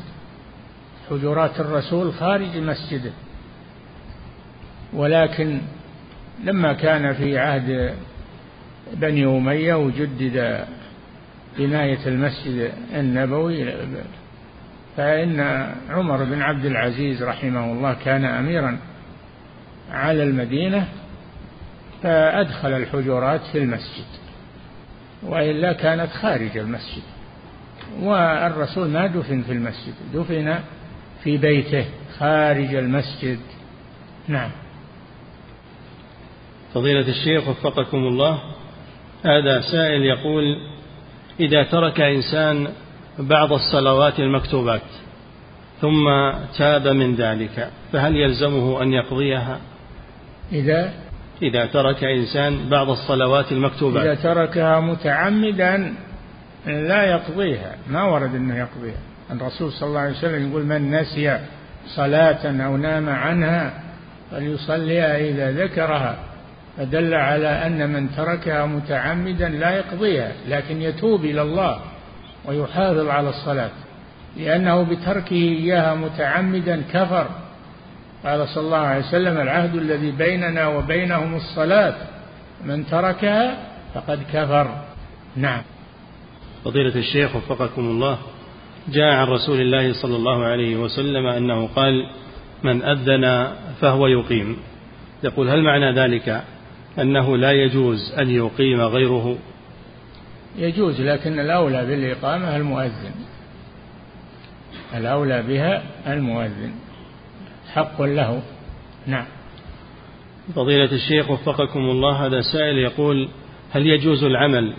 حجرات 1.09 1.59
الرسول 1.59 2.13
خارج 2.13 2.57
مسجده. 2.57 3.11
ولكن 4.93 5.61
لما 6.43 6.73
كان 6.73 7.13
في 7.13 7.37
عهد 7.37 7.95
بني 8.93 9.25
أمية 9.25 9.73
وجدد 9.73 10.65
بناية 11.57 12.07
المسجد 12.07 12.71
النبوي 12.95 13.73
فإن 14.97 15.39
عمر 15.89 16.23
بن 16.23 16.41
عبد 16.41 16.65
العزيز 16.65 17.23
رحمه 17.23 17.71
الله 17.71 17.93
كان 17.93 18.25
أميرا 18.25 18.77
على 19.91 20.23
المدينة. 20.23 20.87
فأدخل 22.05 22.73
الحجرات 22.73 23.41
في 23.51 23.57
المسجد 23.57 24.05
وإلا 25.23 25.73
كانت 25.73 26.11
خارج 26.11 26.57
المسجد. 26.57 27.03
والرسول 28.01 28.87
ما 28.87 29.07
دفن 29.07 29.41
في 29.41 29.51
المسجد 29.51 29.93
دفن 30.13 30.59
في 31.23 31.37
بيته 31.37 31.85
خارج 32.19 32.75
المسجد. 32.75 33.39
نعم. 34.27 34.51
فضيلة 36.73 37.07
الشيخ 37.07 37.47
وفقكم 37.47 37.97
الله 37.97 38.41
هذا 39.25 39.61
سائل 39.61 40.01
يقول 40.01 40.43
إذا 41.39 41.63
ترك 41.63 42.01
إنسان 42.01 42.67
بعض 43.19 43.53
الصلوات 43.53 44.19
المكتوبات 44.19 44.81
ثم 45.81 46.31
تاب 46.57 46.87
من 46.87 47.15
ذلك 47.15 47.69
فهل 47.91 48.15
يلزمه 48.15 48.81
أن 48.81 48.93
يقضيها؟ 48.93 49.59
إذا 50.51 51.04
إذا 51.41 51.65
ترك 51.65 52.03
إنسان 52.03 52.69
بعض 52.69 52.89
الصلوات 52.89 53.51
المكتوبات. 53.51 54.05
إذا 54.05 54.15
تركها 54.15 54.79
متعمدا 54.79 55.93
لا 56.65 57.03
يقضيها 57.03 57.75
ما 57.89 58.03
ورد 58.03 58.35
أنه 58.35 58.57
يقضيها. 58.57 58.99
الرسول 59.31 59.71
صلى 59.71 59.89
الله 59.89 59.99
عليه 59.99 60.11
وسلم 60.11 60.49
يقول 60.49 60.65
من 60.65 60.91
نسي 60.91 61.39
صلاة 61.95 62.65
أو 62.65 62.77
نام 62.77 63.09
عنها 63.09 63.73
فليصليها 64.31 65.17
إذا 65.17 65.51
ذكرها. 65.51 66.17
فدل 66.77 67.13
على 67.13 67.47
أن 67.47 67.89
من 67.89 68.15
تركها 68.15 68.65
متعمدا 68.65 69.49
لا 69.49 69.69
يقضيها 69.71 70.31
لكن 70.47 70.81
يتوب 70.81 71.25
إلى 71.25 71.41
الله 71.41 71.79
ويحافظ 72.45 73.07
على 73.07 73.29
الصلاة. 73.29 73.71
لأنه 74.37 74.83
بتركه 74.83 75.35
إياها 75.35 75.95
متعمدا 75.95 76.81
كفر. 76.93 77.27
قال 78.25 78.47
صلى 78.47 78.63
الله 78.63 78.77
عليه 78.77 79.05
وسلم 79.05 79.37
العهد 79.37 79.75
الذي 79.75 80.11
بيننا 80.11 80.67
وبينهم 80.67 81.35
الصلاة 81.35 81.95
من 82.65 82.85
تركها 82.85 83.57
فقد 83.93 84.23
كفر. 84.33 84.83
نعم. 85.35 85.61
فضيلة 86.63 86.95
الشيخ 86.95 87.35
وفقكم 87.35 87.81
الله 87.81 88.17
جاء 88.87 89.13
عن 89.13 89.27
رسول 89.27 89.61
الله 89.61 89.93
صلى 89.93 90.15
الله 90.15 90.45
عليه 90.45 90.75
وسلم 90.75 91.25
أنه 91.25 91.67
قال 91.75 92.09
من 92.63 92.83
أذن 92.83 93.53
فهو 93.81 94.07
يقيم. 94.07 94.57
يقول 95.23 95.49
هل 95.49 95.63
معنى 95.63 95.91
ذلك 95.91 96.41
أنه 96.99 97.37
لا 97.37 97.51
يجوز 97.51 98.13
أن 98.19 98.29
يقيم 98.29 98.81
غيره؟ 98.81 99.37
يجوز 100.57 101.01
لكن 101.01 101.39
الأولى 101.39 101.85
بالإقامة 101.85 102.55
المؤذن. 102.55 103.15
الأولى 104.95 105.41
بها 105.41 105.83
المؤذن. 106.07 106.84
حق 107.75 108.01
له. 108.01 108.41
نعم. 109.07 109.25
فضيلة 110.55 110.91
الشيخ 110.91 111.29
وفقكم 111.29 111.79
الله 111.79 112.25
هذا 112.25 112.41
سائل 112.41 112.77
يقول 112.77 113.29
هل 113.71 113.87
يجوز 113.87 114.23
العمل 114.23 114.73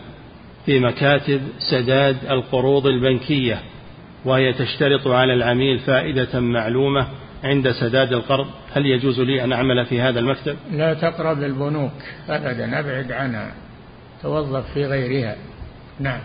في 0.66 0.80
مكاتب 0.80 1.40
سداد 1.59 2.16
القروض 2.30 2.86
البنكية 2.86 3.59
وهي 4.24 4.53
تشترط 4.53 5.07
على 5.07 5.34
العميل 5.34 5.78
فائدة 5.78 6.40
معلومة 6.40 7.07
عند 7.44 7.70
سداد 7.70 8.12
القرض؟ 8.12 8.47
هل 8.72 8.86
يجوز 8.86 9.20
لي 9.20 9.44
أن 9.44 9.53
أعمل 9.53 9.86
في 9.86 10.01
هذا 10.01 10.20
المكتب؟ 10.20 10.57
لا 10.72 10.94
تقرب 10.94 11.42
البنوك 11.42 11.92
أبدا 12.28 12.80
أبعد 12.80 13.12
عنها 13.12 13.55
توظف 14.22 14.72
في 14.74 14.86
غيرها. 14.86 15.36
نعم. 16.01 16.20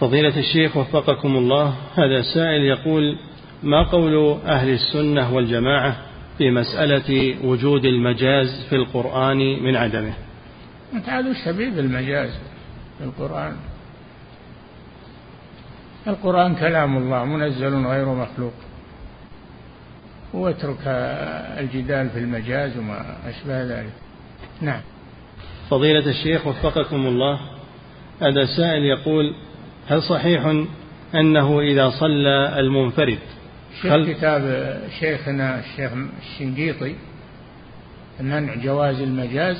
فضيلة 0.00 0.38
الشيخ 0.38 0.76
وفقكم 0.76 1.36
الله 1.36 1.74
هذا 1.94 2.22
سائل 2.34 2.62
يقول 2.62 3.16
ما 3.62 3.82
قول 3.82 4.38
أهل 4.46 4.68
السنة 4.68 5.34
والجماعة 5.34 5.96
في 6.38 6.50
مسألة 6.50 7.36
وجود 7.44 7.84
المجاز 7.84 8.66
في 8.70 8.76
القرآن 8.76 9.62
من 9.62 9.76
عدمه؟ 9.76 10.14
عاد 11.08 11.26
وش 11.26 11.48
المجاز 11.78 12.30
في 12.98 13.04
القرآن. 13.04 13.56
القرآن 16.06 16.54
كلام 16.54 16.96
الله 16.96 17.24
منزل 17.24 17.86
غير 17.86 18.06
مخلوق. 18.06 18.52
واترك 20.34 20.86
الجدال 21.58 22.10
في 22.10 22.18
المجاز 22.18 22.78
وما 22.78 23.16
أشبه 23.28 23.62
ذلك. 23.62 23.92
نعم. 24.60 24.80
فضيلة 25.70 26.10
الشيخ 26.10 26.46
وفقكم 26.46 27.06
الله 27.06 27.40
هذا 28.22 28.44
سائل 28.56 28.84
يقول 28.84 29.34
هل 29.88 30.02
صحيح 30.02 30.64
أنه 31.14 31.60
إذا 31.60 31.90
صلى 31.90 32.60
المنفرد 32.60 33.18
خلف 33.80 34.16
كتاب 34.16 34.80
شيخنا 35.00 35.60
الشيخ 35.60 35.92
الشنقيطي 36.22 36.94
منع 38.20 38.54
جواز 38.54 39.00
المجاز 39.00 39.56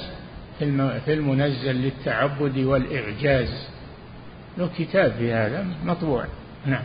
في 1.04 1.12
المنزل 1.12 1.76
للتعبد 1.76 2.58
والإعجاز. 2.58 3.68
له 4.58 4.70
كتاب 4.78 5.12
في 5.12 5.32
هذا 5.32 5.66
مطبوع. 5.84 6.24
نعم. 6.66 6.82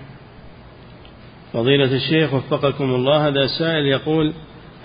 فضيلة 1.54 1.96
الشيخ 1.96 2.34
وفقكم 2.34 2.84
الله 2.84 3.28
هذا 3.28 3.48
سائل 3.60 3.86
يقول 3.86 4.34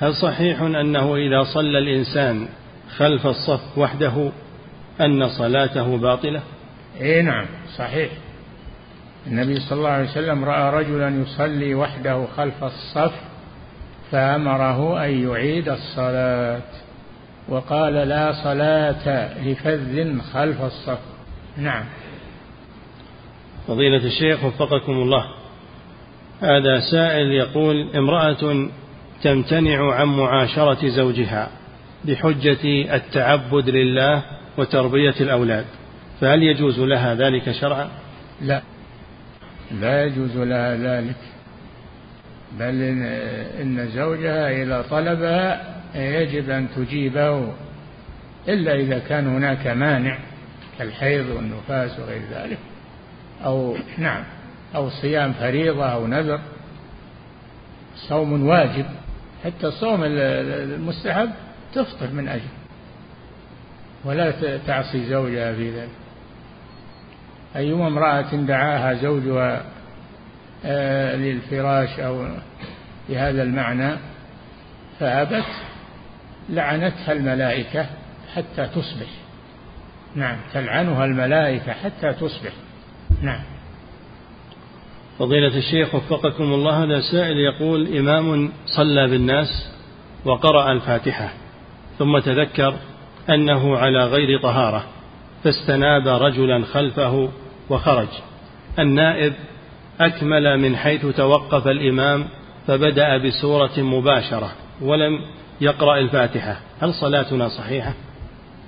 هل 0.01 0.15
صحيح 0.15 0.61
أنه 0.61 1.17
إذا 1.17 1.43
صلى 1.55 1.79
الإنسان 1.79 2.49
خلف 2.97 3.27
الصف 3.27 3.79
وحده 3.79 4.33
أن 5.01 5.29
صلاته 5.29 5.97
باطلة؟ 5.97 6.43
إيه 7.01 7.23
نعم 7.23 7.47
صحيح. 7.77 8.11
النبي 9.27 9.61
صلى 9.61 9.79
الله 9.79 9.91
عليه 9.91 10.11
وسلم 10.11 10.45
رأى 10.45 10.71
رجلا 10.81 11.09
يصلي 11.23 11.75
وحده 11.75 12.27
خلف 12.37 12.65
الصف 12.65 13.13
فأمره 14.11 15.05
أن 15.05 15.29
يعيد 15.29 15.69
الصلاة 15.69 16.63
وقال 17.49 17.95
لا 17.95 18.33
صلاة 18.45 19.39
لفذ 19.43 20.21
خلف 20.33 20.63
الصف. 20.63 20.99
نعم. 21.57 21.85
فضيلة 23.69 24.05
الشيخ 24.05 24.45
وفقكم 24.45 24.93
الله. 24.93 25.25
هذا 26.41 26.81
سائل 26.91 27.33
يقول 27.33 27.97
امرأة 27.97 28.69
تمتنع 29.23 29.95
عن 29.95 30.07
معاشرة 30.07 30.89
زوجها 30.89 31.49
بحجة 32.05 32.95
التعبد 32.95 33.69
لله 33.69 34.23
وتربية 34.59 35.15
الأولاد 35.21 35.65
فهل 36.21 36.43
يجوز 36.43 36.81
لها 36.81 37.15
ذلك 37.15 37.53
شرعا؟ 37.53 37.89
لا. 38.41 38.63
لا 39.71 40.05
يجوز 40.05 40.37
لها 40.37 40.77
ذلك. 40.77 41.17
بل 42.59 42.83
إن 43.61 43.89
زوجها 43.95 44.63
إذا 44.63 44.85
طلبها 44.91 45.75
يجب 45.95 46.51
أن 46.51 46.69
تجيبه 46.77 47.53
إلا 48.49 48.75
إذا 48.75 48.99
كان 48.99 49.27
هناك 49.27 49.67
مانع 49.67 50.19
كالحيض 50.79 51.27
والنفاس 51.27 52.01
وغير 52.01 52.23
ذلك 52.31 52.59
أو 53.45 53.77
نعم 53.99 54.25
أو 54.75 54.91
صيام 54.91 55.33
فريضة 55.33 55.87
أو 55.87 56.07
نذر 56.07 56.41
صوم 57.97 58.47
واجب. 58.47 58.87
حتى 59.45 59.67
الصوم 59.67 60.01
المستحب 60.05 61.31
تفطر 61.75 62.11
من 62.13 62.29
أجل 62.29 62.53
ولا 64.05 64.59
تعصي 64.67 65.07
زوجها 65.07 65.55
في 65.55 65.71
ذلك. 65.71 66.02
أيما 67.57 67.87
امرأة 67.87 68.35
دعاها 68.35 68.95
زوجها 68.95 69.65
آه، 70.65 71.17
للفراش 71.17 72.01
أو 72.01 72.27
بهذا 73.09 73.43
المعنى 73.43 73.97
فأبت 75.01 75.45
لعنتها 76.51 77.13
الملائكة 77.13 77.87
حتى 78.35 78.67
تصبح. 78.67 79.09
نعم 80.15 80.37
تلعنها 80.55 81.05
الملائكة 81.05 81.73
حتى 81.73 82.13
تصبح. 82.13 82.53
نعم. 83.23 83.43
فضيلة 85.19 85.57
الشيخ 85.57 85.95
وفقكم 85.95 86.45
الله 86.45 86.85
هذا 86.85 87.01
سائل 87.01 87.37
يقول 87.37 87.97
إمام 87.97 88.53
صلى 88.67 89.09
بالناس 89.09 89.73
وقرأ 90.25 90.73
الفاتحة 90.73 91.33
ثم 91.99 92.19
تذكر 92.19 92.75
أنه 93.31 93.77
على 93.79 94.05
غير 94.05 94.41
طهارة 94.43 94.85
فاستناب 95.45 96.09
رجلا 96.09 96.65
خلفه 96.65 97.29
وخرج. 97.73 98.09
النائب 98.79 99.33
أكمل 100.01 100.59
من 100.59 100.77
حيث 100.77 101.07
توقف 101.07 101.67
الإمام 101.67 102.25
فبدأ 102.67 103.19
بسورة 103.19 103.79
مباشرة 103.79 104.53
ولم 104.81 105.21
يقرأ 105.61 105.99
الفاتحة. 105.99 106.57
هل 106.83 106.95
صلاتنا 106.95 107.49
صحيحة؟ 107.49 107.93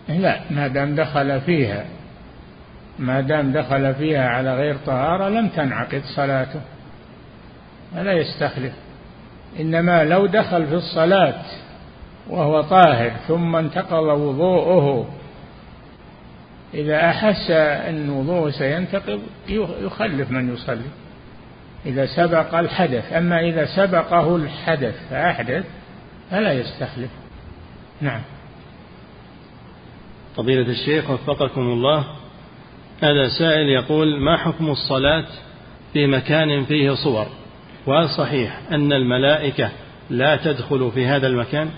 لا 0.09 0.41
ما 0.51 0.67
دام 0.67 0.95
دخل 0.95 1.41
فيها 1.41 1.85
ما 2.99 3.21
دام 3.21 3.53
دخل 3.53 3.95
فيها 3.95 4.29
على 4.29 4.57
غير 4.57 4.77
طهارة 4.87 5.29
لم 5.29 5.49
تنعقد 5.49 6.03
صلاته 6.17 6.61
فلا 7.95 8.13
يستخلف. 8.13 8.73
إنما 9.61 10.05
لو 10.05 10.27
دخل 10.27 10.67
في 10.67 10.75
الصلاة 10.75 11.43
وهو 12.31 12.61
طاهر 12.61 13.11
ثم 13.29 13.57
انتقض 13.57 14.05
وضوءه 14.05 15.07
إذا 16.75 17.11
أحس 17.11 17.51
أن 17.89 18.11
وضوءه 18.11 18.51
سينتقض 18.51 19.21
يخلف 19.81 20.31
من 20.31 20.55
يصلي. 20.55 20.91
إذا 21.87 22.07
سبق 22.07 22.55
الحدث 22.55 23.13
أما 23.13 23.41
إذا 23.41 23.67
سبقه 23.77 24.37
الحدث 24.37 24.95
فأحدث 25.11 25.65
فلا 26.31 26.53
يستخلف. 26.53 27.11
نعم. 28.01 28.21
فضيلة 30.37 30.71
الشيخ 30.71 31.11
وفقكم 31.11 31.61
الله 31.61 32.05
هذا 33.03 33.29
سائل 33.39 33.69
يقول 33.69 34.21
ما 34.21 34.37
حكم 34.37 34.71
الصلاة 34.71 35.25
في 35.93 36.07
مكان 36.07 36.65
فيه 36.65 36.95
صور؟ 36.95 37.27
وهل 37.87 38.09
صحيح 38.09 38.61
أن 38.73 38.93
الملائكة 38.93 39.71
لا 40.11 40.37
تدخل 40.37 40.91
في 40.95 41.07
هذا 41.07 41.27
المكان؟ 41.27 41.71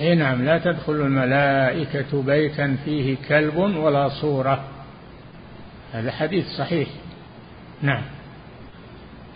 اي 0.00 0.14
نعم 0.14 0.44
لا 0.44 0.58
تدخل 0.58 0.92
الملائكة 0.92 2.22
بيتا 2.22 2.76
فيه 2.84 3.16
كلب 3.28 3.56
ولا 3.56 4.08
صورة. 4.08 4.64
هذا 5.92 6.10
حديث 6.10 6.46
صحيح. 6.46 6.88
نعم. 7.82 8.02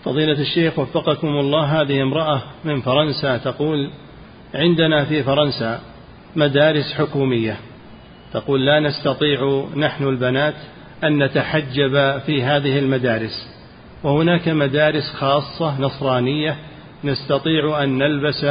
فضيلة 0.05 0.41
الشيخ 0.41 0.79
وفقكم 0.79 1.29
الله 1.29 1.81
هذه 1.81 2.03
امرأة 2.03 2.43
من 2.65 2.81
فرنسا 2.81 3.37
تقول 3.37 3.91
عندنا 4.55 5.05
في 5.05 5.23
فرنسا 5.23 5.81
مدارس 6.37 6.93
حكومية. 6.93 7.57
تقول 8.33 8.67
لا 8.67 8.81
نستطيع 8.81 9.65
نحن 9.77 10.05
البنات 10.05 10.55
أن 11.05 11.23
نتحجب 11.25 12.19
في 12.19 12.43
هذه 12.43 12.79
المدارس. 12.79 13.49
وهناك 14.05 14.49
مدارس 14.49 15.13
خاصة 15.15 15.81
نصرانية 15.81 16.57
نستطيع 17.05 17.83
أن 17.83 17.99
نلبس 17.99 18.47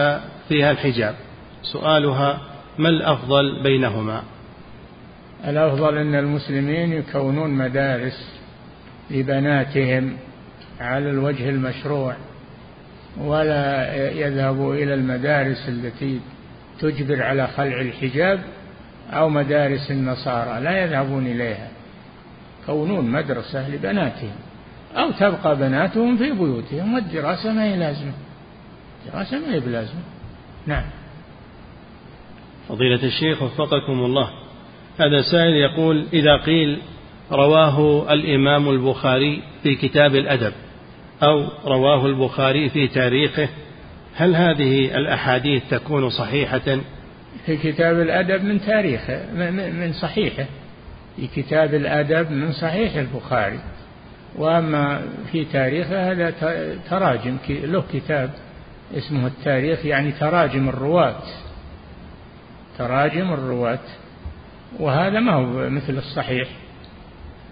فيها 0.50 0.72
الحجاب. 0.72 1.16
سؤالها 1.62 2.42
ما 2.78 2.90
الأفضل 2.90 3.64
بينهما؟ 3.64 4.24
الأفضل 5.48 5.98
أن 5.98 6.16
المسلمين 6.16 6.94
يكونون 6.94 7.50
مدارس 7.50 8.40
لبناتهم 9.12 10.18
على 10.80 11.10
الوجه 11.10 11.50
المشروع 11.50 12.16
ولا 13.18 13.94
يذهبوا 14.12 14.76
إلى 14.76 14.94
المدارس 14.94 15.70
التي 15.70 16.20
تجبر 16.80 17.24
على 17.24 17.48
خلع 17.48 17.82
الحجاب 17.82 18.40
أو 19.14 19.30
مدارس 19.30 19.92
النصارى 19.92 20.64
لا 20.64 20.84
يذهبون 20.84 21.28
إليها. 21.28 21.68
كونون 22.66 23.12
مدرسة 23.12 23.70
لبناتهم 23.70 24.36
أو 24.96 25.12
تبقى 25.12 25.56
بناتهم 25.56 26.18
في 26.18 26.32
بيوتهم 26.32 26.94
والدراسة 26.94 27.54
ما 27.54 27.64
هي 27.64 27.76
لازمة. 27.76 28.14
الدراسة 29.06 29.40
ما 29.40 29.54
هي 29.54 29.60
بلازمة. 29.60 30.02
نعم. 30.68 30.84
فضيلة 32.70 33.04
الشيخ 33.04 33.44
وفقكم 33.44 34.06
الله. 34.06 34.30
هذا 35.00 35.22
سائل 35.32 35.54
يقول 35.54 36.06
إذا 36.14 36.38
قيل 36.38 36.82
رواه 37.32 38.14
الإمام 38.14 38.70
البخاري 38.70 39.42
في 39.64 39.76
كتاب 39.76 40.16
الأدب 40.16 40.54
أو 41.24 41.48
رواه 41.66 42.06
البخاري 42.06 42.70
في 42.70 42.88
تاريخه 42.88 43.50
هل 44.16 44.36
هذه 44.36 44.98
الأحاديث 44.98 45.64
تكون 45.70 46.10
صحيحة؟ 46.10 46.80
في 47.46 47.58
كتاب 47.58 48.02
الأدب 48.02 48.44
من 48.44 48.62
تاريخه 48.62 49.34
من 49.54 49.94
صحيحه. 49.94 50.46
في 51.16 51.28
كتاب 51.28 51.74
الأدب 51.74 52.32
من 52.32 52.52
صحيح 52.52 52.96
البخاري. 52.96 53.60
وأما 54.36 55.02
في 55.32 55.46
تاريخه 55.46 56.12
هذا 56.12 56.34
تراجم 56.90 57.38
له 57.50 57.84
كتاب 57.94 58.30
اسمه 58.98 59.28
التاريخ 59.28 59.86
يعني 59.86 60.12
تراجم 60.12 60.70
الرواة. 60.70 61.16
تراجم 62.78 63.34
الرواة. 63.34 63.80
وهذا 64.80 65.20
ما 65.20 65.34
هو 65.34 65.70
مثل 65.70 65.98
الصحيح. 65.98 66.50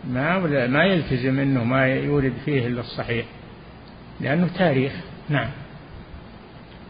ما 0.10 0.40
ما 0.68 0.84
يلتزم 0.84 1.40
إنه 1.40 1.64
ما 1.64 1.88
يورد 1.88 2.34
فيه 2.46 2.68
إلا 2.68 2.80
الصحيح. 2.82 3.26
لأنه 4.22 4.50
تاريخ. 4.58 4.94
نعم. 5.30 5.50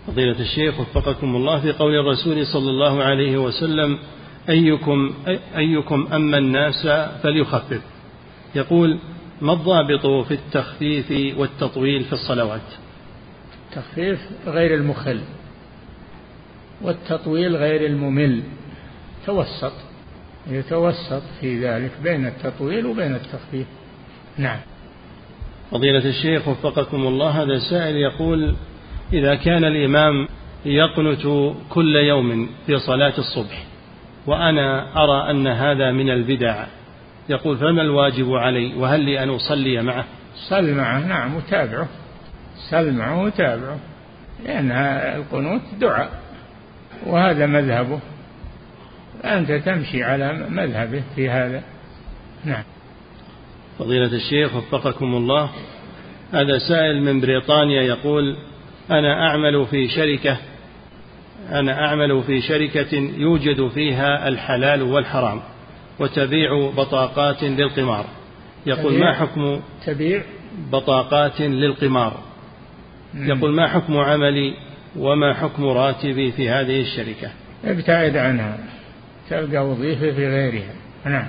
فضيلة 0.07 0.39
الشيخ 0.39 0.79
وفقكم 0.79 1.35
الله 1.35 1.61
في 1.61 1.71
قول 1.71 1.95
الرسول 1.95 2.47
صلى 2.47 2.69
الله 2.69 3.03
عليه 3.03 3.37
وسلم 3.37 3.99
أيكم 4.49 5.13
أيكم 5.57 6.07
أما 6.13 6.37
الناس 6.37 6.87
فليخفف. 7.23 7.81
يقول 8.55 8.99
ما 9.41 9.53
الضابط 9.53 10.05
في 10.27 10.33
التخفيف 10.33 11.37
والتطويل 11.39 12.03
في 12.03 12.13
الصلوات؟ 12.13 12.61
التخفيف 13.69 14.19
غير 14.47 14.75
المخل. 14.75 15.21
والتطويل 16.81 17.55
غير 17.55 17.85
الممل. 17.85 18.43
توسط. 19.25 19.73
يتوسط 20.47 21.21
في 21.41 21.67
ذلك 21.67 21.91
بين 22.03 22.25
التطويل 22.25 22.85
وبين 22.85 23.15
التخفيف. 23.15 23.67
نعم. 24.37 24.59
فضيلة 25.71 26.09
الشيخ 26.09 26.47
وفقكم 26.47 27.07
الله 27.07 27.29
هذا 27.29 27.59
سائل 27.69 27.95
يقول 27.95 28.55
إذا 29.13 29.35
كان 29.35 29.63
الإمام 29.63 30.27
يقنت 30.65 31.53
كل 31.69 31.95
يوم 31.95 32.49
في 32.65 32.79
صلاة 32.79 33.13
الصبح 33.17 33.63
وأنا 34.27 34.87
أرى 35.03 35.31
أن 35.31 35.47
هذا 35.47 35.91
من 35.91 36.09
البدع 36.09 36.65
يقول 37.29 37.57
فما 37.57 37.81
الواجب 37.81 38.33
علي؟ 38.33 38.73
وهل 38.75 38.99
لي 38.99 39.23
أن 39.23 39.29
أصلي 39.29 39.81
معه؟ 39.81 40.05
صل 40.49 40.73
معه. 40.73 41.07
نعم 41.07 41.35
وتابعه. 41.35 41.87
صل 42.71 42.93
معه 42.93 43.23
وتابعه. 43.23 43.79
لأن 44.45 44.71
القنوت 45.15 45.61
دعاء. 45.79 46.24
وهذا 47.05 47.45
مذهبه. 47.45 47.99
أنت 49.23 49.51
تمشي 49.51 50.03
على 50.03 50.33
مذهبه 50.49 51.03
في 51.15 51.29
هذا. 51.29 51.63
نعم. 52.45 52.63
فضيلة 53.79 54.15
الشيخ 54.15 54.55
وفقكم 54.55 55.15
الله. 55.15 55.49
هذا 56.31 56.57
سائل 56.57 57.01
من 57.01 57.21
بريطانيا 57.21 57.81
يقول 57.81 58.37
أنا 58.91 59.27
أعمل 59.27 59.65
في 59.65 59.87
شركة 59.87 60.37
أنا 61.51 61.85
أعمل 61.85 62.23
في 62.23 62.41
شركة 62.41 62.95
يوجد 63.17 63.67
فيها 63.67 64.27
الحلال 64.27 64.81
والحرام 64.81 65.41
وتبيع 65.99 66.69
بطاقات 66.77 67.43
للقمار. 67.43 68.05
يقول 68.65 68.99
ما 68.99 69.13
حكم 69.13 69.61
تبيع؟ 69.85 70.23
بطاقات 70.71 71.41
للقمار؟ 71.41 72.13
يقول 73.15 73.51
ما 73.51 73.67
حكم 73.67 73.97
عملي 73.97 74.53
وما 74.97 75.33
حكم 75.33 75.65
راتبي 75.65 76.31
في 76.31 76.49
هذه 76.49 76.81
الشركة؟ 76.81 77.31
ابتعد 77.65 78.17
عنها 78.17 78.57
تلقى 79.29 79.69
وظيفة 79.69 80.11
في 80.11 80.27
غيرها. 80.27 80.73
نعم. 81.05 81.27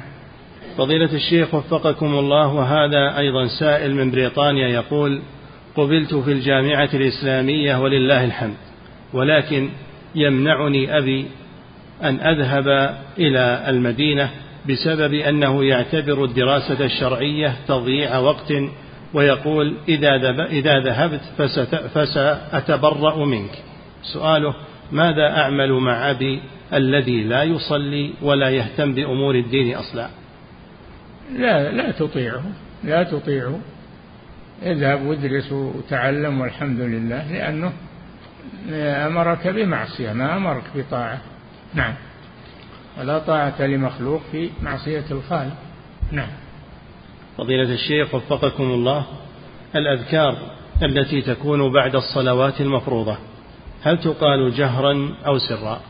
فضيلة 0.76 1.12
الشيخ 1.12 1.54
وفقكم 1.54 2.18
الله 2.18 2.54
وهذا 2.54 3.18
أيضا 3.18 3.46
سائل 3.60 3.94
من 3.94 4.10
بريطانيا 4.10 4.68
يقول 4.68 5.20
قبلت 5.76 6.14
في 6.14 6.32
الجامعة 6.32 6.88
الإسلامية 6.94 7.80
ولله 7.80 8.24
الحمد 8.24 8.56
ولكن 9.12 9.68
يمنعني 10.14 10.98
أبي 10.98 11.26
أن 12.02 12.20
أذهب 12.20 12.96
إلى 13.18 13.64
المدينة 13.68 14.30
بسبب 14.68 15.14
أنه 15.14 15.64
يعتبر 15.64 16.24
الدراسة 16.24 16.84
الشرعية 16.84 17.56
تضييع 17.68 18.18
وقت 18.18 18.52
ويقول 19.16 19.76
إذا, 19.88 20.44
إذا 20.46 20.80
ذهبت 20.80 21.20
فسأتبرأ 21.94 23.24
منك. 23.24 23.50
سؤاله 24.02 24.54
ماذا 24.92 25.36
أعمل 25.36 25.72
مع 25.72 26.10
أبي 26.10 26.42
الذي 26.72 27.24
لا 27.24 27.42
يصلي 27.42 28.12
ولا 28.22 28.50
يهتم 28.50 28.94
بأمور 28.94 29.34
الدين 29.34 29.74
أصلا؟ 29.74 30.08
لا 31.38 31.72
لا 31.72 31.90
تطيعه 31.90 32.42
لا 32.84 33.02
تطيعه. 33.02 33.58
اذهب 34.62 35.02
وادرس 35.06 35.52
وتعلم 35.52 36.40
والحمد 36.40 36.80
لله 36.80 37.32
لأنه 37.32 37.72
أمرك 39.06 39.48
بمعصية 39.48 40.12
ما 40.12 40.36
أمرك 40.36 40.64
بطاعة. 40.74 41.20
نعم. 41.74 41.94
ولا 42.98 43.18
طاعة 43.18 43.62
لمخلوق 43.62 44.22
في 44.32 44.50
معصية 44.62 45.04
الخالق. 45.10 45.56
نعم. 46.12 46.28
فضيلة 47.38 47.72
الشيخ 47.74 48.14
وفقكم 48.14 48.64
الله 48.64 49.06
الأذكار 49.76 50.36
التي 50.82 51.22
تكون 51.22 51.72
بعد 51.72 51.94
الصلوات 51.94 52.60
المفروضة 52.60 53.16
هل 53.82 53.98
تقال 53.98 54.54
جهرا 54.54 55.14
أو 55.26 55.38
سرا؟ 55.38 55.80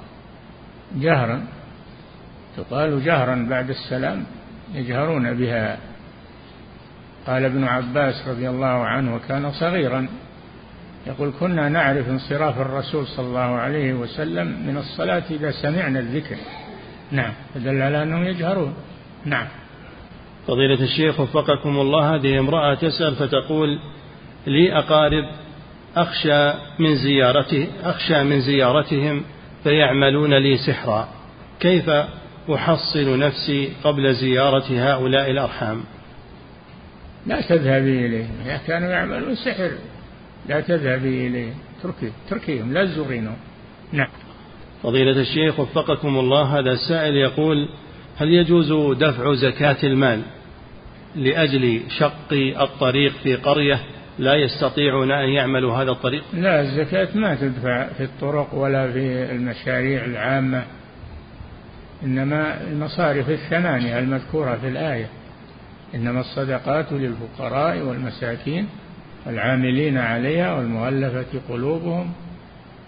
جهرا. 0.97 1.47
تقال 2.57 3.05
جهرا 3.05 3.47
بعد 3.51 3.71
السلام 3.71 4.25
يجهرون 4.75 5.35
بها. 5.35 5.79
قال 7.27 7.45
ابن 7.45 7.65
عباس 7.65 8.29
رضي 8.29 8.49
الله 8.49 8.67
عنه 8.67 9.15
وكان 9.15 9.53
صغيرا 9.53 10.09
يقول 11.07 11.33
كنا 11.41 11.69
نعرف 11.69 12.09
انصراف 12.09 12.61
الرسول 12.61 13.07
صلى 13.07 13.27
الله 13.27 13.41
عليه 13.41 13.95
وسلم 13.95 14.47
من 14.67 14.77
الصلاة 14.77 15.23
إذا 15.31 15.51
سمعنا 15.51 15.99
الذكر. 15.99 16.37
نعم. 17.13 17.33
فدل 17.55 17.83
على 17.83 18.03
أنهم 18.03 18.25
يجهرون. 18.25 18.75
نعم. 19.25 19.47
فضيلة 20.47 20.83
الشيخ 20.83 21.21
وفقكم 21.21 21.81
الله 21.81 22.15
هذه 22.15 22.39
امرأة 22.39 22.75
تسأل 22.75 23.17
فتقول 23.17 23.79
لي 24.47 24.79
أقارب 24.79 25.25
أخشى 25.97 26.53
من 26.79 26.97
زيارته 26.97 27.69
أخشى 27.83 28.25
من 28.25 28.41
زيارتهم 28.41 29.23
فيعملون 29.65 30.35
لي 30.35 30.57
سحرا. 30.57 31.09
كيف 31.61 31.91
أحصن 32.55 33.19
نفسي 33.19 33.73
قبل 33.85 34.15
زيارة 34.15 34.65
هؤلاء 34.71 35.31
الأرحام؟ 35.31 35.85
لا 37.27 37.41
تذهبي 37.41 38.07
إليهم 38.07 38.35
إذا 38.45 38.61
كانوا 38.67 38.89
يعملون 38.89 39.35
سحر 39.35 39.71
لا 40.49 40.61
تذهبي 40.61 41.27
إليهم 41.27 41.55
تركي 41.83 42.13
تركيهم 42.31 42.73
لا 42.73 42.85
تزورينهم. 42.85 43.37
نعم. 43.93 44.09
فضيلة 44.83 45.21
الشيخ 45.21 45.61
وفقكم 45.61 46.19
الله 46.19 46.59
هذا 46.59 46.73
السائل 46.73 47.15
يقول 47.15 47.69
هل 48.17 48.29
يجوز 48.29 48.97
دفع 48.99 49.35
زكاة 49.35 49.77
المال؟ 49.85 50.23
لأجل 51.17 51.81
شق 51.99 52.33
الطريق 52.61 53.13
في 53.13 53.35
قرية 53.35 53.81
لا 54.19 54.35
يستطيعون 54.35 55.11
أن 55.11 55.29
يعملوا 55.29 55.77
هذا 55.77 55.91
الطريق؟ 55.91 56.25
لا 56.33 56.61
الزكاة 56.61 57.09
ما 57.15 57.35
تدفع 57.35 57.87
في 57.87 58.05
الطرق 58.05 58.55
ولا 58.55 58.93
في 58.93 59.33
المشاريع 59.33 60.05
العامة 60.05 60.65
إنما 62.05 62.61
المصارف 62.71 63.31
الثمانية 63.31 63.99
المذكورة 63.99 64.57
في 64.57 64.69
الآية. 64.69 65.09
إنما 65.95 66.21
الصدقات 66.21 66.93
للفقراء 66.93 67.79
والمساكين 67.79 68.69
والعاملين 69.27 69.99
عليها 69.99 70.55
والمؤلفة 70.55 71.41
قلوبهم 71.49 72.13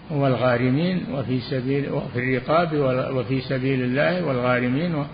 والغارمين 0.09 1.05
وفي 1.11 1.39
سبيل 1.39 1.91
وفي 1.91 2.19
الرقاب 2.19 2.73
وفي 3.15 3.41
سبيل 3.41 3.81
الله 3.81 4.25
والغارمين 4.25 5.05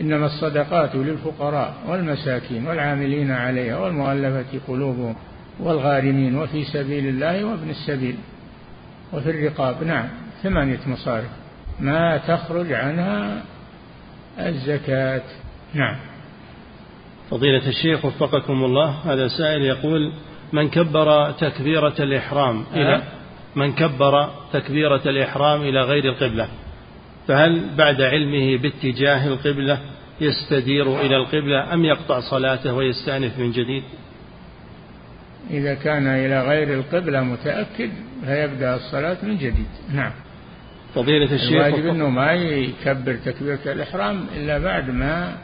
إنما 0.00 0.26
الصدقات 0.26 0.94
للفقراء 0.94 1.74
والمساكين 1.88 2.66
والعاملين 2.66 3.30
عليها 3.30 3.78
والمؤلفة 3.78 4.60
قلوبهم 4.68 5.16
والغارمين 5.60 6.38
وفي 6.38 6.64
سبيل 6.64 7.06
الله 7.06 7.44
وابن 7.44 7.70
السبيل 7.70 8.16
وفي 9.12 9.30
الرقاب. 9.30 9.84
نعم 9.84 10.08
ثمانية 10.42 10.80
مصارف. 10.86 11.30
ما 11.80 12.16
تخرج 12.16 12.72
عنها 12.72 13.42
الزكاة. 14.38 15.22
نعم. 15.74 15.96
فضيلة 17.30 17.68
الشيخ 17.68 18.04
وفقكم 18.04 18.64
الله 18.64 18.88
هذا 18.88 19.28
سائل 19.28 19.62
يقول 19.62 20.12
من 20.52 20.68
كبر 20.68 21.30
تكبيرة 21.30 21.94
الإحرام 22.00 22.64
إلى 22.74 22.94
أه؟ 22.94 23.02
من 23.56 23.72
كبر 23.72 24.30
تكبيرة 24.52 25.02
الإحرام 25.06 25.62
إلى 25.62 25.80
غير 25.80 26.04
القبلة 26.04 26.48
فهل 27.28 27.74
بعد 27.78 28.02
علمه 28.02 28.56
باتجاه 28.56 29.26
القبلة 29.26 29.78
يستدير 30.20 31.00
إلى 31.00 31.16
القبلة 31.16 31.74
أم 31.74 31.84
يقطع 31.84 32.20
صلاته 32.20 32.74
ويستأنف 32.74 33.38
من 33.38 33.52
جديد؟ 33.52 33.82
إذا 35.50 35.74
كان 35.74 36.06
إلى 36.06 36.42
غير 36.48 36.74
القبلة 36.74 37.20
متأكد 37.20 37.90
فيبدأ 38.24 38.76
الصلاة 38.76 39.16
من 39.22 39.36
جديد. 39.36 39.66
نعم. 39.92 40.12
فضيلة 40.94 41.34
الشيخ 41.34 41.52
الواجب 41.52 41.86
أنه 41.86 42.08
ما 42.08 42.32
يكبر 42.32 43.14
تكبيرة 43.24 43.58
الإحرام 43.66 44.26
إلا 44.36 44.58
بعد 44.58 44.90
ما 44.90 45.36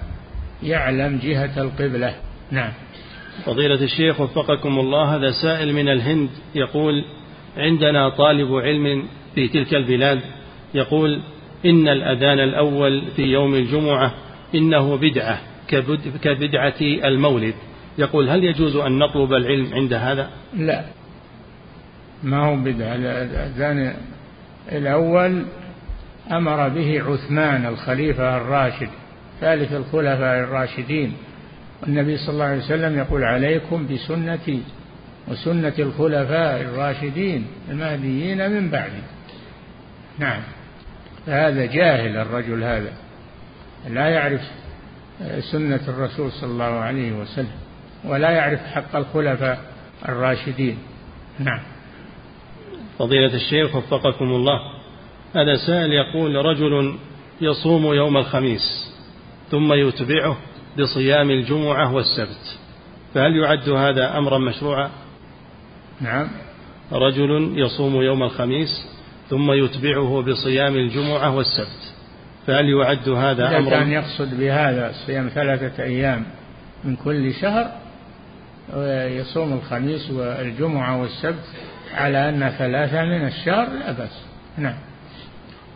يعلم 0.62 1.18
جهة 1.22 1.62
القبلة. 1.62 2.14
نعم. 2.50 2.72
فضيلة 3.44 3.84
الشيخ 3.84 4.20
وفقكم 4.20 4.78
الله 4.78 5.16
هذا 5.16 5.30
سائل 5.30 5.72
من 5.72 5.88
الهند 5.88 6.30
يقول 6.54 7.04
عندنا 7.56 8.08
طالب 8.08 8.54
علم 8.54 9.08
في 9.34 9.48
تلك 9.48 9.74
البلاد 9.74 10.20
يقول 10.74 11.20
إن 11.66 11.88
الأذان 11.88 12.38
الأول 12.38 13.02
في 13.16 13.22
يوم 13.22 13.54
الجمعة 13.54 14.14
إنه 14.56 14.96
بدعة 14.96 15.40
كبدعة 16.22 16.80
المولد. 16.80 17.54
يقول 17.98 18.30
هل 18.30 18.44
يجوز 18.44 18.76
أن 18.76 18.98
نطلب 18.98 19.32
العلم 19.32 19.74
عند 19.74 19.92
هذا؟ 19.92 20.30
لا. 20.56 20.84
ما 22.22 22.46
هو 22.46 22.56
بدعة. 22.56 22.94
الأذان 22.94 23.94
الأول 24.72 25.42
أمر 26.30 26.68
به 26.68 27.02
عثمان 27.02 27.66
الخليفة 27.66 28.36
الراشد 28.36 28.88
ثالث 29.40 29.72
الخلفاء 29.72 30.40
الراشدين. 30.40 31.12
النبي 31.86 32.16
صلى 32.16 32.32
الله 32.32 32.44
عليه 32.44 32.64
وسلم 32.64 32.98
يقول 32.98 33.24
عليكم 33.24 33.86
بسنتي 33.86 34.62
وسنة 35.28 35.72
الخلفاء 35.78 36.60
الراشدين 36.60 37.46
المهديين 37.70 38.50
من 38.50 38.70
بعدي. 38.70 39.02
نعم. 40.18 40.40
فهذا 41.26 41.66
جاهل 41.66 42.16
الرجل 42.16 42.64
هذا. 42.64 42.92
لا 43.88 44.08
يعرف 44.08 44.40
سنة 45.52 45.80
الرسول 45.88 46.32
صلى 46.32 46.50
الله 46.50 46.64
عليه 46.64 47.12
وسلم 47.12 47.50
ولا 48.04 48.30
يعرف 48.30 48.60
حق 48.60 48.96
الخلفاء 48.96 49.60
الراشدين. 50.08 50.78
نعم. 51.38 51.60
فضيلة 52.98 53.34
الشيخ 53.34 53.76
وفقكم 53.76 54.24
الله 54.24 54.60
هذا 55.34 55.56
سائل 55.66 55.92
يقول 55.92 56.34
رجل 56.34 56.98
يصوم 57.40 57.94
يوم 57.94 58.16
الخميس 58.16 58.92
ثم 59.50 59.72
يتبعه 59.72 60.36
بصيام 60.78 61.30
الجمعة 61.30 61.94
والسبت 61.94 62.58
فهل 63.14 63.36
يعد 63.36 63.68
هذا 63.68 64.18
أمرا 64.18 64.38
مشروعا؟ 64.38 64.90
نعم. 66.00 66.28
رجل 66.92 67.52
يصوم 67.58 68.02
يوم 68.02 68.22
الخميس 68.22 68.88
ثم 69.30 69.52
يتبعه 69.52 70.22
بصيام 70.22 70.76
الجمعة 70.76 71.36
والسبت 71.36 71.94
فهل 72.46 72.68
يعد 72.68 73.08
هذا 73.08 73.48
إذا 73.48 73.58
أمرا؟ 73.58 73.70
كان 73.70 73.92
يقصد 73.92 74.40
بهذا 74.40 74.92
صيام 75.06 75.28
ثلاثة 75.28 75.82
أيام 75.82 76.24
من 76.84 76.96
كل 76.96 77.34
شهر 77.34 77.70
ويصوم 78.76 79.52
الخميس 79.52 80.10
والجمعة 80.10 81.00
والسبت 81.00 81.44
على 81.94 82.28
أن 82.28 82.50
ثلاثة 82.58 83.04
من 83.04 83.26
الشهر 83.26 83.68
لا 83.72 83.92
بأس. 83.92 84.26
نعم. 84.58 84.76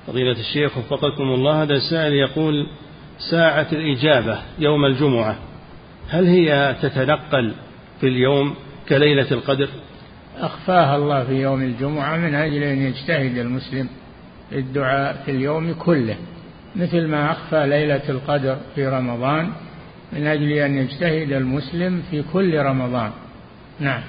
فضيلة 0.06 0.40
الشيخ 0.40 0.78
وفقكم 0.78 1.22
الله 1.22 1.62
هذا 1.62 1.78
سائل 1.90 2.12
يقول 2.12 2.66
ساعة 3.30 3.66
الإجابة 3.72 4.38
يوم 4.58 4.84
الجمعة 4.84 5.36
هل 6.08 6.26
هي 6.26 6.76
تتنقل 6.82 7.54
في 8.00 8.06
اليوم 8.06 8.54
كليلة 8.88 9.30
القدر؟ 9.30 9.68
أخفاها 10.38 10.96
الله 10.96 11.24
في 11.24 11.32
يوم 11.32 11.62
الجمعة 11.62 12.16
من 12.16 12.34
أجل 12.34 12.62
أن 12.62 12.82
يجتهد 12.82 13.38
المسلم 13.38 13.88
الدعاء 14.52 15.22
في 15.24 15.30
اليوم 15.30 15.72
كله. 15.72 16.16
مثل 16.76 17.06
ما 17.06 17.32
أخفى 17.32 17.66
ليلة 17.66 18.08
القدر 18.08 18.56
في 18.74 18.86
رمضان 18.86 19.50
من 20.12 20.26
أجل 20.26 20.52
أن 20.52 20.76
يجتهد 20.76 21.32
المسلم 21.32 22.02
في 22.10 22.22
كل 22.32 22.58
رمضان. 22.58 23.10
نعم. 23.80 24.02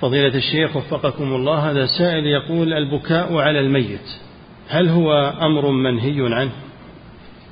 فضيلة 0.00 0.34
الشيخ 0.34 0.76
وفقكم 0.76 1.24
الله 1.24 1.70
هذا 1.70 1.86
سائل 1.86 2.26
يقول 2.26 2.72
البكاء 2.72 3.34
على 3.34 3.60
الميت 3.60 4.08
هل 4.68 4.88
هو 4.88 5.12
أمر 5.40 5.70
منهي 5.70 6.34
عنه؟ 6.34 6.52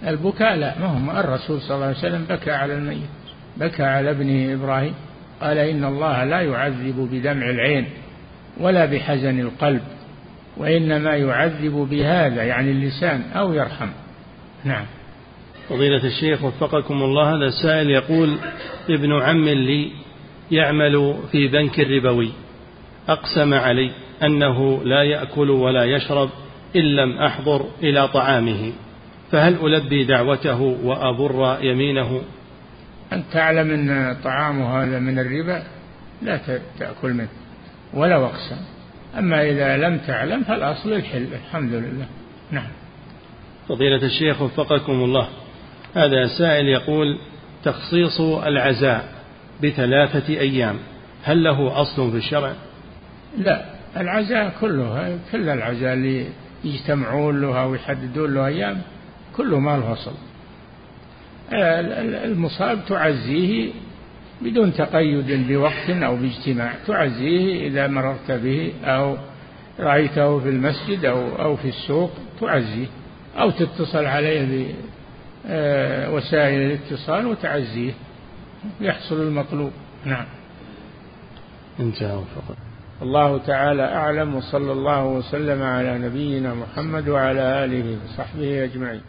البكاء 0.07 0.57
لا 0.57 0.78
ما 0.78 0.86
هو 0.86 1.20
الرسول 1.20 1.61
صلى 1.61 1.74
الله 1.74 1.86
عليه 1.86 1.99
وسلم 1.99 2.24
بكى 2.28 2.51
على 2.51 2.74
الميت 2.74 3.09
بكى 3.57 3.82
على 3.82 4.11
ابنه 4.11 4.55
إبراهيم. 4.55 4.95
قال 5.41 5.59
إن 5.59 5.85
الله 5.85 6.24
لا 6.24 6.41
يعذب 6.41 7.09
بدمع 7.12 7.51
العين 7.51 7.86
ولا 8.61 8.86
بحزن 8.86 9.41
القلب. 9.41 9.82
وإنما 10.56 11.16
يعذب 11.16 11.72
بهذا 11.90 12.43
يعني 12.43 12.70
اللسان 12.70 13.22
أو 13.36 13.52
يرحم. 13.52 13.89
نعم. 14.64 14.85
فضيلة 15.68 16.05
الشيخ 16.05 16.44
وفقكم 16.44 17.02
الله 17.02 17.36
هذا 17.36 17.51
سائل 17.62 17.90
يقول 17.90 18.39
ابن 18.90 19.12
عم 19.22 19.48
لي 19.48 19.90
يعمل 20.51 21.14
في 21.32 21.48
بنك 21.48 21.78
ربوي 21.78 22.31
أقسم 23.09 23.55
علي 23.55 23.90
أنه 24.22 24.85
لا 24.85 25.02
يأكل 25.02 25.51
ولا 25.51 25.85
يشرب 25.85 26.31
إن 26.76 26.82
لم 26.82 27.18
أحضر 27.18 27.66
إلى 27.82 28.09
طعامه. 28.09 28.72
فهل 29.32 29.74
ألبي 29.74 30.05
دعوته 30.05 30.60
وأبر 30.60 31.59
يمينه؟ 31.60 32.22
أنت 33.12 33.24
تعلم 33.32 33.70
أن 33.70 34.16
طعامه 34.24 34.82
هذا 34.85 34.98
من 34.98 35.18
الربا 35.18 35.62
لا 36.22 36.40
تأكل 36.78 37.12
منه 37.12 37.28
ولو 37.94 38.26
أقسم. 38.26 38.74
أما 39.19 39.43
إذا 39.43 39.77
لم 39.77 39.99
تعلم 39.99 40.43
فالأصل 40.43 40.93
الحل 40.93 41.27
الحمد 41.32 41.73
لله. 41.73 42.07
نعم. 42.51 42.69
فضيلة 43.69 44.07
الشيخ 44.07 44.43
وفقكم 44.43 44.93
الله 44.93 45.28
هذا 45.95 46.27
سائل 46.39 46.69
يقول 46.69 47.19
تخصيص 47.65 48.20
العزاء 48.20 49.09
بثلاثة 49.62 50.28
أيام 50.28 50.77
هل 51.23 51.45
له 51.45 51.81
أصل 51.81 52.11
في 52.11 52.16
الشرع؟ 52.16 52.53
لا 53.39 53.65
العزاء 53.97 54.53
كله 54.61 55.19
كل 55.32 55.49
العزاء 55.49 55.93
اللي 55.95 56.27
يجتمعون 56.65 57.41
له 57.41 57.62
أو 57.62 57.74
يحددون 57.74 58.35
له 58.35 58.47
أيام 58.47 58.82
كله 59.36 59.59
ما 59.59 59.77
له 59.77 59.93
أصل. 59.93 60.12
المصاب 62.24 62.81
تعزيه 62.89 63.70
بدون 64.43 64.73
تقيد 64.73 65.48
بوقت 65.48 65.90
أو 65.90 66.16
باجتماع. 66.16 66.73
تعزيه 66.86 67.69
إذا 67.69 67.86
مررت 67.86 68.31
به 68.31 68.73
أو 68.85 69.16
رأيته 69.81 70.40
في 70.40 70.48
المسجد 70.48 71.05
أو 71.05 71.36
أو 71.36 71.56
في 71.56 71.69
السوق 71.69 72.11
تعزيه. 72.40 72.86
أو 73.36 73.51
تتصل 73.51 74.05
عليه 74.05 74.74
بوسائل 75.44 76.61
الاتصال 76.61 77.27
وتعزيه. 77.27 77.93
يحصل 78.81 79.20
المطلوب. 79.20 79.73
نعم. 80.05 80.27
انتهى 81.81 82.20
فقط 82.36 82.56
الله 83.02 83.39
تعالى 83.39 83.82
أعلم 83.82 84.35
وصلى 84.35 84.73
الله 84.73 85.06
وسلم 85.06 85.62
على 85.62 85.98
نبينا 85.98 86.55
محمد 86.55 87.09
وعلى 87.09 87.65
آله 87.65 87.98
وصحبه 88.05 88.65
أجمعين. 88.65 89.01